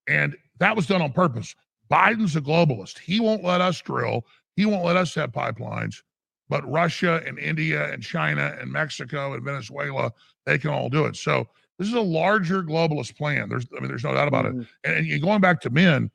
and 0.08 0.36
that 0.58 0.74
was 0.74 0.86
done 0.86 1.02
on 1.02 1.12
purpose. 1.12 1.54
Biden's 1.90 2.36
a 2.36 2.40
globalist. 2.40 2.98
He 2.98 3.20
won't 3.20 3.44
let 3.44 3.60
us 3.60 3.80
drill. 3.80 4.26
He 4.56 4.66
won't 4.66 4.84
let 4.84 4.96
us 4.96 5.14
have 5.14 5.32
pipelines. 5.32 6.02
But 6.48 6.68
Russia 6.68 7.22
and 7.24 7.38
India 7.38 7.92
and 7.92 8.02
China 8.02 8.56
and 8.60 8.72
Mexico 8.72 9.34
and 9.34 9.44
Venezuela, 9.44 10.12
they 10.46 10.58
can 10.58 10.70
all 10.70 10.88
do 10.88 11.04
it. 11.04 11.16
So 11.16 11.46
this 11.80 11.88
is 11.88 11.94
a 11.94 12.00
larger 12.00 12.62
globalist 12.62 13.16
plan. 13.16 13.48
There's, 13.48 13.66
I 13.74 13.80
mean, 13.80 13.88
there's 13.88 14.04
no 14.04 14.12
doubt 14.12 14.28
about 14.28 14.44
mm-hmm. 14.44 14.60
it. 14.60 14.66
And, 14.84 15.10
and 15.10 15.22
going 15.22 15.40
back 15.40 15.62
to 15.62 15.70
men, 15.70 16.10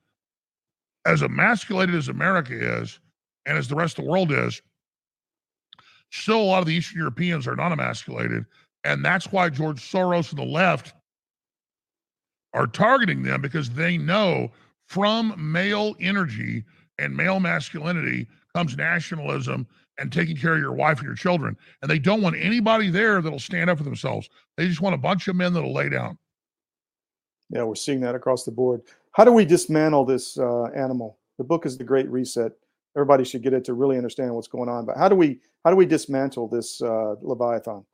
as 1.07 1.23
emasculated 1.23 1.95
as 1.95 2.07
America 2.07 2.53
is, 2.81 2.99
and 3.47 3.57
as 3.57 3.67
the 3.67 3.75
rest 3.75 3.97
of 3.97 4.05
the 4.05 4.11
world 4.11 4.31
is, 4.31 4.61
still 6.11 6.39
a 6.39 6.43
lot 6.43 6.59
of 6.59 6.67
the 6.67 6.75
Eastern 6.75 6.99
Europeans 6.99 7.47
are 7.47 7.55
not 7.55 7.71
emasculated. 7.71 8.45
And 8.83 9.03
that's 9.03 9.31
why 9.31 9.49
George 9.49 9.81
Soros 9.81 10.29
and 10.29 10.37
the 10.37 10.45
left 10.45 10.93
are 12.53 12.67
targeting 12.67 13.23
them 13.23 13.41
because 13.41 13.71
they 13.71 13.97
know 13.97 14.51
from 14.85 15.33
male 15.51 15.95
energy 15.99 16.63
and 16.99 17.17
male 17.17 17.39
masculinity 17.39 18.27
comes 18.53 18.77
nationalism 18.77 19.65
and 19.97 20.11
taking 20.11 20.35
care 20.35 20.53
of 20.53 20.59
your 20.59 20.73
wife 20.73 20.97
and 20.99 21.05
your 21.05 21.15
children. 21.15 21.55
And 21.81 21.89
they 21.89 21.99
don't 21.99 22.21
want 22.21 22.35
anybody 22.37 22.89
there 22.89 23.21
that'll 23.21 23.39
stand 23.39 23.69
up 23.69 23.77
for 23.77 23.83
themselves. 23.83 24.29
They 24.57 24.67
just 24.67 24.81
want 24.81 24.95
a 24.95 24.99
bunch 24.99 25.27
of 25.27 25.35
men 25.35 25.53
that'll 25.53 25.73
lay 25.73 25.89
down. 25.89 26.17
Yeah, 27.49 27.63
we're 27.63 27.75
seeing 27.75 28.01
that 28.01 28.15
across 28.15 28.43
the 28.43 28.51
board. 28.51 28.81
How 29.11 29.23
do 29.23 29.31
we 29.31 29.45
dismantle 29.45 30.05
this 30.05 30.37
uh, 30.37 30.65
animal? 30.75 31.19
The 31.37 31.43
book 31.43 31.65
is 31.65 31.77
the 31.77 31.83
Great 31.83 32.09
Reset. 32.09 32.51
Everybody 32.95 33.23
should 33.23 33.43
get 33.43 33.53
it 33.53 33.63
to 33.65 33.73
really 33.73 33.97
understand 33.97 34.33
what's 34.33 34.47
going 34.47 34.69
on. 34.69 34.85
But 34.85 34.97
how 34.97 35.09
do 35.09 35.15
we 35.15 35.39
how 35.63 35.71
do 35.71 35.75
we 35.75 35.85
dismantle 35.85 36.47
this 36.47 36.81
uh, 36.81 37.15
leviathan? 37.21 37.85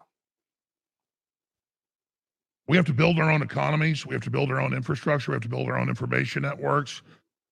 we 2.71 2.77
have 2.77 2.85
to 2.85 2.93
build 2.93 3.19
our 3.19 3.29
own 3.29 3.41
economies. 3.41 4.05
We 4.05 4.13
have 4.13 4.23
to 4.23 4.29
build 4.29 4.49
our 4.49 4.61
own 4.61 4.73
infrastructure. 4.73 5.31
We 5.31 5.35
have 5.35 5.41
to 5.41 5.49
build 5.49 5.67
our 5.67 5.77
own 5.77 5.89
information 5.89 6.43
networks. 6.43 7.01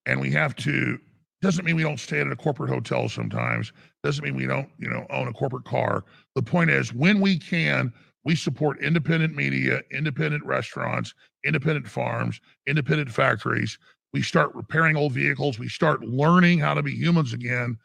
And 0.05 0.21
we 0.21 0.31
have 0.31 0.55
to, 0.57 0.97
doesn't 1.41 1.65
mean 1.65 1.75
we 1.75 1.83
don't 1.83 1.99
stay 1.99 2.19
at 2.19 2.27
a 2.27 2.35
corporate 2.35 2.69
hotel 2.69 3.07
sometimes. 3.07 3.71
Doesn't 4.03 4.23
mean 4.23 4.35
we 4.35 4.45
don't, 4.45 4.69
you 4.77 4.89
know, 4.89 5.05
own 5.09 5.27
a 5.27 5.33
corporate 5.33 5.65
car. 5.65 6.03
The 6.35 6.43
point 6.43 6.69
is, 6.69 6.93
when 6.93 7.21
we 7.21 7.37
can, 7.37 7.93
we 8.25 8.35
support 8.35 8.81
independent 8.81 9.35
media, 9.35 9.81
independent 9.91 10.45
restaurants, 10.45 11.13
independent 11.45 11.87
farms, 11.87 12.41
independent 12.67 13.11
factories. 13.11 13.77
We 14.11 14.21
start 14.21 14.53
repairing 14.53 14.97
old 14.97 15.13
vehicles. 15.13 15.59
We 15.59 15.69
start 15.69 16.01
learning 16.03 16.59
how 16.59 16.73
to 16.73 16.83
be 16.83 16.93
humans 16.93 17.33
again. 17.33 17.77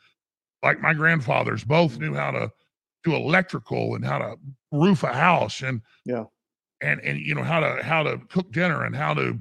Like 0.63 0.81
my 0.81 0.95
grandfathers 0.95 1.65
both 1.65 1.99
knew 1.99 2.15
how 2.15 2.33
to 2.33 2.51
do 3.05 3.15
electrical 3.15 3.95
and 3.95 4.05
how 4.05 4.19
to 4.19 4.37
roof 4.73 5.03
a 5.03 5.13
house. 5.13 5.63
And 5.63 5.81
yeah 6.05 6.25
and 6.85 7.01
and 7.01 7.19
you 7.21 7.35
know 7.35 7.43
how 7.43 7.61
to 7.61 7.83
how 7.83 8.03
to 8.03 8.19
cook 8.29 8.53
dinner 8.53 8.85
and 8.85 8.95
how 8.95 9.15
to 9.15 9.41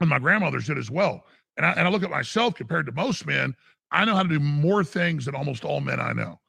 and 0.00 0.10
my 0.10 0.18
grandmothers 0.18 0.66
did 0.66 0.78
as 0.78 0.90
well 0.90 1.24
and 1.56 1.66
I, 1.66 1.72
and 1.72 1.86
I 1.86 1.90
look 1.90 2.02
at 2.02 2.10
myself 2.10 2.54
compared 2.54 2.86
to 2.86 2.92
most 2.92 3.26
men 3.26 3.54
i 3.90 4.04
know 4.04 4.14
how 4.14 4.22
to 4.22 4.28
do 4.28 4.40
more 4.40 4.84
things 4.84 5.24
than 5.24 5.34
almost 5.34 5.64
all 5.64 5.80
men 5.80 6.00
i 6.00 6.12
know. 6.12 6.40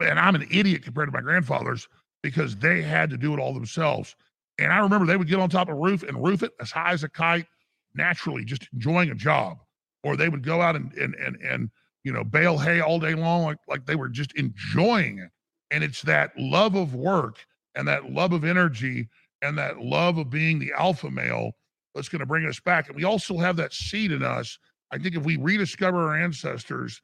And 0.00 0.18
i'm 0.18 0.34
an 0.34 0.46
idiot 0.50 0.82
compared 0.82 1.08
to 1.08 1.12
my 1.12 1.20
grandfathers 1.20 1.88
because 2.22 2.56
they 2.56 2.82
had 2.82 3.10
to 3.10 3.16
do 3.16 3.34
it 3.34 3.40
all 3.40 3.54
themselves. 3.54 4.16
And 4.58 4.72
i 4.72 4.78
remember 4.78 5.06
they 5.06 5.16
would 5.16 5.28
get 5.28 5.40
on 5.40 5.50
top 5.50 5.68
of 5.68 5.76
a 5.76 5.80
roof 5.80 6.02
and 6.02 6.22
roof 6.22 6.42
it 6.42 6.52
as 6.60 6.70
high 6.70 6.92
as 6.92 7.04
a 7.04 7.08
kite 7.08 7.46
naturally 7.94 8.44
just 8.44 8.68
enjoying 8.72 9.10
a 9.10 9.14
job. 9.14 9.58
Or 10.02 10.16
they 10.16 10.28
would 10.28 10.44
go 10.44 10.60
out 10.60 10.76
and 10.76 10.92
and 10.94 11.14
and, 11.14 11.36
and 11.36 11.70
you 12.02 12.12
know 12.12 12.24
bale 12.24 12.58
hay 12.58 12.80
all 12.80 12.98
day 12.98 13.14
long 13.14 13.44
like, 13.44 13.58
like 13.68 13.86
they 13.86 13.96
were 13.96 14.08
just 14.08 14.34
enjoying 14.34 15.18
it. 15.18 15.30
And 15.70 15.82
it's 15.82 16.02
that 16.02 16.32
love 16.36 16.74
of 16.74 16.94
work 16.94 17.44
and 17.74 17.88
that 17.88 18.10
love 18.10 18.32
of 18.32 18.44
energy 18.44 19.08
and 19.42 19.58
that 19.58 19.80
love 19.80 20.18
of 20.18 20.30
being 20.30 20.58
the 20.58 20.72
alpha 20.76 21.10
male 21.10 21.52
that's 21.94 22.08
going 22.08 22.20
to 22.20 22.26
bring 22.26 22.46
us 22.46 22.60
back. 22.60 22.88
And 22.88 22.96
we 22.96 23.04
also 23.04 23.38
have 23.38 23.56
that 23.56 23.72
seed 23.72 24.12
in 24.12 24.22
us. 24.22 24.58
I 24.90 24.98
think 24.98 25.16
if 25.16 25.24
we 25.24 25.36
rediscover 25.36 26.08
our 26.08 26.16
ancestors 26.16 27.00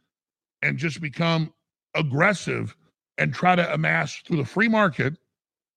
and 0.63 0.79
just 0.79 1.01
become 1.01 1.53
aggressive 1.95 2.77
and 3.19 3.35
try 3.35 3.57
to 3.57 3.73
amass 3.73 4.17
through 4.27 4.39
the 4.39 4.45
free 4.45 4.69
market 4.69 5.17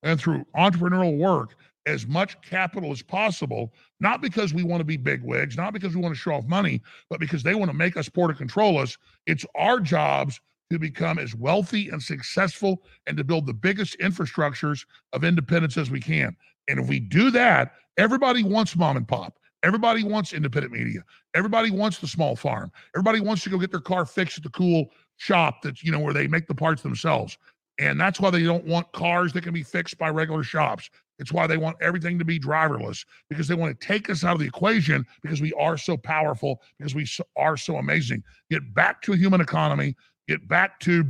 and 0.04 0.20
through 0.20 0.46
entrepreneurial 0.56 1.18
work 1.18 1.56
as 1.86 2.08
much 2.08 2.42
capital 2.42 2.92
as 2.92 3.02
possible, 3.02 3.74
not 4.00 4.22
because 4.22 4.54
we 4.54 4.64
want 4.64 4.80
to 4.80 4.86
be 4.86 4.98
big 4.98 5.22
wigs, 5.24 5.58
not 5.58 5.74
because 5.74 5.96
we 5.96 6.02
want 6.02 6.14
to 6.14 6.20
show 6.20 6.34
off 6.34 6.46
money, 6.46 6.82
but 7.10 7.20
because 7.20 7.44
they 7.44 7.56
want 7.56 7.70
to 7.70 7.78
make 7.78 7.98
us 7.98 8.08
poor 8.08 8.28
to 8.28 8.34
control 8.34 8.78
us. 8.78 8.98
It's 9.26 9.46
our 9.56 9.80
jobs 9.80 10.40
to 10.72 10.80
become 10.80 11.20
as 11.20 11.36
wealthy 11.36 11.90
and 11.90 12.02
successful 12.02 12.82
and 13.06 13.18
to 13.18 13.24
build 13.24 13.46
the 13.46 13.54
biggest 13.54 14.00
infrastructures 14.00 14.86
of 15.12 15.24
independence 15.24 15.78
as 15.78 15.92
we 15.92 16.00
can. 16.00 16.36
And 16.68 16.80
if 16.80 16.88
we 16.88 17.00
do 17.00 17.32
that, 17.32 17.74
everybody 17.98 18.44
wants 18.44 18.76
mom 18.76 18.98
and 18.98 19.08
pop. 19.08 19.40
Everybody 19.64 20.04
wants 20.04 20.34
independent 20.34 20.74
media. 20.74 21.04
Everybody 21.34 21.72
wants 21.72 22.00
the 22.00 22.08
small 22.08 22.36
farm. 22.36 22.72
Everybody 22.96 23.22
wants 23.22 23.44
to 23.44 23.50
go 23.50 23.58
get 23.58 23.72
their 23.72 23.80
car 23.80 24.06
fixed 24.06 24.38
at 24.38 24.44
the 24.44 24.50
cool 24.50 24.88
shop 25.18 25.62
that's, 25.62 25.84
you 25.84 25.92
know, 25.92 26.00
where 26.00 26.14
they 26.14 26.28
make 26.28 26.48
the 26.48 26.56
parts 26.56 26.82
themselves. 26.82 27.38
And 27.80 28.00
that's 28.00 28.20
why 28.20 28.30
they 28.30 28.44
don't 28.44 28.66
want 28.66 28.92
cars 28.92 29.34
that 29.34 29.44
can 29.44 29.54
be 29.54 29.64
fixed 29.64 29.98
by 29.98 30.10
regular 30.10 30.44
shops. 30.44 30.90
It's 31.18 31.32
why 31.32 31.48
they 31.48 31.58
want 31.58 31.78
everything 31.82 32.20
to 32.20 32.26
be 32.26 32.40
driverless 32.40 33.06
because 33.30 33.48
they 33.48 33.56
want 33.56 33.80
to 33.80 33.88
take 33.88 34.10
us 34.10 34.24
out 34.24 34.34
of 34.34 34.40
the 34.40 34.48
equation 34.48 35.06
because 35.22 35.42
we 35.42 35.54
are 35.54 35.78
so 35.78 35.96
powerful, 35.96 36.62
because 36.78 36.94
we 36.94 37.08
are 37.38 37.56
so 37.56 37.78
amazing. 37.78 38.24
Get 38.50 38.74
back 38.74 39.02
to 39.04 39.14
a 39.14 39.18
human 39.18 39.42
economy, 39.42 39.96
get 40.28 40.48
back 40.48 40.80
to 40.82 41.06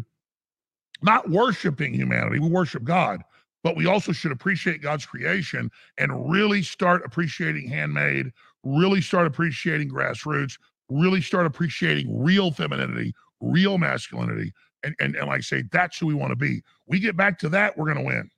not 1.01 1.29
worshiping 1.29 1.93
humanity. 1.93 2.39
We 2.39 2.49
worship 2.49 2.83
God, 2.83 3.23
but 3.63 3.77
we 3.77 3.87
also 3.87 4.11
should 4.11 4.31
appreciate 4.31 4.81
God's 4.81 5.05
creation 5.05 5.71
and 5.97 6.29
really 6.29 6.61
start 6.61 7.01
appreciating 7.05 7.69
handmade, 7.69 8.31
really 8.63 9.01
start 9.01 9.25
appreciating 9.25 9.89
grassroots, 9.89 10.59
really 10.89 11.21
start 11.21 11.45
appreciating 11.45 12.21
real 12.21 12.51
femininity, 12.51 13.13
real 13.39 13.77
masculinity. 13.77 14.53
And, 14.83 14.93
and, 14.99 15.15
and 15.15 15.27
like 15.27 15.37
I 15.37 15.41
say, 15.41 15.63
that's 15.71 15.97
who 15.97 16.07
we 16.07 16.13
want 16.13 16.31
to 16.31 16.35
be. 16.35 16.61
We 16.87 16.99
get 16.99 17.15
back 17.15 17.39
to 17.39 17.49
that, 17.49 17.77
we're 17.77 17.85
going 17.85 17.97
to 17.97 18.03
win. 18.03 18.29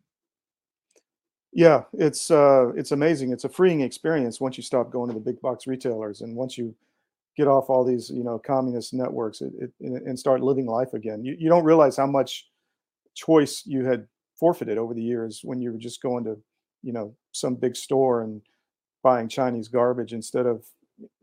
Yeah, 1.52 1.84
it's 1.94 2.30
uh, 2.32 2.74
it's 2.76 2.92
amazing. 2.92 3.32
It's 3.32 3.46
a 3.46 3.50
freeing 3.50 3.80
experience 3.80 4.42
once 4.42 4.58
you 4.58 4.64
stop 4.64 4.92
going 4.92 5.08
to 5.08 5.14
the 5.14 5.22
big 5.22 5.40
box 5.40 5.66
retailers 5.68 6.20
and 6.20 6.36
once 6.36 6.58
you 6.58 6.76
get 7.38 7.48
off 7.48 7.70
all 7.70 7.86
these 7.86 8.10
you 8.10 8.26
know 8.26 8.38
communist 8.38 8.94
networks 8.94 9.40
it, 9.40 9.54
it, 9.62 9.72
and 9.80 10.20
start 10.20 10.42
living 10.42 10.66
life 10.66 10.94
again. 10.94 11.24
You, 11.24 11.34
you 11.40 11.48
don't 11.48 11.64
realize 11.64 11.96
how 11.96 12.08
much 12.08 12.50
choice 13.14 13.64
you 13.66 13.86
had 13.86 14.06
forfeited 14.40 14.78
over 14.78 14.94
the 14.94 15.02
years 15.02 15.42
when 15.44 15.62
you 15.62 15.72
were 15.72 15.78
just 15.78 16.02
going 16.02 16.24
to 16.24 16.38
you 16.84 16.94
know 16.94 17.16
some 17.32 17.56
big 17.56 17.76
store 17.76 18.22
and 18.22 18.42
buying 19.04 19.28
Chinese 19.28 19.68
garbage 19.68 20.14
instead 20.14 20.46
of 20.46 20.66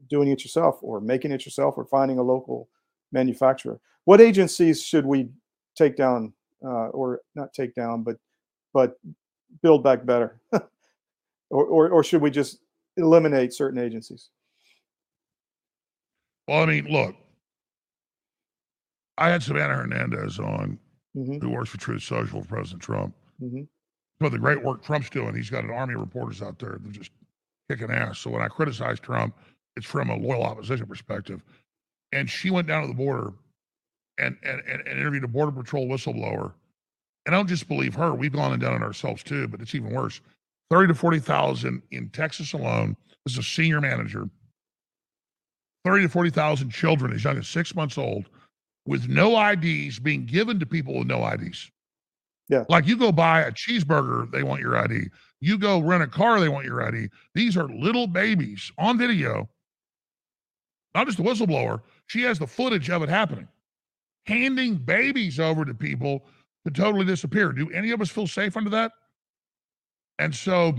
doing 0.09 0.29
it 0.29 0.43
yourself 0.45 0.79
or 0.83 1.01
making 1.01 1.33
it 1.33 1.45
yourself 1.45 1.77
or 1.77 1.85
finding 1.85 2.19
a 2.19 2.23
local 2.23 2.69
manufacturer. 3.11 3.81
What 4.05 4.21
agencies 4.21 4.83
should 4.83 5.07
we 5.07 5.29
take 5.77 5.97
down 5.97 6.33
uh, 6.65 6.89
or 6.89 7.21
not 7.35 7.53
take 7.53 7.75
down, 7.75 8.03
but 8.03 8.17
but 8.73 8.99
build 9.63 9.85
back 9.85 10.05
better, 10.07 10.41
or, 10.53 11.65
or 11.65 11.89
or 11.91 12.05
should 12.05 12.23
we 12.23 12.31
just 12.31 12.59
eliminate 12.97 13.53
certain 13.53 13.79
agencies? 13.79 14.31
Well, 16.49 16.63
I 16.63 16.67
mean, 16.67 16.87
look, 16.87 17.15
I 19.19 19.29
had 19.29 19.43
Savannah 19.43 19.75
Hernandez 19.75 20.39
on, 20.39 20.79
mm-hmm. 21.17 21.39
who 21.39 21.51
works 21.51 21.71
for 21.71 21.79
Truth 21.79 22.03
Social 22.03 22.43
for 22.43 22.49
President 22.49 22.83
Trump. 22.83 23.15
Mm-hmm. 23.43 23.63
But 24.21 24.33
the 24.33 24.39
great 24.39 24.63
work 24.63 24.85
Trump's 24.85 25.11
doing, 25.11 25.35
he's 25.35 25.51
got 25.51 25.65
an 25.65 25.71
army 25.71 25.95
of 25.95 26.01
reporters 26.01 26.43
out 26.43 26.59
there 26.59 26.79
that 26.81 26.93
just 26.93 27.11
kicking 27.69 27.91
ass. 27.91 28.19
So 28.19 28.31
when 28.31 28.43
I 28.43 28.49
criticize 28.49 29.01
Trump, 29.01 29.35
it's 29.77 29.87
from 29.87 30.11
a 30.11 30.17
loyal 30.17 30.45
opposition 30.45 30.87
perspective. 30.87 31.43
And 32.13 32.29
she 32.29 32.51
went 32.51 32.69
down 32.69 32.83
to 32.83 32.89
the 32.89 32.95
border 32.95 33.33
and 34.19 34.37
and, 34.43 34.61
and, 34.69 34.87
and 34.87 34.99
interviewed 34.99 35.25
a 35.25 35.29
border 35.29 35.53
patrol 35.53 35.89
whistleblower 35.89 36.53
and 37.27 37.35
I 37.35 37.39
don't 37.39 37.49
just 37.49 37.69
believe 37.69 37.95
her. 37.95 38.15
We've 38.15 38.33
gone 38.33 38.53
and 38.53 38.61
done 38.61 38.75
it 38.75 38.83
ourselves 38.83 39.23
too, 39.23 39.47
but 39.49 39.61
it's 39.61 39.75
even 39.75 39.91
worse. 39.91 40.21
30 40.71 40.89
to 40.89 40.95
40,000 40.95 41.83
in 41.91 42.09
Texas 42.11 42.53
alone. 42.53 42.97
This 43.25 43.35
is 43.35 43.39
a 43.39 43.43
senior 43.43 43.81
manager. 43.81 44.29
30 45.85 46.05
to 46.05 46.09
40,000 46.09 46.71
children 46.71 47.13
as 47.13 47.25
young 47.25 47.39
as 47.39 47.49
six 47.49 47.75
months 47.75 47.99
old 47.99 48.29
with 48.87 49.09
no 49.09 49.39
IDs 49.51 49.99
being 49.99 50.27
given 50.27 50.59
to 50.61 50.67
people 50.67 50.99
with 50.99 51.07
no 51.07 51.27
IDs. 51.27 51.71
Yeah. 52.49 52.65
Like 52.69 52.87
you 52.87 52.97
go 52.97 53.13
buy 53.13 53.43
a 53.43 53.53
cheeseburger, 53.53 54.31
they 54.31 54.43
want 54.43 54.61
your 54.61 54.77
ID. 54.77 55.09
You 55.41 55.59
go 55.59 55.81
rent 55.81 56.03
a 56.03 56.07
car, 56.07 56.41
they 56.41 56.49
want 56.49 56.67
your 56.67 56.87
ID. 56.87 57.09
These 57.35 57.57
are 57.57 57.69
little 57.69 58.07
babies 58.07 58.71
on 58.79 58.99
video. 58.99 59.49
Not 60.95 61.07
just 61.07 61.19
a 61.19 61.23
whistleblower. 61.23 61.81
She 62.07 62.23
has 62.23 62.39
the 62.39 62.47
footage 62.47 62.91
of 62.91 63.03
it 63.03 63.09
happening. 63.09 63.49
Handing 64.27 64.77
babies 64.77 65.41
over 65.41 65.65
to 65.65 65.75
people 65.75 66.25
to 66.67 66.71
totally 66.71 67.05
disappear. 67.05 67.53
Do 67.53 67.71
any 67.71 67.91
of 67.91 68.01
us 68.01 68.11
feel 68.11 68.27
safe 68.27 68.57
under 68.57 68.71
that? 68.71 68.93
And 70.19 70.35
so, 70.35 70.75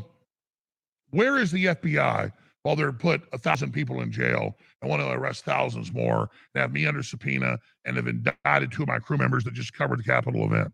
where 1.10 1.38
is 1.38 1.52
the 1.52 1.66
FBI 1.66 2.32
while 2.62 2.76
they're 2.76 2.94
put 2.94 3.22
a 3.34 3.38
thousand 3.38 3.74
people 3.74 4.02
in 4.02 4.12
jail 4.12 4.56
and 4.84 4.90
want 4.90 5.02
to 5.02 5.10
arrest 5.10 5.46
thousands 5.46 5.92
more 5.92 6.30
and 6.54 6.62
have 6.62 6.72
me 6.72 6.86
under 6.86 7.02
subpoena 7.02 7.58
and 7.86 7.98
have 7.98 8.08
indicted 8.08 8.72
two 8.72 8.84
of 8.84 8.88
my 8.88 9.00
crew 9.00 9.18
members 9.18 9.44
that 9.46 9.54
just 9.54 9.74
covered 9.74 10.00
the 10.00 10.04
Capitol 10.04 10.46
event? 10.46 10.72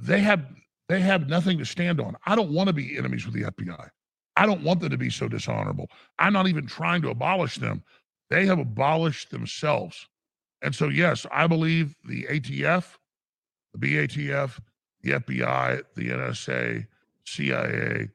They 0.00 0.20
have 0.20 0.44
they 0.88 1.00
have 1.00 1.28
nothing 1.28 1.58
to 1.58 1.64
stand 1.64 2.00
on. 2.00 2.16
I 2.26 2.34
don't 2.34 2.50
want 2.50 2.66
to 2.66 2.72
be 2.72 2.98
enemies 2.98 3.24
with 3.24 3.34
the 3.34 3.44
FBI. 3.44 3.88
I 4.36 4.46
don't 4.46 4.62
want 4.62 4.80
them 4.80 4.90
to 4.90 4.98
be 4.98 5.10
so 5.10 5.28
dishonorable. 5.28 5.88
I'm 6.18 6.32
not 6.32 6.48
even 6.48 6.66
trying 6.66 7.02
to 7.02 7.10
abolish 7.10 7.56
them. 7.56 7.82
They 8.30 8.46
have 8.46 8.58
abolished 8.58 9.30
themselves. 9.30 10.08
And 10.62 10.74
so, 10.74 10.88
yes, 10.88 11.26
I 11.30 11.46
believe 11.46 11.94
the 12.08 12.24
ATF 12.24 12.96
the 13.72 13.78
BATF, 13.78 14.58
the 15.02 15.12
FBI, 15.12 15.82
the 15.94 16.08
NSA, 16.10 16.86
CIA, 17.24 18.10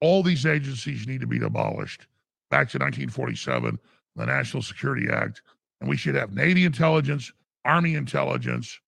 all 0.00 0.22
these 0.22 0.46
agencies 0.46 1.06
need 1.06 1.20
to 1.20 1.26
be 1.26 1.42
abolished. 1.42 2.06
Back 2.52 2.68
to 2.68 2.78
1947, 2.78 3.78
the 4.14 4.26
National 4.26 4.62
Security 4.62 5.08
Act. 5.10 5.40
And 5.80 5.88
we 5.88 5.96
should 5.96 6.14
have 6.14 6.34
Navy 6.34 6.66
intelligence, 6.66 7.32
Army 7.64 7.94
intelligence. 7.94 8.78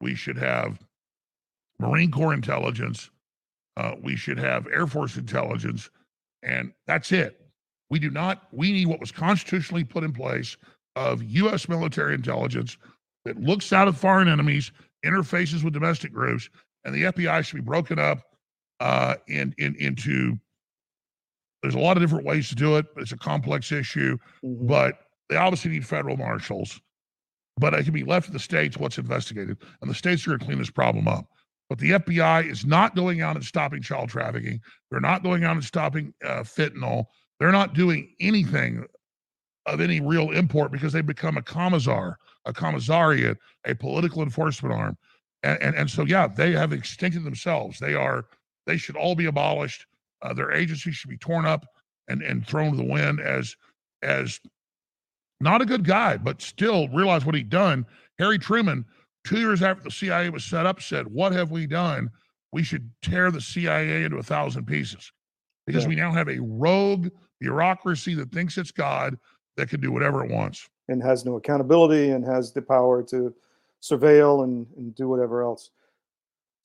We 0.00 0.14
should 0.14 0.38
have 0.38 0.78
Marine 1.78 2.10
Corps 2.10 2.32
intelligence. 2.32 3.10
Uh, 3.76 3.92
we 4.02 4.16
should 4.16 4.38
have 4.38 4.66
Air 4.68 4.86
Force 4.86 5.18
intelligence. 5.18 5.90
And 6.42 6.72
that's 6.86 7.12
it. 7.12 7.42
We 7.90 7.98
do 7.98 8.08
not, 8.08 8.48
we 8.52 8.72
need 8.72 8.86
what 8.86 9.00
was 9.00 9.12
constitutionally 9.12 9.84
put 9.84 10.02
in 10.02 10.14
place 10.14 10.56
of 10.96 11.22
U.S. 11.22 11.68
military 11.68 12.14
intelligence 12.14 12.78
that 13.26 13.38
looks 13.38 13.70
out 13.70 13.86
at 13.86 13.96
foreign 13.96 14.28
enemies 14.28 14.72
interfaces 15.04 15.62
with 15.62 15.74
domestic 15.74 16.10
groups, 16.10 16.48
and 16.86 16.94
the 16.94 17.02
FBI 17.02 17.44
should 17.44 17.56
be 17.56 17.60
broken 17.60 17.98
up 17.98 18.22
uh, 18.80 19.16
in, 19.28 19.54
in, 19.58 19.74
into. 19.76 20.38
There's 21.64 21.74
a 21.74 21.78
lot 21.78 21.96
of 21.96 22.02
different 22.02 22.26
ways 22.26 22.50
to 22.50 22.54
do 22.54 22.76
it. 22.76 22.84
It's 22.98 23.12
a 23.12 23.16
complex 23.16 23.72
issue, 23.72 24.18
mm-hmm. 24.44 24.66
but 24.66 24.98
they 25.30 25.36
obviously 25.36 25.70
need 25.70 25.86
federal 25.86 26.18
marshals. 26.18 26.78
But 27.56 27.72
it 27.72 27.84
can 27.84 27.94
be 27.94 28.04
left 28.04 28.26
to 28.26 28.32
the 28.32 28.38
states 28.38 28.76
what's 28.76 28.98
investigated, 28.98 29.56
and 29.80 29.90
the 29.90 29.94
states 29.94 30.26
are 30.26 30.30
going 30.30 30.40
to 30.40 30.44
clean 30.44 30.58
this 30.58 30.70
problem 30.70 31.08
up. 31.08 31.24
But 31.70 31.78
the 31.78 31.92
FBI 31.92 32.50
is 32.50 32.66
not 32.66 32.94
going 32.94 33.22
out 33.22 33.36
and 33.36 33.44
stopping 33.44 33.80
child 33.80 34.10
trafficking. 34.10 34.60
They're 34.90 35.00
not 35.00 35.22
going 35.22 35.42
out 35.42 35.52
and 35.52 35.64
stopping 35.64 36.12
uh, 36.22 36.42
fentanyl. 36.42 37.06
They're 37.40 37.50
not 37.50 37.72
doing 37.72 38.14
anything 38.20 38.84
of 39.64 39.80
any 39.80 40.02
real 40.02 40.32
import 40.32 40.70
because 40.70 40.92
they've 40.92 41.06
become 41.06 41.38
a 41.38 41.42
commissar, 41.42 42.18
a 42.44 42.52
commissariat, 42.52 43.38
a 43.64 43.74
political 43.74 44.22
enforcement 44.22 44.74
arm. 44.74 44.98
And, 45.42 45.62
and, 45.62 45.76
and 45.76 45.90
so, 45.90 46.04
yeah, 46.04 46.26
they 46.26 46.52
have 46.52 46.72
extincted 46.72 47.24
themselves. 47.24 47.78
They 47.78 47.94
are, 47.94 48.26
they 48.66 48.76
should 48.76 48.96
all 48.96 49.14
be 49.14 49.24
abolished. 49.24 49.86
Uh, 50.24 50.32
their 50.32 50.52
agency 50.52 50.90
should 50.90 51.10
be 51.10 51.16
torn 51.16 51.46
up 51.46 51.66
and, 52.08 52.22
and 52.22 52.46
thrown 52.46 52.72
to 52.72 52.76
the 52.76 52.84
wind 52.84 53.20
as, 53.20 53.54
as 54.02 54.40
not 55.40 55.62
a 55.62 55.66
good 55.66 55.84
guy, 55.84 56.16
but 56.16 56.42
still 56.42 56.88
realize 56.88 57.24
what 57.24 57.34
he'd 57.34 57.50
done. 57.50 57.86
Harry 58.18 58.38
Truman, 58.38 58.84
two 59.24 59.38
years 59.38 59.62
after 59.62 59.84
the 59.84 59.90
CIA 59.90 60.30
was 60.30 60.44
set 60.44 60.66
up, 60.66 60.80
said, 60.80 61.06
What 61.06 61.32
have 61.32 61.50
we 61.50 61.66
done? 61.66 62.10
We 62.52 62.62
should 62.62 62.90
tear 63.02 63.30
the 63.30 63.40
CIA 63.40 64.04
into 64.04 64.16
a 64.16 64.22
thousand 64.22 64.66
pieces 64.66 65.12
because 65.66 65.84
yeah. 65.84 65.88
we 65.88 65.96
now 65.96 66.12
have 66.12 66.28
a 66.28 66.40
rogue 66.40 67.08
bureaucracy 67.40 68.14
that 68.14 68.32
thinks 68.32 68.56
it's 68.56 68.70
God 68.70 69.18
that 69.56 69.68
can 69.68 69.80
do 69.80 69.92
whatever 69.92 70.24
it 70.24 70.30
wants 70.30 70.68
and 70.88 71.02
has 71.02 71.24
no 71.24 71.36
accountability 71.36 72.10
and 72.10 72.24
has 72.24 72.52
the 72.52 72.62
power 72.62 73.02
to 73.02 73.34
surveil 73.82 74.44
and, 74.44 74.66
and 74.76 74.94
do 74.94 75.08
whatever 75.08 75.42
else. 75.42 75.70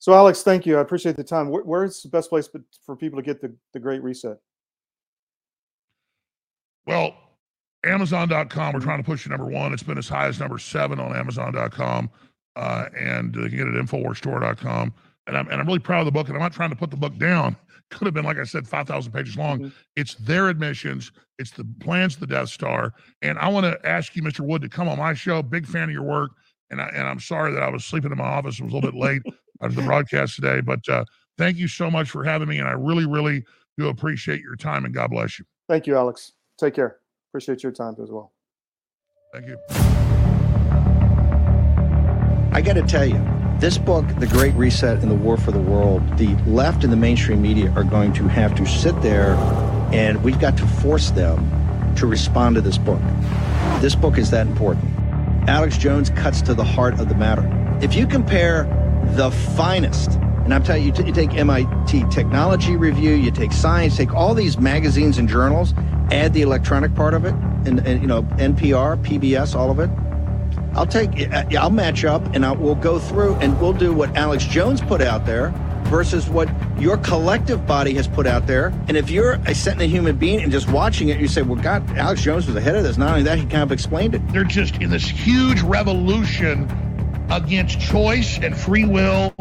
So, 0.00 0.14
Alex, 0.14 0.42
thank 0.42 0.66
you. 0.66 0.78
I 0.78 0.80
appreciate 0.80 1.16
the 1.16 1.22
time. 1.22 1.50
Where, 1.50 1.62
where's 1.62 2.02
the 2.02 2.08
best 2.08 2.30
place 2.30 2.48
for 2.84 2.96
people 2.96 3.18
to 3.18 3.22
get 3.22 3.40
the, 3.40 3.54
the 3.72 3.78
Great 3.78 4.02
Reset? 4.02 4.38
Well, 6.86 7.14
Amazon.com. 7.84 8.74
We're 8.74 8.80
trying 8.80 8.98
to 8.98 9.04
push 9.04 9.24
to 9.24 9.28
number 9.28 9.44
one. 9.44 9.72
It's 9.72 9.82
been 9.82 9.98
as 9.98 10.08
high 10.08 10.26
as 10.26 10.40
number 10.40 10.58
seven 10.58 10.98
on 10.98 11.14
Amazon.com. 11.14 12.10
Uh, 12.56 12.86
and 12.98 13.34
you 13.36 13.42
can 13.42 13.56
get 13.58 13.66
it 13.68 13.76
at 13.76 13.84
InfoWarsStore.com. 13.84 14.92
And 15.26 15.36
I'm, 15.36 15.48
and 15.48 15.60
I'm 15.60 15.66
really 15.66 15.78
proud 15.78 16.00
of 16.00 16.06
the 16.06 16.12
book. 16.12 16.28
And 16.28 16.36
I'm 16.36 16.42
not 16.42 16.52
trying 16.52 16.70
to 16.70 16.76
put 16.76 16.90
the 16.90 16.96
book 16.96 17.16
down 17.18 17.56
could 17.90 18.06
have 18.06 18.14
been, 18.14 18.24
like 18.24 18.38
I 18.38 18.44
said, 18.44 18.66
5,000 18.66 19.12
pages 19.12 19.36
long. 19.36 19.58
Mm-hmm. 19.58 19.68
It's 19.96 20.14
their 20.14 20.48
admissions, 20.48 21.12
it's 21.38 21.50
the 21.50 21.66
plans 21.80 22.14
to 22.14 22.20
the 22.20 22.26
Death 22.26 22.48
Star. 22.48 22.94
And 23.22 23.38
I 23.38 23.48
want 23.48 23.66
to 23.66 23.78
ask 23.86 24.16
you, 24.16 24.22
Mr. 24.22 24.40
Wood, 24.40 24.62
to 24.62 24.68
come 24.68 24.88
on 24.88 24.98
my 24.98 25.14
show. 25.14 25.42
Big 25.42 25.66
fan 25.66 25.84
of 25.84 25.90
your 25.90 26.02
work. 26.02 26.30
And, 26.70 26.80
I, 26.80 26.86
and 26.94 27.06
I'm 27.06 27.18
sorry 27.18 27.52
that 27.52 27.62
I 27.62 27.68
was 27.68 27.84
sleeping 27.84 28.12
in 28.12 28.18
my 28.18 28.24
office. 28.24 28.60
It 28.60 28.64
was 28.64 28.72
a 28.72 28.76
little 28.76 28.90
bit 28.90 28.98
late 28.98 29.22
after 29.62 29.76
the 29.76 29.82
broadcast 29.82 30.36
today. 30.36 30.60
But 30.60 30.88
uh, 30.88 31.04
thank 31.38 31.56
you 31.56 31.68
so 31.68 31.90
much 31.90 32.10
for 32.10 32.24
having 32.24 32.48
me. 32.48 32.58
And 32.58 32.68
I 32.68 32.72
really, 32.72 33.06
really 33.06 33.44
do 33.78 33.88
appreciate 33.88 34.40
your 34.42 34.56
time. 34.56 34.84
And 34.84 34.94
God 34.94 35.10
bless 35.10 35.38
you. 35.38 35.44
Thank 35.68 35.86
you, 35.86 35.96
Alex. 35.96 36.32
Take 36.58 36.74
care. 36.74 36.98
Appreciate 37.30 37.62
your 37.62 37.72
time 37.72 37.94
as 38.02 38.10
well. 38.10 38.32
Thank 39.32 39.46
you. 39.46 39.56
I 42.52 42.60
got 42.60 42.74
to 42.74 42.82
tell 42.82 43.06
you, 43.06 43.24
this 43.60 43.78
book, 43.78 44.04
The 44.18 44.26
Great 44.26 44.54
Reset 44.54 45.02
and 45.02 45.10
the 45.10 45.14
War 45.14 45.36
for 45.36 45.52
the 45.52 45.60
World, 45.60 46.02
the 46.18 46.34
left 46.46 46.82
and 46.82 46.92
the 46.92 46.96
mainstream 46.96 47.40
media 47.40 47.70
are 47.76 47.84
going 47.84 48.12
to 48.14 48.26
have 48.26 48.54
to 48.56 48.66
sit 48.66 49.00
there 49.02 49.36
And 49.92 50.22
we've 50.22 50.38
got 50.38 50.56
to 50.58 50.66
force 50.66 51.10
them 51.10 51.94
to 51.96 52.06
respond 52.06 52.54
to 52.54 52.60
this 52.60 52.78
book. 52.78 53.00
This 53.80 53.96
book 53.96 54.18
is 54.18 54.30
that 54.30 54.46
important. 54.46 54.84
Alex 55.48 55.76
Jones 55.76 56.10
cuts 56.10 56.42
to 56.42 56.54
the 56.54 56.62
heart 56.62 57.00
of 57.00 57.08
the 57.08 57.16
matter. 57.16 57.44
If 57.82 57.94
you 57.96 58.06
compare 58.06 58.64
the 59.16 59.30
finest, 59.30 60.12
and 60.44 60.54
I'm 60.54 60.62
telling 60.62 60.82
you, 60.82 60.92
you 61.04 61.12
take 61.12 61.34
MIT 61.34 62.04
Technology 62.10 62.76
Review, 62.76 63.12
you 63.12 63.30
take 63.30 63.52
Science, 63.52 63.96
take 63.96 64.14
all 64.14 64.34
these 64.34 64.58
magazines 64.58 65.18
and 65.18 65.28
journals, 65.28 65.74
add 66.10 66.32
the 66.32 66.42
electronic 66.42 66.94
part 66.94 67.14
of 67.14 67.24
it, 67.24 67.34
and, 67.66 67.78
and 67.86 68.00
you 68.00 68.06
know 68.06 68.22
NPR, 68.22 69.02
PBS, 69.04 69.54
all 69.54 69.70
of 69.70 69.78
it. 69.78 69.90
I'll 70.74 70.86
take, 70.86 71.10
uh, 71.32 71.36
uh, 71.36 71.60
I'll 71.60 71.70
match 71.70 72.04
up, 72.04 72.34
and 72.34 72.44
I, 72.46 72.52
we'll 72.52 72.74
go 72.74 72.98
through, 72.98 73.34
and 73.36 73.60
we'll 73.60 73.72
do 73.72 73.92
what 73.92 74.16
Alex 74.16 74.44
Jones 74.44 74.80
put 74.80 75.00
out 75.00 75.26
there 75.26 75.52
versus 75.84 76.28
what 76.28 76.48
your 76.78 76.96
collective 76.98 77.66
body 77.66 77.92
has 77.94 78.06
put 78.06 78.26
out 78.26 78.46
there. 78.46 78.72
And 78.86 78.96
if 78.96 79.10
you're 79.10 79.32
a 79.46 79.54
sentient 79.54 79.90
human 79.90 80.16
being 80.16 80.40
and 80.40 80.52
just 80.52 80.70
watching 80.70 81.08
it, 81.08 81.18
you 81.18 81.26
say, 81.26 81.42
well, 81.42 81.60
God, 81.60 81.88
Alex 81.96 82.22
Jones 82.22 82.46
was 82.46 82.54
ahead 82.54 82.76
of 82.76 82.84
this. 82.84 82.96
Not 82.96 83.10
only 83.10 83.24
that, 83.24 83.38
he 83.38 83.44
kind 83.44 83.62
of 83.62 83.72
explained 83.72 84.14
it. 84.14 84.26
They're 84.28 84.44
just 84.44 84.76
in 84.76 84.90
this 84.90 85.08
huge 85.08 85.62
revolution 85.62 86.68
against 87.30 87.80
choice 87.80 88.38
and 88.38 88.56
free 88.56 88.84
will 88.84 89.32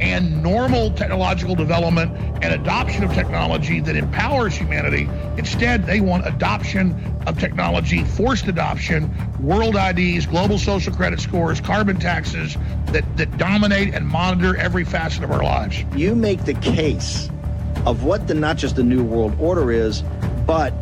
and 0.00 0.42
normal 0.42 0.90
technological 0.90 1.54
development 1.54 2.10
and 2.42 2.52
adoption 2.52 3.02
of 3.02 3.12
technology 3.14 3.80
that 3.80 3.96
empowers 3.96 4.54
humanity. 4.54 5.08
Instead, 5.38 5.86
they 5.86 6.00
want 6.00 6.26
adoption 6.26 6.94
of 7.26 7.38
technology, 7.38 8.04
forced 8.04 8.46
adoption, 8.46 9.10
world 9.40 9.76
IDs, 9.76 10.26
global 10.26 10.58
social 10.58 10.92
credit 10.92 11.20
scores, 11.20 11.60
carbon 11.60 11.98
taxes 11.98 12.56
that, 12.86 13.04
that 13.16 13.36
dominate 13.38 13.94
and 13.94 14.06
monitor 14.06 14.56
every 14.56 14.84
facet 14.84 15.24
of 15.24 15.30
our 15.30 15.42
lives. 15.42 15.82
You 15.94 16.14
make 16.14 16.44
the 16.44 16.54
case 16.54 17.30
of 17.86 18.04
what 18.04 18.26
the 18.26 18.34
not 18.34 18.56
just 18.56 18.76
the 18.76 18.82
new 18.82 19.02
world 19.02 19.34
order 19.40 19.70
is, 19.72 20.02
but 20.46 20.74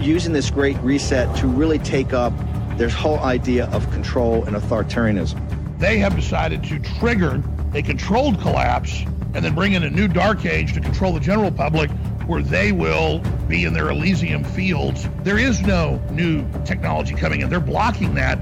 using 0.00 0.32
this 0.32 0.50
great 0.50 0.76
reset 0.78 1.34
to 1.36 1.46
really 1.46 1.78
take 1.78 2.12
up 2.12 2.32
this 2.76 2.92
whole 2.92 3.18
idea 3.20 3.66
of 3.70 3.90
control 3.90 4.44
and 4.44 4.54
authoritarianism. 4.54 5.47
They 5.78 5.98
have 5.98 6.16
decided 6.16 6.64
to 6.64 6.80
trigger 6.80 7.40
a 7.72 7.82
controlled 7.82 8.40
collapse 8.40 9.04
and 9.34 9.44
then 9.44 9.54
bring 9.54 9.74
in 9.74 9.84
a 9.84 9.90
new 9.90 10.08
dark 10.08 10.44
age 10.44 10.72
to 10.74 10.80
control 10.80 11.12
the 11.12 11.20
general 11.20 11.52
public 11.52 11.88
where 12.26 12.42
they 12.42 12.72
will 12.72 13.20
be 13.46 13.64
in 13.64 13.74
their 13.74 13.88
Elysium 13.90 14.42
fields. 14.42 15.08
There 15.22 15.38
is 15.38 15.62
no 15.62 16.02
new 16.10 16.44
technology 16.64 17.14
coming 17.14 17.42
in. 17.42 17.48
They're 17.48 17.60
blocking 17.60 18.14
that. 18.16 18.40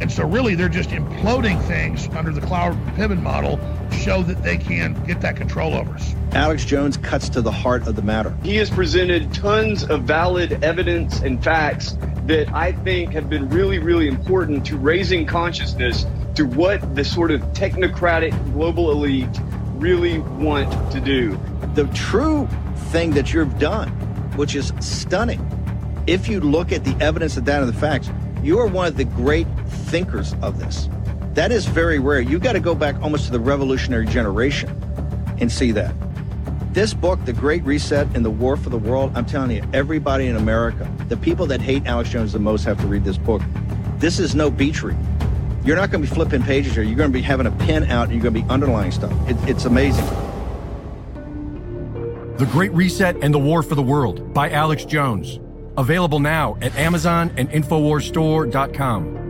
And 0.00 0.12
so 0.12 0.26
really 0.28 0.54
they're 0.54 0.68
just 0.68 0.90
imploding 0.90 1.60
things 1.66 2.06
under 2.14 2.30
the 2.30 2.40
cloud 2.40 2.78
pivot 2.94 3.18
model 3.18 3.56
to 3.90 3.96
show 3.96 4.22
that 4.22 4.44
they 4.44 4.56
can 4.56 4.94
get 5.06 5.20
that 5.22 5.36
control 5.36 5.74
over 5.74 5.92
us. 5.92 6.14
Alex 6.32 6.64
Jones 6.64 6.96
cuts 6.96 7.28
to 7.30 7.42
the 7.42 7.50
heart 7.50 7.88
of 7.88 7.96
the 7.96 8.02
matter. 8.02 8.36
He 8.44 8.56
has 8.56 8.70
presented 8.70 9.34
tons 9.34 9.82
of 9.84 10.04
valid 10.04 10.62
evidence 10.62 11.20
and 11.20 11.42
facts 11.42 11.96
that 12.26 12.52
I 12.52 12.72
think 12.72 13.12
have 13.12 13.28
been 13.28 13.48
really, 13.48 13.78
really 13.78 14.06
important 14.06 14.66
to 14.66 14.76
raising 14.76 15.26
consciousness 15.26 16.06
to 16.36 16.44
what 16.44 16.94
the 16.94 17.04
sort 17.04 17.30
of 17.30 17.40
technocratic 17.52 18.32
global 18.52 18.92
elite 18.92 19.28
really 19.74 20.18
want 20.18 20.92
to 20.92 21.00
do. 21.00 21.38
The 21.74 21.86
true 21.88 22.46
thing 22.90 23.10
that 23.12 23.32
you've 23.32 23.58
done, 23.58 23.88
which 24.36 24.54
is 24.54 24.72
stunning, 24.80 25.40
if 26.06 26.28
you 26.28 26.40
look 26.40 26.72
at 26.72 26.84
the 26.84 26.96
evidence 27.02 27.36
of 27.36 27.46
that 27.46 27.62
and 27.62 27.68
the 27.68 27.78
facts, 27.78 28.10
you 28.42 28.58
are 28.58 28.66
one 28.66 28.86
of 28.86 28.96
the 28.96 29.04
great 29.04 29.46
thinkers 29.66 30.34
of 30.42 30.58
this. 30.58 30.88
That 31.32 31.52
is 31.52 31.66
very 31.66 31.98
rare. 31.98 32.20
You 32.20 32.38
got 32.38 32.52
to 32.52 32.60
go 32.60 32.74
back 32.74 33.00
almost 33.02 33.26
to 33.26 33.32
the 33.32 33.40
revolutionary 33.40 34.06
generation 34.06 34.70
and 35.38 35.50
see 35.50 35.72
that. 35.72 35.94
This 36.72 36.92
book, 36.92 37.24
The 37.24 37.32
Great 37.32 37.64
Reset 37.64 38.06
and 38.14 38.22
the 38.22 38.30
War 38.30 38.56
for 38.56 38.68
the 38.68 38.78
World, 38.78 39.12
I'm 39.14 39.24
telling 39.24 39.50
you, 39.50 39.64
everybody 39.72 40.26
in 40.26 40.36
America, 40.36 40.90
the 41.08 41.16
people 41.16 41.46
that 41.46 41.62
hate 41.62 41.86
Alex 41.86 42.10
Jones 42.10 42.34
the 42.34 42.38
most 42.38 42.64
have 42.64 42.78
to 42.82 42.86
read 42.86 43.04
this 43.04 43.16
book. 43.16 43.40
This 43.98 44.18
is 44.18 44.34
no 44.34 44.50
beach 44.50 44.82
read. 44.82 44.98
You're 45.66 45.74
not 45.74 45.90
going 45.90 46.02
to 46.02 46.08
be 46.08 46.14
flipping 46.14 46.42
pages 46.42 46.74
here. 46.74 46.84
You're 46.84 46.96
going 46.96 47.10
to 47.10 47.18
be 47.18 47.22
having 47.22 47.46
a 47.46 47.50
pen 47.50 47.90
out 47.90 48.04
and 48.04 48.12
you're 48.12 48.22
going 48.22 48.34
to 48.34 48.40
be 48.40 48.48
underlining 48.48 48.92
stuff. 48.92 49.12
It, 49.28 49.36
it's 49.48 49.64
amazing. 49.64 50.06
The 52.36 52.48
Great 52.52 52.70
Reset 52.72 53.16
and 53.20 53.34
the 53.34 53.38
War 53.40 53.64
for 53.64 53.74
the 53.74 53.82
World 53.82 54.32
by 54.32 54.48
Alex 54.50 54.84
Jones. 54.84 55.40
Available 55.76 56.20
now 56.20 56.56
at 56.62 56.72
Amazon 56.76 57.32
and 57.36 57.50
InfoWarsStore.com. 57.50 59.25